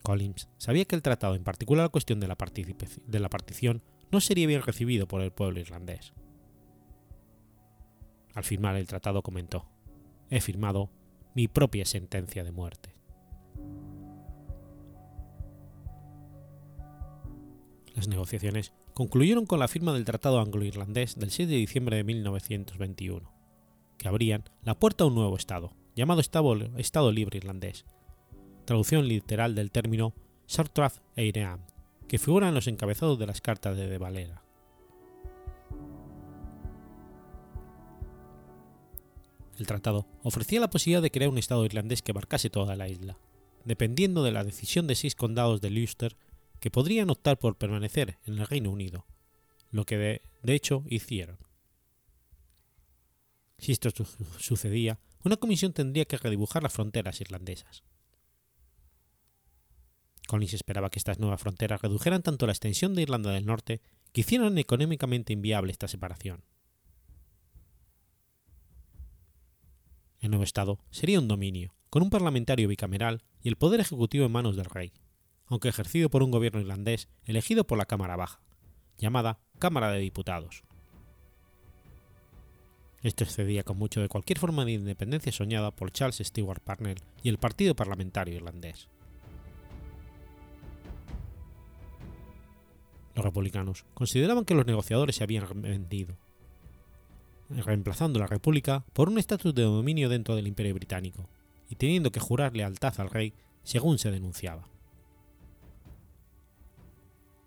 Collins 0.03 0.49
sabía 0.57 0.87
que 0.87 0.97
el 0.97 1.03
tratado, 1.03 1.35
en 1.35 1.45
particular 1.45 1.85
la 1.85 1.91
cuestión 1.91 2.21
de 2.21 2.27
la, 2.27 2.39
de 2.39 3.21
la 3.21 3.29
partición, 3.29 3.83
no 4.11 4.23
sería 4.23 4.47
bien 4.47 4.63
recibido 4.63 5.07
por 5.07 5.21
el 5.21 5.31
pueblo 5.31 5.61
irlandés. 5.61 6.15
Al 8.33 8.45
firmar 8.45 8.77
el 8.77 8.87
tratado 8.87 9.21
comentó, 9.21 9.69
he 10.31 10.41
firmado 10.41 10.91
mi 11.35 11.47
propia 11.47 11.85
sentencia 11.85 12.45
de 12.45 12.51
muerte. 12.51 12.97
Las 17.95 18.09
negociaciones 18.09 18.73
concluyeron 18.95 19.45
con 19.45 19.61
la 19.61 19.69
firma 19.69 19.93
del 19.93 20.07
Tratado 20.07 20.41
Anglo-Irlandés 20.41 21.19
del 21.19 21.31
6 21.31 21.47
de 21.47 21.57
diciembre 21.57 21.99
de 21.99 22.05
1921, 22.05 23.34
abrían 24.09 24.45
la 24.63 24.79
puerta 24.79 25.05
a 25.05 25.07
un 25.07 25.15
nuevo 25.15 25.37
Estado, 25.37 25.73
llamado 25.95 26.21
Estado, 26.21 27.13
Libre 27.13 27.39
Irlandés, 27.39 27.85
traducción 28.65 29.09
literal 29.09 29.55
del 29.55 29.71
término 29.71 30.15
Sartrath 30.47 31.01
Eiream, 31.17 31.61
que 32.09 32.19
figura 32.19 32.49
en 32.49 32.55
los 32.55 32.67
encabezados 32.67 33.19
de 33.19 33.27
las 33.27 33.41
cartas 33.41 33.77
de 33.77 33.89
De 33.89 33.99
Valera. 33.99 34.43
El 39.59 39.67
tratado 39.67 40.07
ofrecía 40.23 40.61
la 40.61 40.71
posibilidad 40.71 41.03
de 41.03 41.11
crear 41.11 41.31
un 41.31 41.39
Estado 41.39 41.65
irlandés 41.65 42.03
que 42.03 42.11
abarcase 42.11 42.51
toda 42.51 42.75
la 42.77 42.89
isla, 42.89 43.19
dependiendo 43.65 44.23
de 44.23 44.33
la 44.33 44.45
decisión 44.45 44.87
de 44.87 44.95
seis 44.95 45.15
condados 45.15 45.61
de 45.61 45.69
Ulster 45.69 46.17
que 46.61 46.71
podrían 46.71 47.11
optar 47.11 47.39
por 47.39 47.57
permanecer 47.57 48.19
en 48.27 48.39
el 48.39 48.47
Reino 48.47 48.71
Unido, 48.71 49.07
lo 49.71 49.85
que 49.85 49.97
de, 50.43 50.55
hecho 50.55 50.83
hicieron. 50.89 51.39
Si 53.59 53.73
esto 53.73 53.91
sucedía, 54.39 54.99
una 55.25 55.37
comisión 55.37 55.73
tendría 55.73 56.05
que 56.05 56.19
redibujar 56.19 56.63
las 56.63 56.73
fronteras 56.73 57.21
irlandesas. 57.21 57.83
Collins 60.27 60.55
esperaba 60.55 60.91
que 60.91 60.99
estas 60.99 61.19
nuevas 61.19 61.41
fronteras 61.41 61.83
redujeran 61.83 62.23
tanto 62.23 62.47
la 62.47 62.53
extensión 62.53 62.95
de 62.95 63.03
Irlanda 63.03 63.31
del 63.31 63.47
Norte 63.47 63.81
que 64.13 64.23
hicieran 64.23 64.57
económicamente 64.59 65.33
inviable 65.33 65.73
esta 65.73 65.89
separación. 65.89 66.45
El 70.21 70.31
nuevo 70.31 70.45
Estado 70.45 70.79
sería 70.91 71.21
un 71.21 71.29
dominio, 71.29 71.75
con 71.91 72.03
un 72.03 72.11
parlamentario 72.11 72.69
bicameral 72.69 73.23
y 73.43 73.49
el 73.49 73.57
poder 73.57 73.81
ejecutivo 73.81 74.25
en 74.25 74.33
manos 74.33 74.57
del 74.57 74.65
rey, 74.65 74.93
aunque 75.47 75.69
ejercido 75.69 76.09
por 76.09 76.23
un 76.23 76.31
gobierno 76.31 76.61
irlandés 76.61 77.09
elegido 77.25 77.67
por 77.67 77.77
la 77.77 77.85
Cámara 77.85 78.17
Baja, 78.17 78.41
llamada 78.97 79.41
Cámara 79.59 79.91
de 79.91 80.01
Diputados. 80.01 80.65
Esto 83.05 83.23
excedía 83.23 83.63
con 83.63 83.79
mucho 83.79 84.01
de 84.01 84.09
cualquier 84.09 84.39
forma 84.39 84.65
de 84.65 84.73
independencia 84.73 85.31
soñada 85.31 85.71
por 85.71 85.93
Charles 85.93 86.23
Stewart 86.25 86.63
Parnell 86.63 87.01
y 87.23 87.29
el 87.29 87.39
Partido 87.39 87.77
Parlamentario 87.77 88.35
Irlandés. 88.35 88.89
Los 93.15 93.25
republicanos 93.25 93.85
consideraban 93.95 94.45
que 94.45 94.55
los 94.55 94.67
negociadores 94.67 95.17
se 95.17 95.23
habían 95.23 95.63
vendido 95.63 96.17
reemplazando 97.51 98.19
la 98.19 98.27
República 98.27 98.85
por 98.95 99.09
un 99.09 99.19
estatus 99.19 99.55
de 99.55 99.63
dominio 99.63 100.09
dentro 100.09 100.35
del 100.35 100.47
Imperio 100.47 100.75
Británico, 100.75 101.29
y 101.69 101.77
teniendo 101.77 102.11
que 102.11 102.21
jurar 102.21 102.57
lealtad 102.57 102.95
al 102.99 103.11
rey 103.11 103.35
según 103.63 103.99
se 103.99 104.11
denunciaba. 104.11 104.67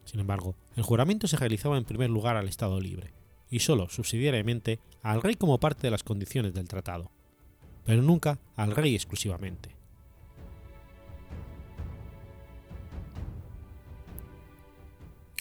Sin 0.05 0.20
embargo, 0.20 0.55
el 0.76 0.84
juramento 0.84 1.28
se 1.28 1.38
realizaba 1.38 1.78
en 1.78 1.84
primer 1.84 2.10
lugar 2.10 2.38
al 2.38 2.47
Estado 2.47 2.80
libre, 2.80 3.12
y 3.50 3.60
solo 3.60 3.89
subsidiariamente 3.89 4.80
al 5.02 5.22
rey 5.22 5.36
como 5.36 5.60
parte 5.60 5.88
de 5.88 5.91
las 5.91 6.04
condiciones 6.04 6.54
del 6.54 6.68
tratado, 6.68 7.12
pero 7.86 8.02
nunca 8.02 8.39
al 8.56 8.76
rey 8.76 8.95
exclusivamente. 8.95 9.76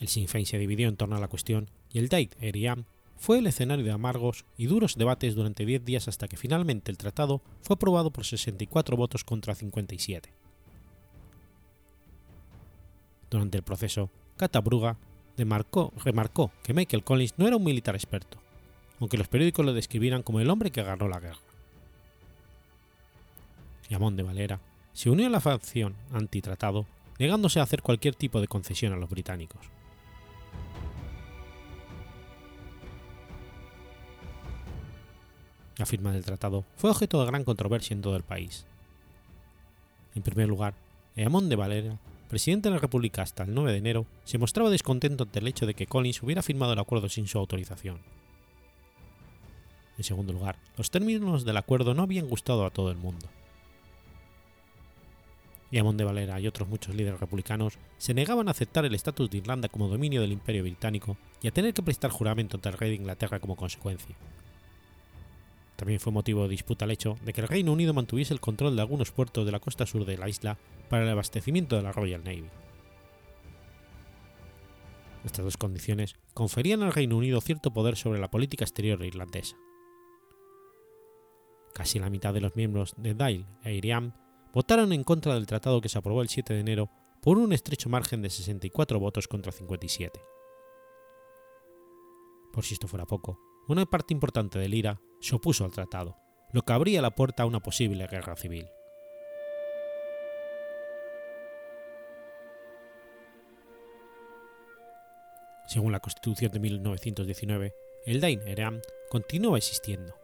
El 0.01 0.09
Sinn 0.09 0.29
Féin 0.29 0.47
se 0.47 0.59
dividió 0.59 0.89
en 0.89 0.97
torno 0.97 1.17
a 1.17 1.21
la 1.21 1.29
cuestión 1.29 1.71
y 1.91 1.99
el 1.99 2.09
Dáil 2.09 2.31
Éireann 2.41 2.87
fue 3.17 3.39
el 3.39 3.47
escenario 3.47 3.85
de 3.85 3.93
amargos 3.93 4.45
y 4.59 4.67
duros 4.67 4.97
debates 4.97 5.35
durante 5.35 5.65
10 5.65 5.85
días 5.85 6.07
hasta 6.07 6.29
que 6.29 6.37
finalmente 6.37 6.91
el 6.91 6.99
tratado 6.99 7.41
fue 7.63 7.75
aprobado 7.75 8.11
por 8.11 8.27
64 8.27 8.97
votos 8.97 9.25
contra 9.25 9.55
57. 9.55 10.33
Durante 13.31 13.57
el 13.57 13.65
proceso, 13.65 14.11
Catabruga 14.37 14.99
remarcó 15.37 16.53
que 16.63 16.75
Michael 16.75 17.05
Collins 17.05 17.35
no 17.37 17.47
era 17.47 17.57
un 17.57 17.65
militar 17.65 17.95
experto, 17.95 18.39
aunque 19.01 19.19
los 19.19 19.29
periódicos 19.29 19.65
lo 19.65 19.75
describieran 19.75 20.23
como 20.23 20.41
el 20.41 20.51
hombre 20.51 20.71
que 20.71 20.81
agarró 20.81 21.09
la 21.09 21.21
guerra. 21.21 21.39
Yamón 23.89 24.17
de 24.17 24.23
Valera 24.23 24.61
se 24.93 25.11
unió 25.11 25.27
a 25.27 25.31
la 25.31 25.41
facción 25.41 25.95
antitratado, 26.13 26.87
negándose 27.19 27.61
a 27.61 27.63
hacer 27.63 27.83
cualquier 27.83 28.15
tipo 28.15 28.41
de 28.41 28.49
concesión 28.49 28.93
a 28.93 28.97
los 28.97 29.11
británicos. 29.11 29.61
La 35.77 35.85
firma 35.85 36.13
del 36.13 36.25
tratado 36.25 36.65
fue 36.77 36.91
objeto 36.91 37.21
de 37.21 37.27
gran 37.27 37.45
controversia 37.45 37.95
en 37.95 38.01
todo 38.01 38.17
el 38.17 38.23
país. 38.23 38.65
En 40.15 40.23
primer 40.23 40.49
lugar, 40.49 40.75
Eamón 41.15 41.51
de 41.51 41.57
Valera, 41.57 41.99
presidente 42.27 42.69
de 42.69 42.75
la 42.75 42.81
República 42.81 43.23
hasta 43.23 43.45
el 43.45 43.55
9 43.55 43.73
de 43.73 43.79
enero, 43.79 44.07
se 44.25 44.39
mostraba 44.39 44.71
descontento 44.71 45.25
ante 45.25 45.39
el 45.39 45.49
hecho 45.49 45.67
de 45.67 45.75
que 45.75 45.87
Collins 45.87 46.23
hubiera 46.23 46.43
firmado 46.43 46.73
el 46.73 46.79
acuerdo 46.79 47.09
sin 47.09 47.27
su 47.27 47.39
autorización. 47.39 48.01
En 49.99 50.05
segundo 50.05 50.33
lugar, 50.33 50.59
los 50.77 50.91
términos 50.91 51.45
del 51.45 51.57
acuerdo 51.57 51.95
no 51.95 52.03
habían 52.03 52.29
gustado 52.29 52.67
a 52.67 52.71
todo 52.71 52.91
el 52.91 52.97
mundo. 52.97 53.27
Eamón 55.73 55.97
de 55.97 56.05
Valera 56.05 56.41
y 56.41 56.47
otros 56.47 56.69
muchos 56.69 56.95
líderes 56.95 57.19
republicanos 57.19 57.79
se 57.99 58.15
negaban 58.15 58.49
a 58.49 58.53
aceptar 58.53 58.85
el 58.85 58.95
estatus 58.95 59.31
de 59.31 59.39
Irlanda 59.39 59.69
como 59.69 59.89
dominio 59.89 60.21
del 60.21 60.33
Imperio 60.33 60.63
Británico 60.63 61.17
y 61.43 61.49
a 61.49 61.51
tener 61.51 61.75
que 61.75 61.83
prestar 61.83 62.11
juramento 62.11 62.57
ante 62.57 62.69
el 62.69 62.79
rey 62.79 62.91
de 62.91 62.97
Inglaterra 62.97 63.41
como 63.41 63.57
consecuencia. 63.57 64.17
También 65.77 66.01
fue 66.01 66.13
motivo 66.13 66.43
de 66.43 66.49
disputa 66.49 66.87
el 66.87 66.91
hecho 66.91 67.17
de 67.23 67.33
que 67.33 67.43
el 67.43 67.49
Reino 67.49 67.73
Unido 67.73 67.93
mantuviese 67.93 68.33
el 68.33 68.41
control 68.41 68.75
de 68.75 68.83
algunos 68.83 69.11
puertos 69.11 69.45
de 69.45 69.53
la 69.53 69.61
costa 69.61 69.87
sur 69.87 70.07
de 70.07 70.17
la 70.17 70.29
isla 70.29 70.59
para 70.89 71.05
el 71.05 71.11
abastecimiento 71.11 71.77
de 71.77 71.83
la 71.83 71.93
Royal 71.93 72.25
Navy. 72.25 72.49
Estas 75.25 75.45
dos 75.45 75.57
condiciones 75.57 76.15
conferían 76.35 76.83
al 76.83 76.93
Reino 76.93 77.17
Unido 77.17 77.41
cierto 77.41 77.73
poder 77.73 77.97
sobre 77.97 78.21
la 78.21 78.31
política 78.31 78.65
exterior 78.65 79.05
irlandesa. 79.05 79.57
Casi 81.75 81.99
la 81.99 82.09
mitad 82.09 82.33
de 82.33 82.41
los 82.41 82.57
miembros 82.57 82.95
de 82.97 83.15
Dáil 83.15 83.47
e 83.63 83.75
Iriam 83.75 84.15
votaron 84.55 84.93
en 84.93 85.05
contra 85.05 85.35
del 85.35 85.47
tratado 85.47 85.83
que 85.83 85.91
se 85.91 85.99
aprobó 85.99 86.23
el 86.23 86.29
7 86.29 86.55
de 86.55 86.61
enero 86.61 86.91
por 87.21 87.37
un 87.37 87.53
estrecho 87.53 87.91
margen 87.91 88.23
de 88.23 88.31
64 88.31 88.99
votos 88.99 89.29
contra 89.29 89.53
57. 89.53 90.19
Por 92.53 92.65
si 92.65 92.75
esto 92.75 92.89
fuera 92.89 93.05
poco, 93.05 93.39
una 93.69 93.87
parte 93.87 94.15
importante 94.15 94.59
del 94.59 94.75
IRA 94.75 95.01
se 95.21 95.35
opuso 95.35 95.65
al 95.65 95.73
tratado, 95.73 96.17
lo 96.53 96.63
que 96.63 96.73
abría 96.73 97.03
la 97.03 97.15
puerta 97.15 97.43
a 97.43 97.47
una 97.47 97.61
posible 97.61 98.07
guerra 98.07 98.37
civil. 98.37 98.69
Según 105.67 105.91
la 105.91 106.01
Constitución 106.01 106.53
de 106.53 106.61
1919, 106.61 107.75
el 108.05 108.21
Dain 108.21 108.41
Eram 108.47 108.81
continuó 109.11 109.57
existiendo. 109.57 110.15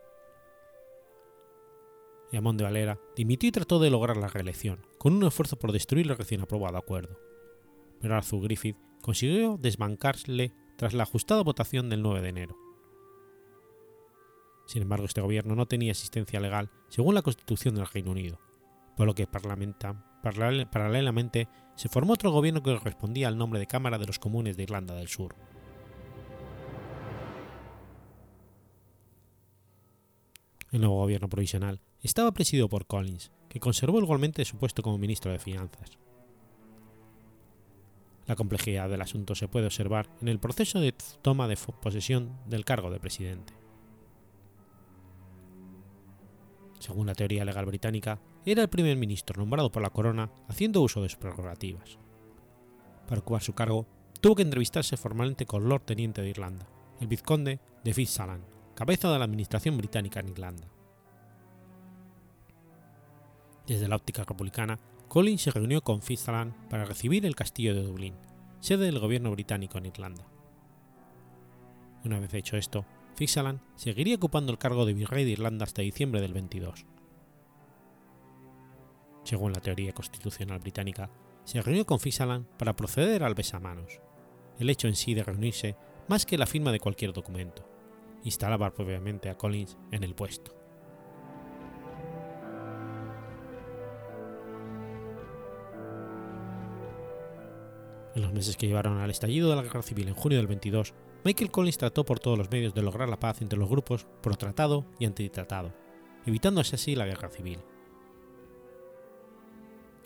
Yamón 2.30 2.56
de 2.56 2.64
Valera 2.64 2.98
dimitió 3.16 3.48
y 3.48 3.52
trató 3.52 3.78
de 3.78 3.90
lograr 3.90 4.16
la 4.16 4.28
reelección, 4.28 4.86
con 4.98 5.14
un 5.14 5.24
esfuerzo 5.24 5.58
por 5.58 5.72
destruir 5.72 6.08
el 6.08 6.16
recién 6.16 6.40
aprobado 6.40 6.78
acuerdo. 6.78 7.18
Pero 8.00 8.14
Arthur 8.14 8.44
Griffith 8.44 8.76
consiguió 9.02 9.58
desbancarle 9.58 10.54
tras 10.78 10.94
la 10.94 11.02
ajustada 11.02 11.42
votación 11.42 11.90
del 11.90 12.02
9 12.02 12.22
de 12.22 12.28
enero. 12.28 12.61
Sin 14.72 14.80
embargo, 14.80 15.04
este 15.04 15.20
gobierno 15.20 15.54
no 15.54 15.66
tenía 15.66 15.90
existencia 15.90 16.40
legal 16.40 16.70
según 16.88 17.14
la 17.14 17.20
Constitución 17.20 17.74
del 17.74 17.86
Reino 17.86 18.10
Unido, 18.10 18.40
por 18.96 19.06
lo 19.06 19.14
que 19.14 19.26
paralelamente 19.26 21.46
se 21.74 21.90
formó 21.90 22.14
otro 22.14 22.30
gobierno 22.30 22.62
que 22.62 22.78
correspondía 22.78 23.28
al 23.28 23.36
nombre 23.36 23.60
de 23.60 23.66
Cámara 23.66 23.98
de 23.98 24.06
los 24.06 24.18
Comunes 24.18 24.56
de 24.56 24.62
Irlanda 24.62 24.94
del 24.94 25.08
Sur. 25.08 25.36
El 30.70 30.80
nuevo 30.80 31.00
gobierno 31.00 31.28
provisional 31.28 31.82
estaba 32.00 32.32
presidido 32.32 32.70
por 32.70 32.86
Collins, 32.86 33.30
que 33.50 33.60
conservó 33.60 34.00
igualmente 34.00 34.42
su 34.46 34.56
puesto 34.56 34.82
como 34.82 34.96
ministro 34.96 35.32
de 35.32 35.38
Finanzas. 35.38 35.98
La 38.26 38.36
complejidad 38.36 38.88
del 38.88 39.02
asunto 39.02 39.34
se 39.34 39.48
puede 39.48 39.66
observar 39.66 40.08
en 40.22 40.28
el 40.28 40.38
proceso 40.38 40.80
de 40.80 40.94
toma 41.20 41.46
de 41.46 41.58
posesión 41.82 42.38
del 42.46 42.64
cargo 42.64 42.90
de 42.90 43.00
presidente. 43.00 43.61
Según 46.82 47.06
la 47.06 47.14
teoría 47.14 47.44
legal 47.44 47.64
británica, 47.64 48.20
era 48.44 48.62
el 48.62 48.68
primer 48.68 48.96
ministro 48.96 49.38
nombrado 49.38 49.70
por 49.70 49.82
la 49.82 49.90
corona 49.90 50.30
haciendo 50.48 50.82
uso 50.82 51.00
de 51.02 51.08
sus 51.08 51.18
prerrogativas. 51.18 51.98
Para 53.06 53.20
ocupar 53.20 53.42
su 53.42 53.54
cargo, 53.54 53.86
tuvo 54.20 54.34
que 54.34 54.42
entrevistarse 54.42 54.96
formalmente 54.96 55.46
con 55.46 55.68
Lord 55.68 55.82
Teniente 55.82 56.22
de 56.22 56.30
Irlanda, 56.30 56.66
el 57.00 57.06
vizconde 57.06 57.60
de 57.84 57.94
Fitzalan, 57.94 58.44
cabeza 58.74 59.10
de 59.12 59.18
la 59.18 59.24
administración 59.24 59.78
británica 59.78 60.20
en 60.20 60.28
Irlanda. 60.28 60.68
Desde 63.66 63.88
la 63.88 63.96
óptica 63.96 64.22
republicana, 64.22 64.78
Collins 65.08 65.42
se 65.42 65.50
reunió 65.50 65.82
con 65.82 66.02
Fitzalan 66.02 66.54
para 66.68 66.84
recibir 66.84 67.24
el 67.26 67.36
castillo 67.36 67.74
de 67.74 67.82
Dublín, 67.82 68.14
sede 68.60 68.86
del 68.86 68.98
gobierno 68.98 69.30
británico 69.30 69.78
en 69.78 69.86
Irlanda. 69.86 70.26
Una 72.04 72.18
vez 72.18 72.34
hecho 72.34 72.56
esto, 72.56 72.84
Fixalan 73.14 73.60
seguiría 73.76 74.16
ocupando 74.16 74.52
el 74.52 74.58
cargo 74.58 74.86
de 74.86 74.94
virrey 74.94 75.24
de 75.24 75.32
Irlanda 75.32 75.64
hasta 75.64 75.82
diciembre 75.82 76.20
del 76.20 76.32
22. 76.32 76.86
Según 79.24 79.52
la 79.52 79.60
teoría 79.60 79.92
constitucional 79.92 80.58
británica, 80.58 81.10
se 81.44 81.60
reunió 81.60 81.84
con 81.84 82.00
Fixalan 82.00 82.46
para 82.58 82.74
proceder 82.74 83.22
al 83.22 83.34
besamanos, 83.34 84.00
el 84.58 84.70
hecho 84.70 84.88
en 84.88 84.96
sí 84.96 85.14
de 85.14 85.24
reunirse 85.24 85.76
más 86.08 86.26
que 86.26 86.38
la 86.38 86.46
firma 86.46 86.72
de 86.72 86.80
cualquier 86.80 87.12
documento. 87.12 87.68
Instalaba 88.24 88.72
propiamente 88.72 89.28
a 89.28 89.36
Collins 89.36 89.76
en 89.90 90.04
el 90.04 90.14
puesto. 90.14 90.54
En 98.14 98.22
los 98.22 98.32
meses 98.32 98.56
que 98.56 98.66
llevaron 98.66 98.98
al 98.98 99.10
estallido 99.10 99.50
de 99.50 99.56
la 99.56 99.62
guerra 99.62 99.82
civil 99.82 100.08
en 100.08 100.14
junio 100.14 100.38
del 100.38 100.46
22, 100.46 100.92
Michael 101.24 101.52
Collins 101.52 101.78
trató 101.78 102.04
por 102.04 102.18
todos 102.18 102.36
los 102.36 102.50
medios 102.50 102.74
de 102.74 102.82
lograr 102.82 103.08
la 103.08 103.20
paz 103.20 103.42
entre 103.42 103.58
los 103.58 103.68
grupos 103.68 104.06
pro-tratado 104.22 104.86
y 104.98 105.06
antitratado, 105.06 105.72
evitándose 106.26 106.74
así 106.74 106.96
la 106.96 107.06
guerra 107.06 107.28
civil. 107.28 107.60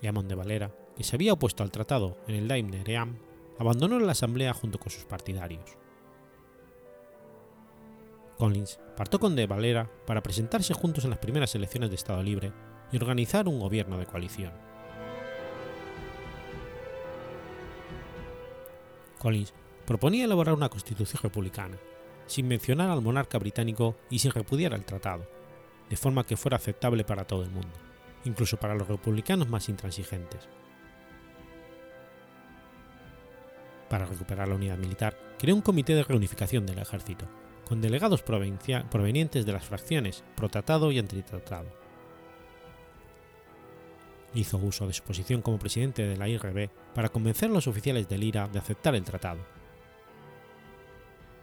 Leamon 0.02 0.28
de 0.28 0.34
Valera, 0.34 0.76
que 0.94 1.04
se 1.04 1.16
había 1.16 1.32
opuesto 1.32 1.62
al 1.62 1.70
tratado 1.70 2.18
en 2.28 2.34
el 2.34 2.48
Daimler 2.48 2.88
Eam, 2.90 3.18
abandonó 3.58 3.98
la 3.98 4.12
asamblea 4.12 4.52
junto 4.52 4.78
con 4.78 4.90
sus 4.90 5.04
partidarios. 5.04 5.78
Collins 8.36 8.78
partió 8.94 9.18
con 9.18 9.34
de 9.34 9.46
Valera 9.46 9.90
para 10.06 10.22
presentarse 10.22 10.74
juntos 10.74 11.04
en 11.04 11.10
las 11.10 11.18
primeras 11.18 11.54
elecciones 11.54 11.88
de 11.88 11.96
Estado 11.96 12.22
Libre 12.22 12.52
y 12.92 12.96
organizar 12.96 13.48
un 13.48 13.58
gobierno 13.58 13.98
de 13.98 14.04
coalición. 14.04 14.52
Collins 19.18 19.54
proponía 19.86 20.24
elaborar 20.24 20.54
una 20.54 20.68
constitución 20.68 21.22
republicana, 21.22 21.78
sin 22.26 22.48
mencionar 22.48 22.90
al 22.90 23.02
monarca 23.02 23.38
británico 23.38 23.96
y 24.10 24.18
sin 24.18 24.32
repudiar 24.32 24.74
el 24.74 24.84
tratado, 24.84 25.26
de 25.88 25.96
forma 25.96 26.24
que 26.24 26.36
fuera 26.36 26.56
aceptable 26.56 27.04
para 27.04 27.26
todo 27.26 27.44
el 27.44 27.50
mundo, 27.50 27.72
incluso 28.24 28.56
para 28.56 28.74
los 28.74 28.88
republicanos 28.88 29.48
más 29.48 29.68
intransigentes. 29.68 30.48
Para 33.88 34.04
recuperar 34.04 34.48
la 34.48 34.56
unidad 34.56 34.76
militar, 34.76 35.16
creó 35.38 35.54
un 35.54 35.62
comité 35.62 35.94
de 35.94 36.02
reunificación 36.02 36.66
del 36.66 36.80
ejército, 36.80 37.26
con 37.64 37.80
delegados 37.80 38.22
provenientes 38.22 39.46
de 39.46 39.52
las 39.52 39.64
fracciones 39.64 40.24
protratado 40.34 40.90
y 40.90 40.98
antitratado. 40.98 41.68
Hizo 44.34 44.58
uso 44.58 44.86
de 44.86 44.92
su 44.92 45.02
posición 45.04 45.40
como 45.40 45.58
presidente 45.58 46.06
de 46.06 46.16
la 46.16 46.28
IRB 46.28 46.68
para 46.94 47.08
convencer 47.08 47.48
a 47.48 47.52
los 47.52 47.68
oficiales 47.68 48.08
del 48.08 48.24
IRA 48.24 48.48
de 48.48 48.58
aceptar 48.58 48.94
el 48.94 49.04
tratado. 49.04 49.55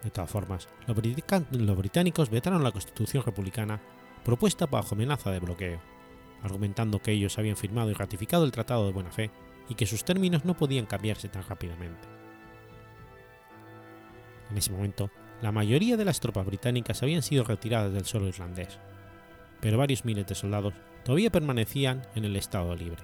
De 0.04 0.10
todas 0.10 0.30
formas, 0.30 0.68
los, 0.86 1.78
británicos 1.78 2.30
vetaron 2.30 2.64
la 2.64 2.72
constitución 2.72 3.24
republicana 3.24 3.82
propuesta 4.26 4.66
bajo 4.66 4.96
amenaza 4.96 5.32
de 5.32 5.40
bloqueo, 5.40 5.80
argumentando 6.42 7.02
que 7.02 7.12
ellos 7.12 7.38
habían 7.38 7.56
firmado 7.56 7.90
y 7.90 7.94
ratificado 7.94 8.44
el 8.44 8.52
Tratado 8.52 8.86
de 8.86 8.94
Buena 8.94 9.12
Fe 9.12 9.32
y 9.70 9.76
que 9.76 9.86
sus 9.86 10.04
términos 10.04 10.44
no 10.44 10.56
podían 10.56 10.86
cambiarse 10.86 11.30
tan 11.30 11.44
rápidamente. 11.44 12.08
En 14.52 14.58
ese 14.58 14.72
momento, 14.72 15.10
la 15.42 15.54
mayoría 15.54 15.96
de 15.96 16.06
las 16.06 16.20
tropas 16.20 16.46
británicas 16.46 17.02
habían 17.02 17.22
sido 17.22 17.46
retiradas 17.46 17.94
del 17.94 18.06
suelo 18.06 18.28
irlandés, 18.28 18.80
pero 19.62 19.78
varios 19.78 20.04
miles 20.04 20.28
de 20.28 20.36
soldados 20.36 20.74
todavía 21.06 21.32
permanecían 21.32 22.02
en 22.16 22.26
el 22.26 22.36
Estado 22.36 22.76
libre. 22.76 23.04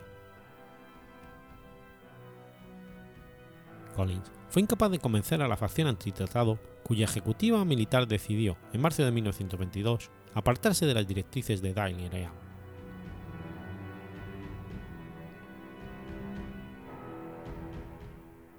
Collins 3.96 4.39
fue 4.50 4.62
incapaz 4.62 4.92
de 4.92 5.00
convencer 5.00 5.42
a 5.42 5.48
la 5.48 5.58
facción 5.58 5.88
antitratado 5.88 6.60
cuya 6.84 7.06
ejecutiva 7.06 7.64
militar 7.66 8.08
decidió, 8.08 8.58
en 8.74 8.82
marzo 8.82 9.04
de 9.04 9.12
1922, 9.12 10.10
apartarse 10.34 10.86
de 10.86 10.94
las 10.94 11.08
directrices 11.08 11.62
de 11.62 11.74
Daily 11.74 12.08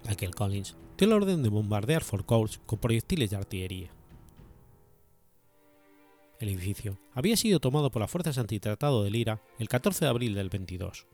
Michael 0.07 0.35
Collins 0.35 0.77
dio 0.99 1.09
la 1.09 1.17
orden 1.17 1.43
de 1.43 1.49
bombardear 1.49 2.03
Fort 2.03 2.27
Courts 2.27 2.61
con 2.67 2.79
proyectiles 2.79 3.31
de 3.31 3.37
artillería. 3.37 3.91
El 6.39 6.49
edificio 6.49 6.99
había 7.15 7.37
sido 7.37 7.61
tomado 7.61 7.91
por 7.91 8.01
las 8.01 8.11
fuerzas 8.11 8.39
antitratado 8.39 9.05
del 9.05 9.17
IRA 9.17 9.43
el 9.59 9.69
14 9.69 10.05
de 10.05 10.09
abril 10.11 10.35
del 10.35 10.49
22. 10.49 11.07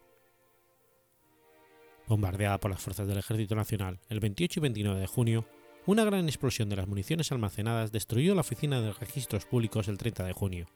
Bombardeada 2.09 2.59
por 2.59 2.71
las 2.71 2.81
fuerzas 2.81 3.09
del 3.09 3.19
Ejército 3.19 3.57
Nacional 3.57 3.99
el 4.09 4.21
28 4.21 4.61
y 4.61 4.63
29 4.63 5.01
de 5.01 5.07
junio, 5.07 5.45
una 5.87 6.05
gran 6.05 6.27
explosión 6.27 6.69
de 6.69 6.77
las 6.77 6.87
municiones 6.87 7.33
almacenadas 7.33 7.91
destruyó 7.93 8.35
la 8.35 8.43
oficina 8.43 8.81
de 8.81 8.93
registros 8.93 9.45
públicos 9.45 9.89
el 9.89 9.99
30 9.99 10.25
de 10.25 10.33
junio, 10.33 10.67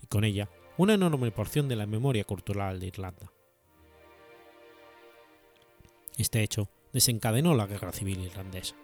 y 0.00 0.06
con 0.06 0.24
ella 0.24 0.48
una 0.76 0.94
enorme 0.94 1.30
porción 1.32 1.68
de 1.68 1.76
la 1.76 1.86
memoria 1.86 2.24
cultural 2.24 2.78
de 2.78 2.86
Irlanda. 2.86 3.32
Este 6.16 6.42
hecho 6.42 6.68
desencadenó 6.92 7.54
la 7.54 7.66
guerra 7.66 7.92
civil 7.92 8.20
irlandesa. 8.20 8.76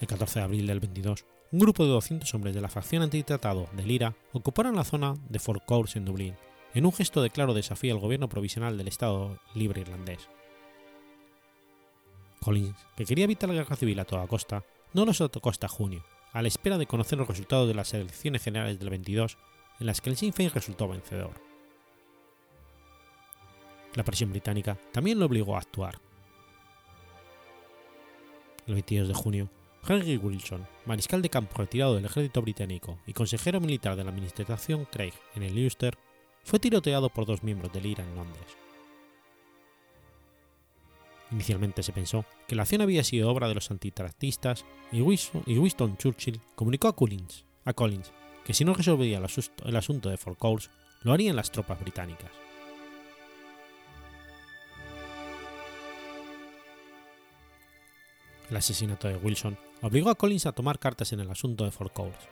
El 0.00 0.06
14 0.06 0.40
de 0.40 0.44
abril 0.44 0.66
del 0.66 0.80
22, 0.80 1.24
un 1.52 1.58
grupo 1.58 1.84
de 1.84 1.90
200 1.90 2.34
hombres 2.34 2.54
de 2.54 2.62
la 2.62 2.70
facción 2.70 3.02
antitratado 3.02 3.68
del 3.72 3.90
IRA 3.90 4.16
ocuparon 4.32 4.74
la 4.74 4.84
zona 4.84 5.14
de 5.28 5.38
Fort 5.38 5.62
Courts 5.66 5.96
en 5.96 6.06
Dublín, 6.06 6.34
en 6.72 6.86
un 6.86 6.92
gesto 6.94 7.20
de 7.20 7.28
claro 7.28 7.52
desafío 7.52 7.92
al 7.92 8.00
gobierno 8.00 8.28
provisional 8.28 8.78
del 8.78 8.88
Estado 8.88 9.38
libre 9.54 9.82
irlandés. 9.82 10.30
Collins, 12.40 12.74
que 12.96 13.04
quería 13.04 13.24
evitar 13.24 13.50
la 13.50 13.54
guerra 13.56 13.76
civil 13.76 14.00
a 14.00 14.06
toda 14.06 14.26
costa, 14.26 14.64
no 14.94 15.04
los 15.04 15.18
tocó 15.18 15.50
hasta 15.50 15.68
junio, 15.68 16.02
a 16.32 16.40
la 16.40 16.48
espera 16.48 16.78
de 16.78 16.86
conocer 16.86 17.18
los 17.18 17.28
resultados 17.28 17.68
de 17.68 17.74
las 17.74 17.92
elecciones 17.92 18.42
generales 18.42 18.78
del 18.78 18.88
22, 18.88 19.36
en 19.78 19.86
las 19.86 20.00
que 20.00 20.08
el 20.08 20.16
Sinn 20.16 20.32
Féin 20.32 20.50
resultó 20.50 20.88
vencedor. 20.88 21.34
La 23.94 24.04
presión 24.04 24.30
británica 24.30 24.78
también 24.90 25.18
lo 25.18 25.26
obligó 25.26 25.54
a 25.54 25.58
actuar. 25.58 25.98
El 28.66 28.74
22 28.74 29.08
de 29.08 29.14
junio, 29.14 29.50
Henry 29.86 30.16
Wilson, 30.16 30.66
mariscal 30.86 31.22
de 31.22 31.28
campo 31.28 31.58
retirado 31.58 31.96
del 31.96 32.04
ejército 32.04 32.40
británico 32.40 32.98
y 33.06 33.12
consejero 33.12 33.60
militar 33.60 33.96
de 33.96 34.04
la 34.04 34.10
administración 34.10 34.84
Craig 34.84 35.12
en 35.34 35.42
el 35.42 35.58
Ulster, 35.58 35.98
fue 36.44 36.60
tiroteado 36.60 37.08
por 37.08 37.26
dos 37.26 37.42
miembros 37.42 37.72
del 37.72 37.86
IRA 37.86 38.04
en 38.04 38.14
Londres. 38.14 38.56
Inicialmente 41.32 41.82
se 41.82 41.92
pensó 41.92 42.24
que 42.46 42.54
la 42.54 42.62
acción 42.62 42.82
había 42.82 43.02
sido 43.02 43.30
obra 43.30 43.48
de 43.48 43.54
los 43.54 43.70
antitractistas 43.70 44.64
y 44.92 45.00
Winston, 45.00 45.96
Churchill 45.96 46.40
comunicó 46.54 46.88
a 46.88 46.94
Collins, 46.94 47.44
que 48.44 48.54
si 48.54 48.64
no 48.64 48.74
resolvía 48.74 49.18
el 49.18 49.76
asunto 49.76 50.10
de 50.10 50.16
Fort 50.16 50.38
Courts, 50.38 50.70
lo 51.02 51.12
harían 51.12 51.36
las 51.36 51.50
tropas 51.50 51.80
británicas. 51.80 52.30
El 58.52 58.58
asesinato 58.58 59.08
de 59.08 59.16
Wilson 59.16 59.56
obligó 59.80 60.10
a 60.10 60.14
Collins 60.14 60.44
a 60.44 60.52
tomar 60.52 60.78
cartas 60.78 61.14
en 61.14 61.20
el 61.20 61.30
asunto 61.30 61.64
de 61.64 61.70
Fort 61.70 61.90
Courts, 61.94 62.28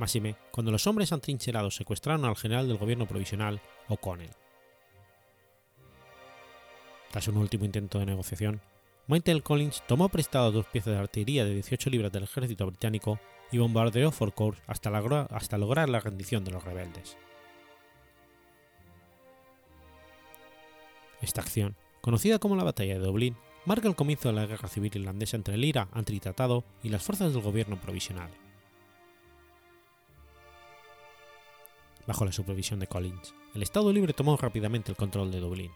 máxime 0.00 0.34
cuando 0.50 0.72
los 0.72 0.84
hombres 0.88 1.12
atrincherados 1.12 1.76
secuestraron 1.76 2.24
al 2.24 2.34
general 2.34 2.66
del 2.66 2.76
gobierno 2.76 3.06
provisional, 3.06 3.60
O'Connell. 3.86 4.32
Tras 7.12 7.28
un 7.28 7.36
último 7.36 7.66
intento 7.66 8.00
de 8.00 8.06
negociación, 8.06 8.60
Michael 9.06 9.44
Collins 9.44 9.84
tomó 9.86 10.08
prestado 10.08 10.50
dos 10.50 10.66
piezas 10.66 10.94
de 10.94 10.98
artillería 10.98 11.44
de 11.44 11.54
18 11.54 11.88
libras 11.88 12.10
del 12.10 12.24
ejército 12.24 12.66
británico 12.66 13.20
y 13.52 13.58
bombardeó 13.58 14.10
Fort 14.10 14.34
Courts 14.34 14.60
hasta, 14.66 14.90
hasta 15.30 15.56
lograr 15.56 15.88
la 15.88 16.00
rendición 16.00 16.42
de 16.42 16.50
los 16.50 16.64
rebeldes. 16.64 17.16
Esta 21.22 21.42
acción, 21.42 21.76
conocida 22.00 22.40
como 22.40 22.56
la 22.56 22.64
Batalla 22.64 22.94
de 22.94 23.06
Dublín, 23.06 23.36
marca 23.64 23.88
el 23.88 23.96
comienzo 23.96 24.28
de 24.28 24.34
la 24.34 24.46
guerra 24.46 24.68
civil 24.68 24.92
irlandesa 24.94 25.36
entre 25.36 25.54
el 25.54 25.64
IRA 25.64 25.88
antitratado 25.92 26.64
y 26.82 26.88
las 26.88 27.02
fuerzas 27.02 27.32
del 27.32 27.42
gobierno 27.42 27.80
provisional. 27.80 28.30
Bajo 32.06 32.24
la 32.24 32.32
supervisión 32.32 32.80
de 32.80 32.86
Collins, 32.86 33.34
el 33.54 33.62
Estado 33.62 33.92
Libre 33.92 34.12
tomó 34.12 34.36
rápidamente 34.36 34.90
el 34.90 34.96
control 34.96 35.30
de 35.30 35.40
Dublín. 35.40 35.70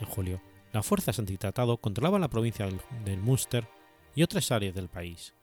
En 0.00 0.06
julio, 0.06 0.40
las 0.72 0.84
fuerzas 0.84 1.18
antitratado 1.18 1.76
controlaban 1.76 2.20
la 2.20 2.28
provincia 2.28 2.68
del, 3.04 3.20
Munster 3.20 3.68
y 4.14 4.22
otras 4.22 4.50
áreas 4.50 4.74
del 4.74 4.88
país. 4.88 5.34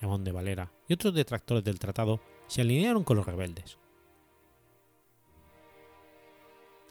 Ramón 0.00 0.22
de 0.22 0.32
Valera 0.32 0.70
y 0.86 0.94
otros 0.94 1.14
detractores 1.14 1.64
del 1.64 1.78
tratado 1.78 2.20
se 2.46 2.60
alinearon 2.60 3.04
con 3.04 3.16
los 3.16 3.26
rebeldes, 3.26 3.78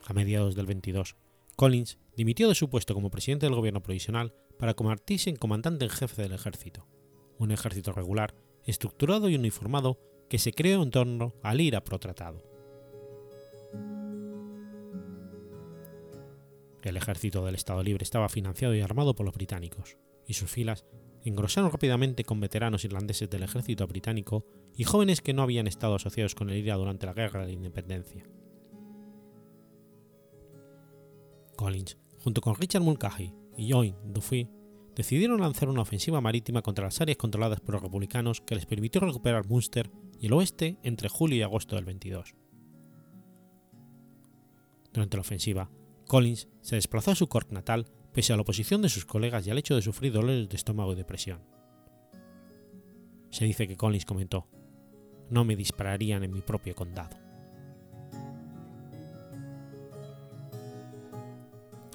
a 0.08 0.14
mediados 0.14 0.54
del 0.54 0.66
22, 0.66 1.16
Collins 1.54 1.98
dimitió 2.16 2.48
de 2.48 2.54
su 2.54 2.70
puesto 2.70 2.94
como 2.94 3.10
presidente 3.10 3.44
del 3.44 3.54
gobierno 3.54 3.82
provisional 3.82 4.32
para 4.58 4.74
convertirse 4.74 5.28
en 5.28 5.36
comandante 5.36 5.84
en 5.84 5.90
jefe 5.90 6.22
del 6.22 6.32
ejército, 6.32 6.86
un 7.38 7.50
ejército 7.50 7.92
regular, 7.92 8.34
estructurado 8.64 9.28
y 9.28 9.34
uniformado 9.34 10.00
que 10.30 10.38
se 10.38 10.52
creó 10.52 10.82
en 10.82 10.90
torno 10.90 11.34
al 11.42 11.60
IRA 11.60 11.84
protratado. 11.84 12.42
El 16.82 16.96
ejército 16.96 17.44
del 17.44 17.54
Estado 17.54 17.82
Libre 17.82 18.02
estaba 18.02 18.30
financiado 18.30 18.74
y 18.74 18.80
armado 18.80 19.14
por 19.14 19.26
los 19.26 19.34
británicos, 19.34 19.98
y 20.26 20.34
sus 20.34 20.50
filas 20.50 20.86
engrosaron 21.22 21.70
rápidamente 21.70 22.24
con 22.24 22.40
veteranos 22.40 22.84
irlandeses 22.84 23.28
del 23.28 23.42
ejército 23.42 23.86
británico 23.86 24.46
y 24.74 24.84
jóvenes 24.84 25.20
que 25.20 25.34
no 25.34 25.42
habían 25.42 25.66
estado 25.66 25.96
asociados 25.96 26.34
con 26.34 26.48
el 26.48 26.56
IRA 26.56 26.76
durante 26.76 27.04
la 27.04 27.12
Guerra 27.12 27.40
de 27.40 27.48
la 27.48 27.52
Independencia. 27.52 28.24
Collins, 31.58 31.98
junto 32.20 32.40
con 32.40 32.54
Richard 32.54 32.82
Mulcahy 32.82 33.34
y 33.56 33.72
John 33.72 33.92
Duffy, 34.04 34.48
decidieron 34.94 35.40
lanzar 35.40 35.68
una 35.68 35.82
ofensiva 35.82 36.20
marítima 36.20 36.62
contra 36.62 36.84
las 36.84 37.00
áreas 37.00 37.18
controladas 37.18 37.58
por 37.58 37.74
los 37.74 37.82
republicanos 37.82 38.40
que 38.40 38.54
les 38.54 38.64
permitió 38.64 39.00
recuperar 39.00 39.48
Munster 39.48 39.90
y 40.20 40.26
el 40.26 40.34
oeste 40.34 40.78
entre 40.84 41.08
julio 41.08 41.36
y 41.36 41.42
agosto 41.42 41.74
del 41.74 41.84
22. 41.84 42.36
Durante 44.92 45.16
la 45.16 45.20
ofensiva, 45.20 45.68
Collins 46.06 46.48
se 46.60 46.76
desplazó 46.76 47.10
a 47.10 47.16
su 47.16 47.28
Cork 47.28 47.50
natal 47.50 47.86
pese 48.12 48.32
a 48.32 48.36
la 48.36 48.42
oposición 48.42 48.80
de 48.80 48.88
sus 48.88 49.04
colegas 49.04 49.44
y 49.46 49.50
al 49.50 49.58
hecho 49.58 49.74
de 49.74 49.82
sufrir 49.82 50.12
dolores 50.12 50.48
de 50.48 50.56
estómago 50.56 50.92
y 50.92 50.96
depresión. 50.96 51.42
Se 53.30 53.44
dice 53.44 53.66
que 53.66 53.76
Collins 53.76 54.06
comentó, 54.06 54.46
no 55.28 55.44
me 55.44 55.56
dispararían 55.56 56.22
en 56.22 56.32
mi 56.32 56.40
propio 56.40 56.76
condado. 56.76 57.27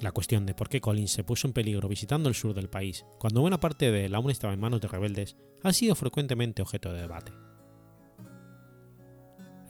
La 0.04 0.12
cuestión 0.12 0.44
de 0.44 0.52
por 0.52 0.68
qué 0.68 0.82
Collins 0.82 1.12
se 1.12 1.24
puso 1.24 1.46
en 1.46 1.54
peligro 1.54 1.88
visitando 1.88 2.28
el 2.28 2.34
sur 2.34 2.52
del 2.52 2.68
país, 2.68 3.06
cuando 3.18 3.40
buena 3.40 3.58
parte 3.58 3.90
de 3.90 4.04
él 4.04 4.14
aún 4.14 4.30
estaba 4.30 4.52
en 4.52 4.60
manos 4.60 4.82
de 4.82 4.88
rebeldes, 4.88 5.34
ha 5.62 5.72
sido 5.72 5.94
frecuentemente 5.94 6.60
objeto 6.60 6.92
de 6.92 7.00
debate. 7.00 7.32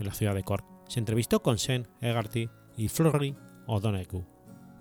En 0.01 0.05
la 0.05 0.13
ciudad 0.13 0.35
de 0.35 0.43
Cork 0.43 0.67
se 0.89 0.99
entrevistó 0.99 1.41
con 1.41 1.57
Sean 1.57 1.87
Egarty 2.01 2.51
y 2.77 2.89
Flory 2.89 3.37
O'Donoghue, 3.69 4.27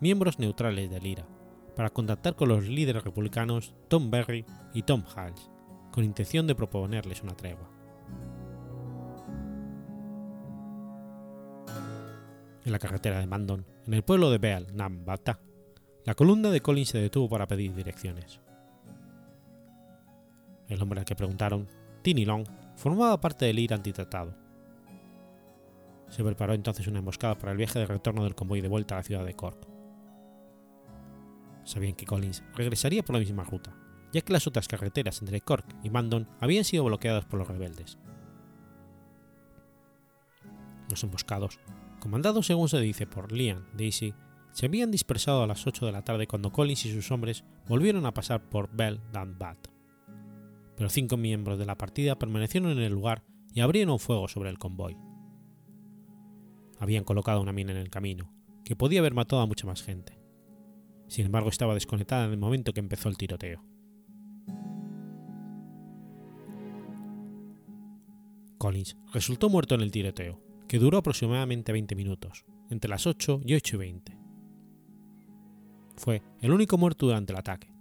miembros 0.02 0.40
neutrales 0.40 0.90
del 0.90 1.06
IRA, 1.06 1.28
para 1.76 1.92
contactar 1.92 2.36
con 2.36 2.50
los 2.50 2.68
líderes 2.68 3.04
republicanos 3.04 3.76
Tom 3.90 4.10
Berry 4.10 4.46
y 4.74 4.82
Tom 4.82 5.04
Hales, 5.16 5.52
con 5.92 6.04
intención 6.04 6.48
de 6.48 6.56
proponerles 6.56 7.22
una 7.22 7.38
tregua. 7.38 7.70
En 12.66 12.72
la 12.72 12.80
carretera 12.80 13.20
de 13.20 13.28
Mandon, 13.28 13.68
en 13.86 13.94
el 13.94 14.04
pueblo 14.04 14.32
de 14.32 14.38
Beal 14.38 14.68
Nambata, 14.74 15.40
la 16.06 16.16
columna 16.16 16.50
de 16.50 16.62
Collins 16.62 16.90
se 16.90 17.00
detuvo 17.00 17.30
para 17.30 17.48
pedir 17.48 17.74
direcciones. 17.74 18.42
El 20.68 20.82
hombre 20.82 21.00
al 21.00 21.06
que 21.06 21.16
preguntaron, 21.16 21.68
Tiny 22.02 22.26
Long, 22.26 22.48
formaba 22.76 23.20
parte 23.22 23.46
del 23.46 23.60
IRA 23.60 23.76
antitratado. 23.76 24.36
Se 26.10 26.24
preparó 26.24 26.54
entonces 26.54 26.88
una 26.88 27.00
emboscada 27.00 27.38
para 27.38 27.52
el 27.52 27.58
viaje 27.58 27.80
de 27.80 27.86
retorno 27.86 28.24
del 28.24 28.36
convoy 28.36 28.62
de 28.62 28.68
vuelta 28.68 28.96
a 28.96 29.00
la 29.00 29.04
ciudad 29.04 29.26
de 29.26 29.34
Cork 29.34 29.74
sabían 31.66 31.96
que 31.96 32.06
Collins 32.06 32.44
regresaría 32.56 33.04
por 33.04 33.16
la 33.16 33.20
misma 33.20 33.44
ruta, 33.44 33.76
ya 34.12 34.22
que 34.22 34.34
las 34.34 34.48
otras 34.48 34.68
carreteras 34.68 35.22
entre 35.22 35.42
Cork 35.42 35.66
y 35.84 35.90
Mandon 35.90 36.28
habían 36.40 36.64
sido 36.64 36.84
bloqueadas 36.84 37.26
por 37.26 37.40
los 37.40 37.48
rebeldes. 37.48 37.98
Los 40.90 41.04
emboscados, 41.04 41.60
comandados 42.04 42.48
según 42.48 42.68
se 42.68 42.82
dice 42.82 43.08
por 43.08 43.32
Liam 43.32 43.64
Daisy, 43.78 44.14
se 44.52 44.66
habían 44.66 44.92
dispersado 44.92 45.42
a 45.42 45.48
las 45.48 45.66
8 45.66 45.86
de 45.86 45.94
la 45.94 46.04
tarde 46.04 46.28
cuando 46.28 46.52
Collins 46.52 46.86
y 46.86 46.92
sus 46.92 47.10
hombres 47.12 47.46
volvieron 47.66 48.06
a 48.06 48.14
pasar 48.14 48.50
por 48.50 48.70
Bell 48.76 49.00
Bat. 49.14 49.70
Pero 50.76 50.90
cinco 50.90 51.16
miembros 51.16 51.58
de 51.58 51.66
la 51.66 51.78
partida 51.78 52.20
permanecieron 52.20 52.72
en 52.72 52.80
el 52.80 52.92
lugar 52.92 53.24
y 53.54 53.62
abrieron 53.62 54.00
fuego 54.00 54.28
sobre 54.28 54.50
el 54.50 54.60
convoy. 54.60 54.98
Habían 56.78 57.06
colocado 57.06 57.40
una 57.40 57.54
mina 57.54 57.72
en 57.72 57.78
el 57.78 57.90
camino, 57.90 58.34
que 58.66 58.76
podía 58.76 59.00
haber 59.00 59.14
matado 59.14 59.42
a 59.42 59.46
mucha 59.46 59.66
más 59.66 59.82
gente. 59.82 60.20
Sin 61.08 61.28
embargo, 61.28 61.48
estaba 61.48 61.74
desconectada 61.74 62.26
en 62.26 62.32
el 62.32 62.38
momento 62.38 62.74
que 62.74 62.82
empezó 62.82 63.08
el 63.08 63.16
tiroteo. 63.16 63.64
Collins 68.58 68.98
resultó 69.14 69.50
muerto 69.50 69.76
en 69.76 69.82
el 69.82 69.92
tiroteo, 69.92 70.42
que 70.74 70.80
duró 70.80 70.98
aproximadamente 70.98 71.72
20 71.72 71.94
minutos, 71.94 72.46
entre 72.72 72.90
las 72.90 73.06
8 73.06 73.42
y 73.46 73.54
8 73.54 73.76
y 73.76 73.78
20. 73.78 74.18
Fue 75.98 76.24
el 76.42 76.52
único 76.52 76.80
muerto 76.80 77.06
durante 77.06 77.32
el 77.32 77.38
ataque. 77.38 77.72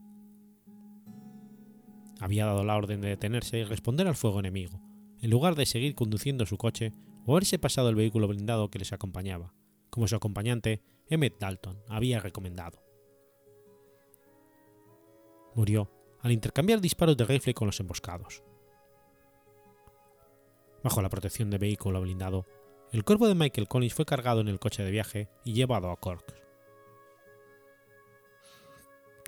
Había 2.20 2.44
dado 2.44 2.64
la 2.64 2.76
orden 2.76 3.00
de 3.00 3.08
detenerse 3.08 3.60
y 3.60 3.64
responder 3.64 4.06
al 4.08 4.14
fuego 4.14 4.40
enemigo, 4.40 4.78
en 5.22 5.30
lugar 5.30 5.54
de 5.54 5.64
seguir 5.64 5.94
conduciendo 5.94 6.44
su 6.44 6.58
coche 6.58 6.92
o 7.24 7.32
haberse 7.32 7.58
pasado 7.58 7.88
el 7.88 7.94
vehículo 7.94 8.28
blindado 8.28 8.70
que 8.70 8.80
les 8.80 8.92
acompañaba, 8.92 9.54
como 9.88 10.06
su 10.06 10.14
acompañante 10.14 10.82
Emmett 11.08 11.38
Dalton 11.40 11.78
había 11.88 12.20
recomendado 12.20 12.82
murió 15.54 15.90
al 16.20 16.32
intercambiar 16.32 16.80
disparos 16.80 17.16
de 17.16 17.24
rifle 17.24 17.54
con 17.54 17.66
los 17.66 17.80
emboscados. 17.80 18.42
Bajo 20.82 21.02
la 21.02 21.10
protección 21.10 21.50
de 21.50 21.58
vehículo 21.58 22.00
blindado, 22.00 22.46
el 22.92 23.04
cuerpo 23.04 23.26
de 23.26 23.34
Michael 23.34 23.68
Collins 23.68 23.94
fue 23.94 24.04
cargado 24.04 24.42
en 24.42 24.48
el 24.48 24.58
coche 24.58 24.84
de 24.84 24.90
viaje 24.90 25.28
y 25.44 25.54
llevado 25.54 25.90
a 25.90 25.96
Cork. 25.96 26.34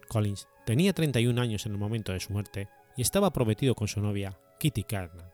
Collins 0.08 0.46
tenía 0.66 0.92
31 0.92 1.40
años 1.40 1.64
en 1.64 1.72
el 1.72 1.78
momento 1.78 2.12
de 2.12 2.20
su 2.20 2.32
muerte 2.32 2.68
y 2.96 3.02
estaba 3.02 3.32
prometido 3.32 3.74
con 3.74 3.88
su 3.88 4.00
novia, 4.00 4.38
Kitty 4.58 4.84
Kernan. 4.84 5.33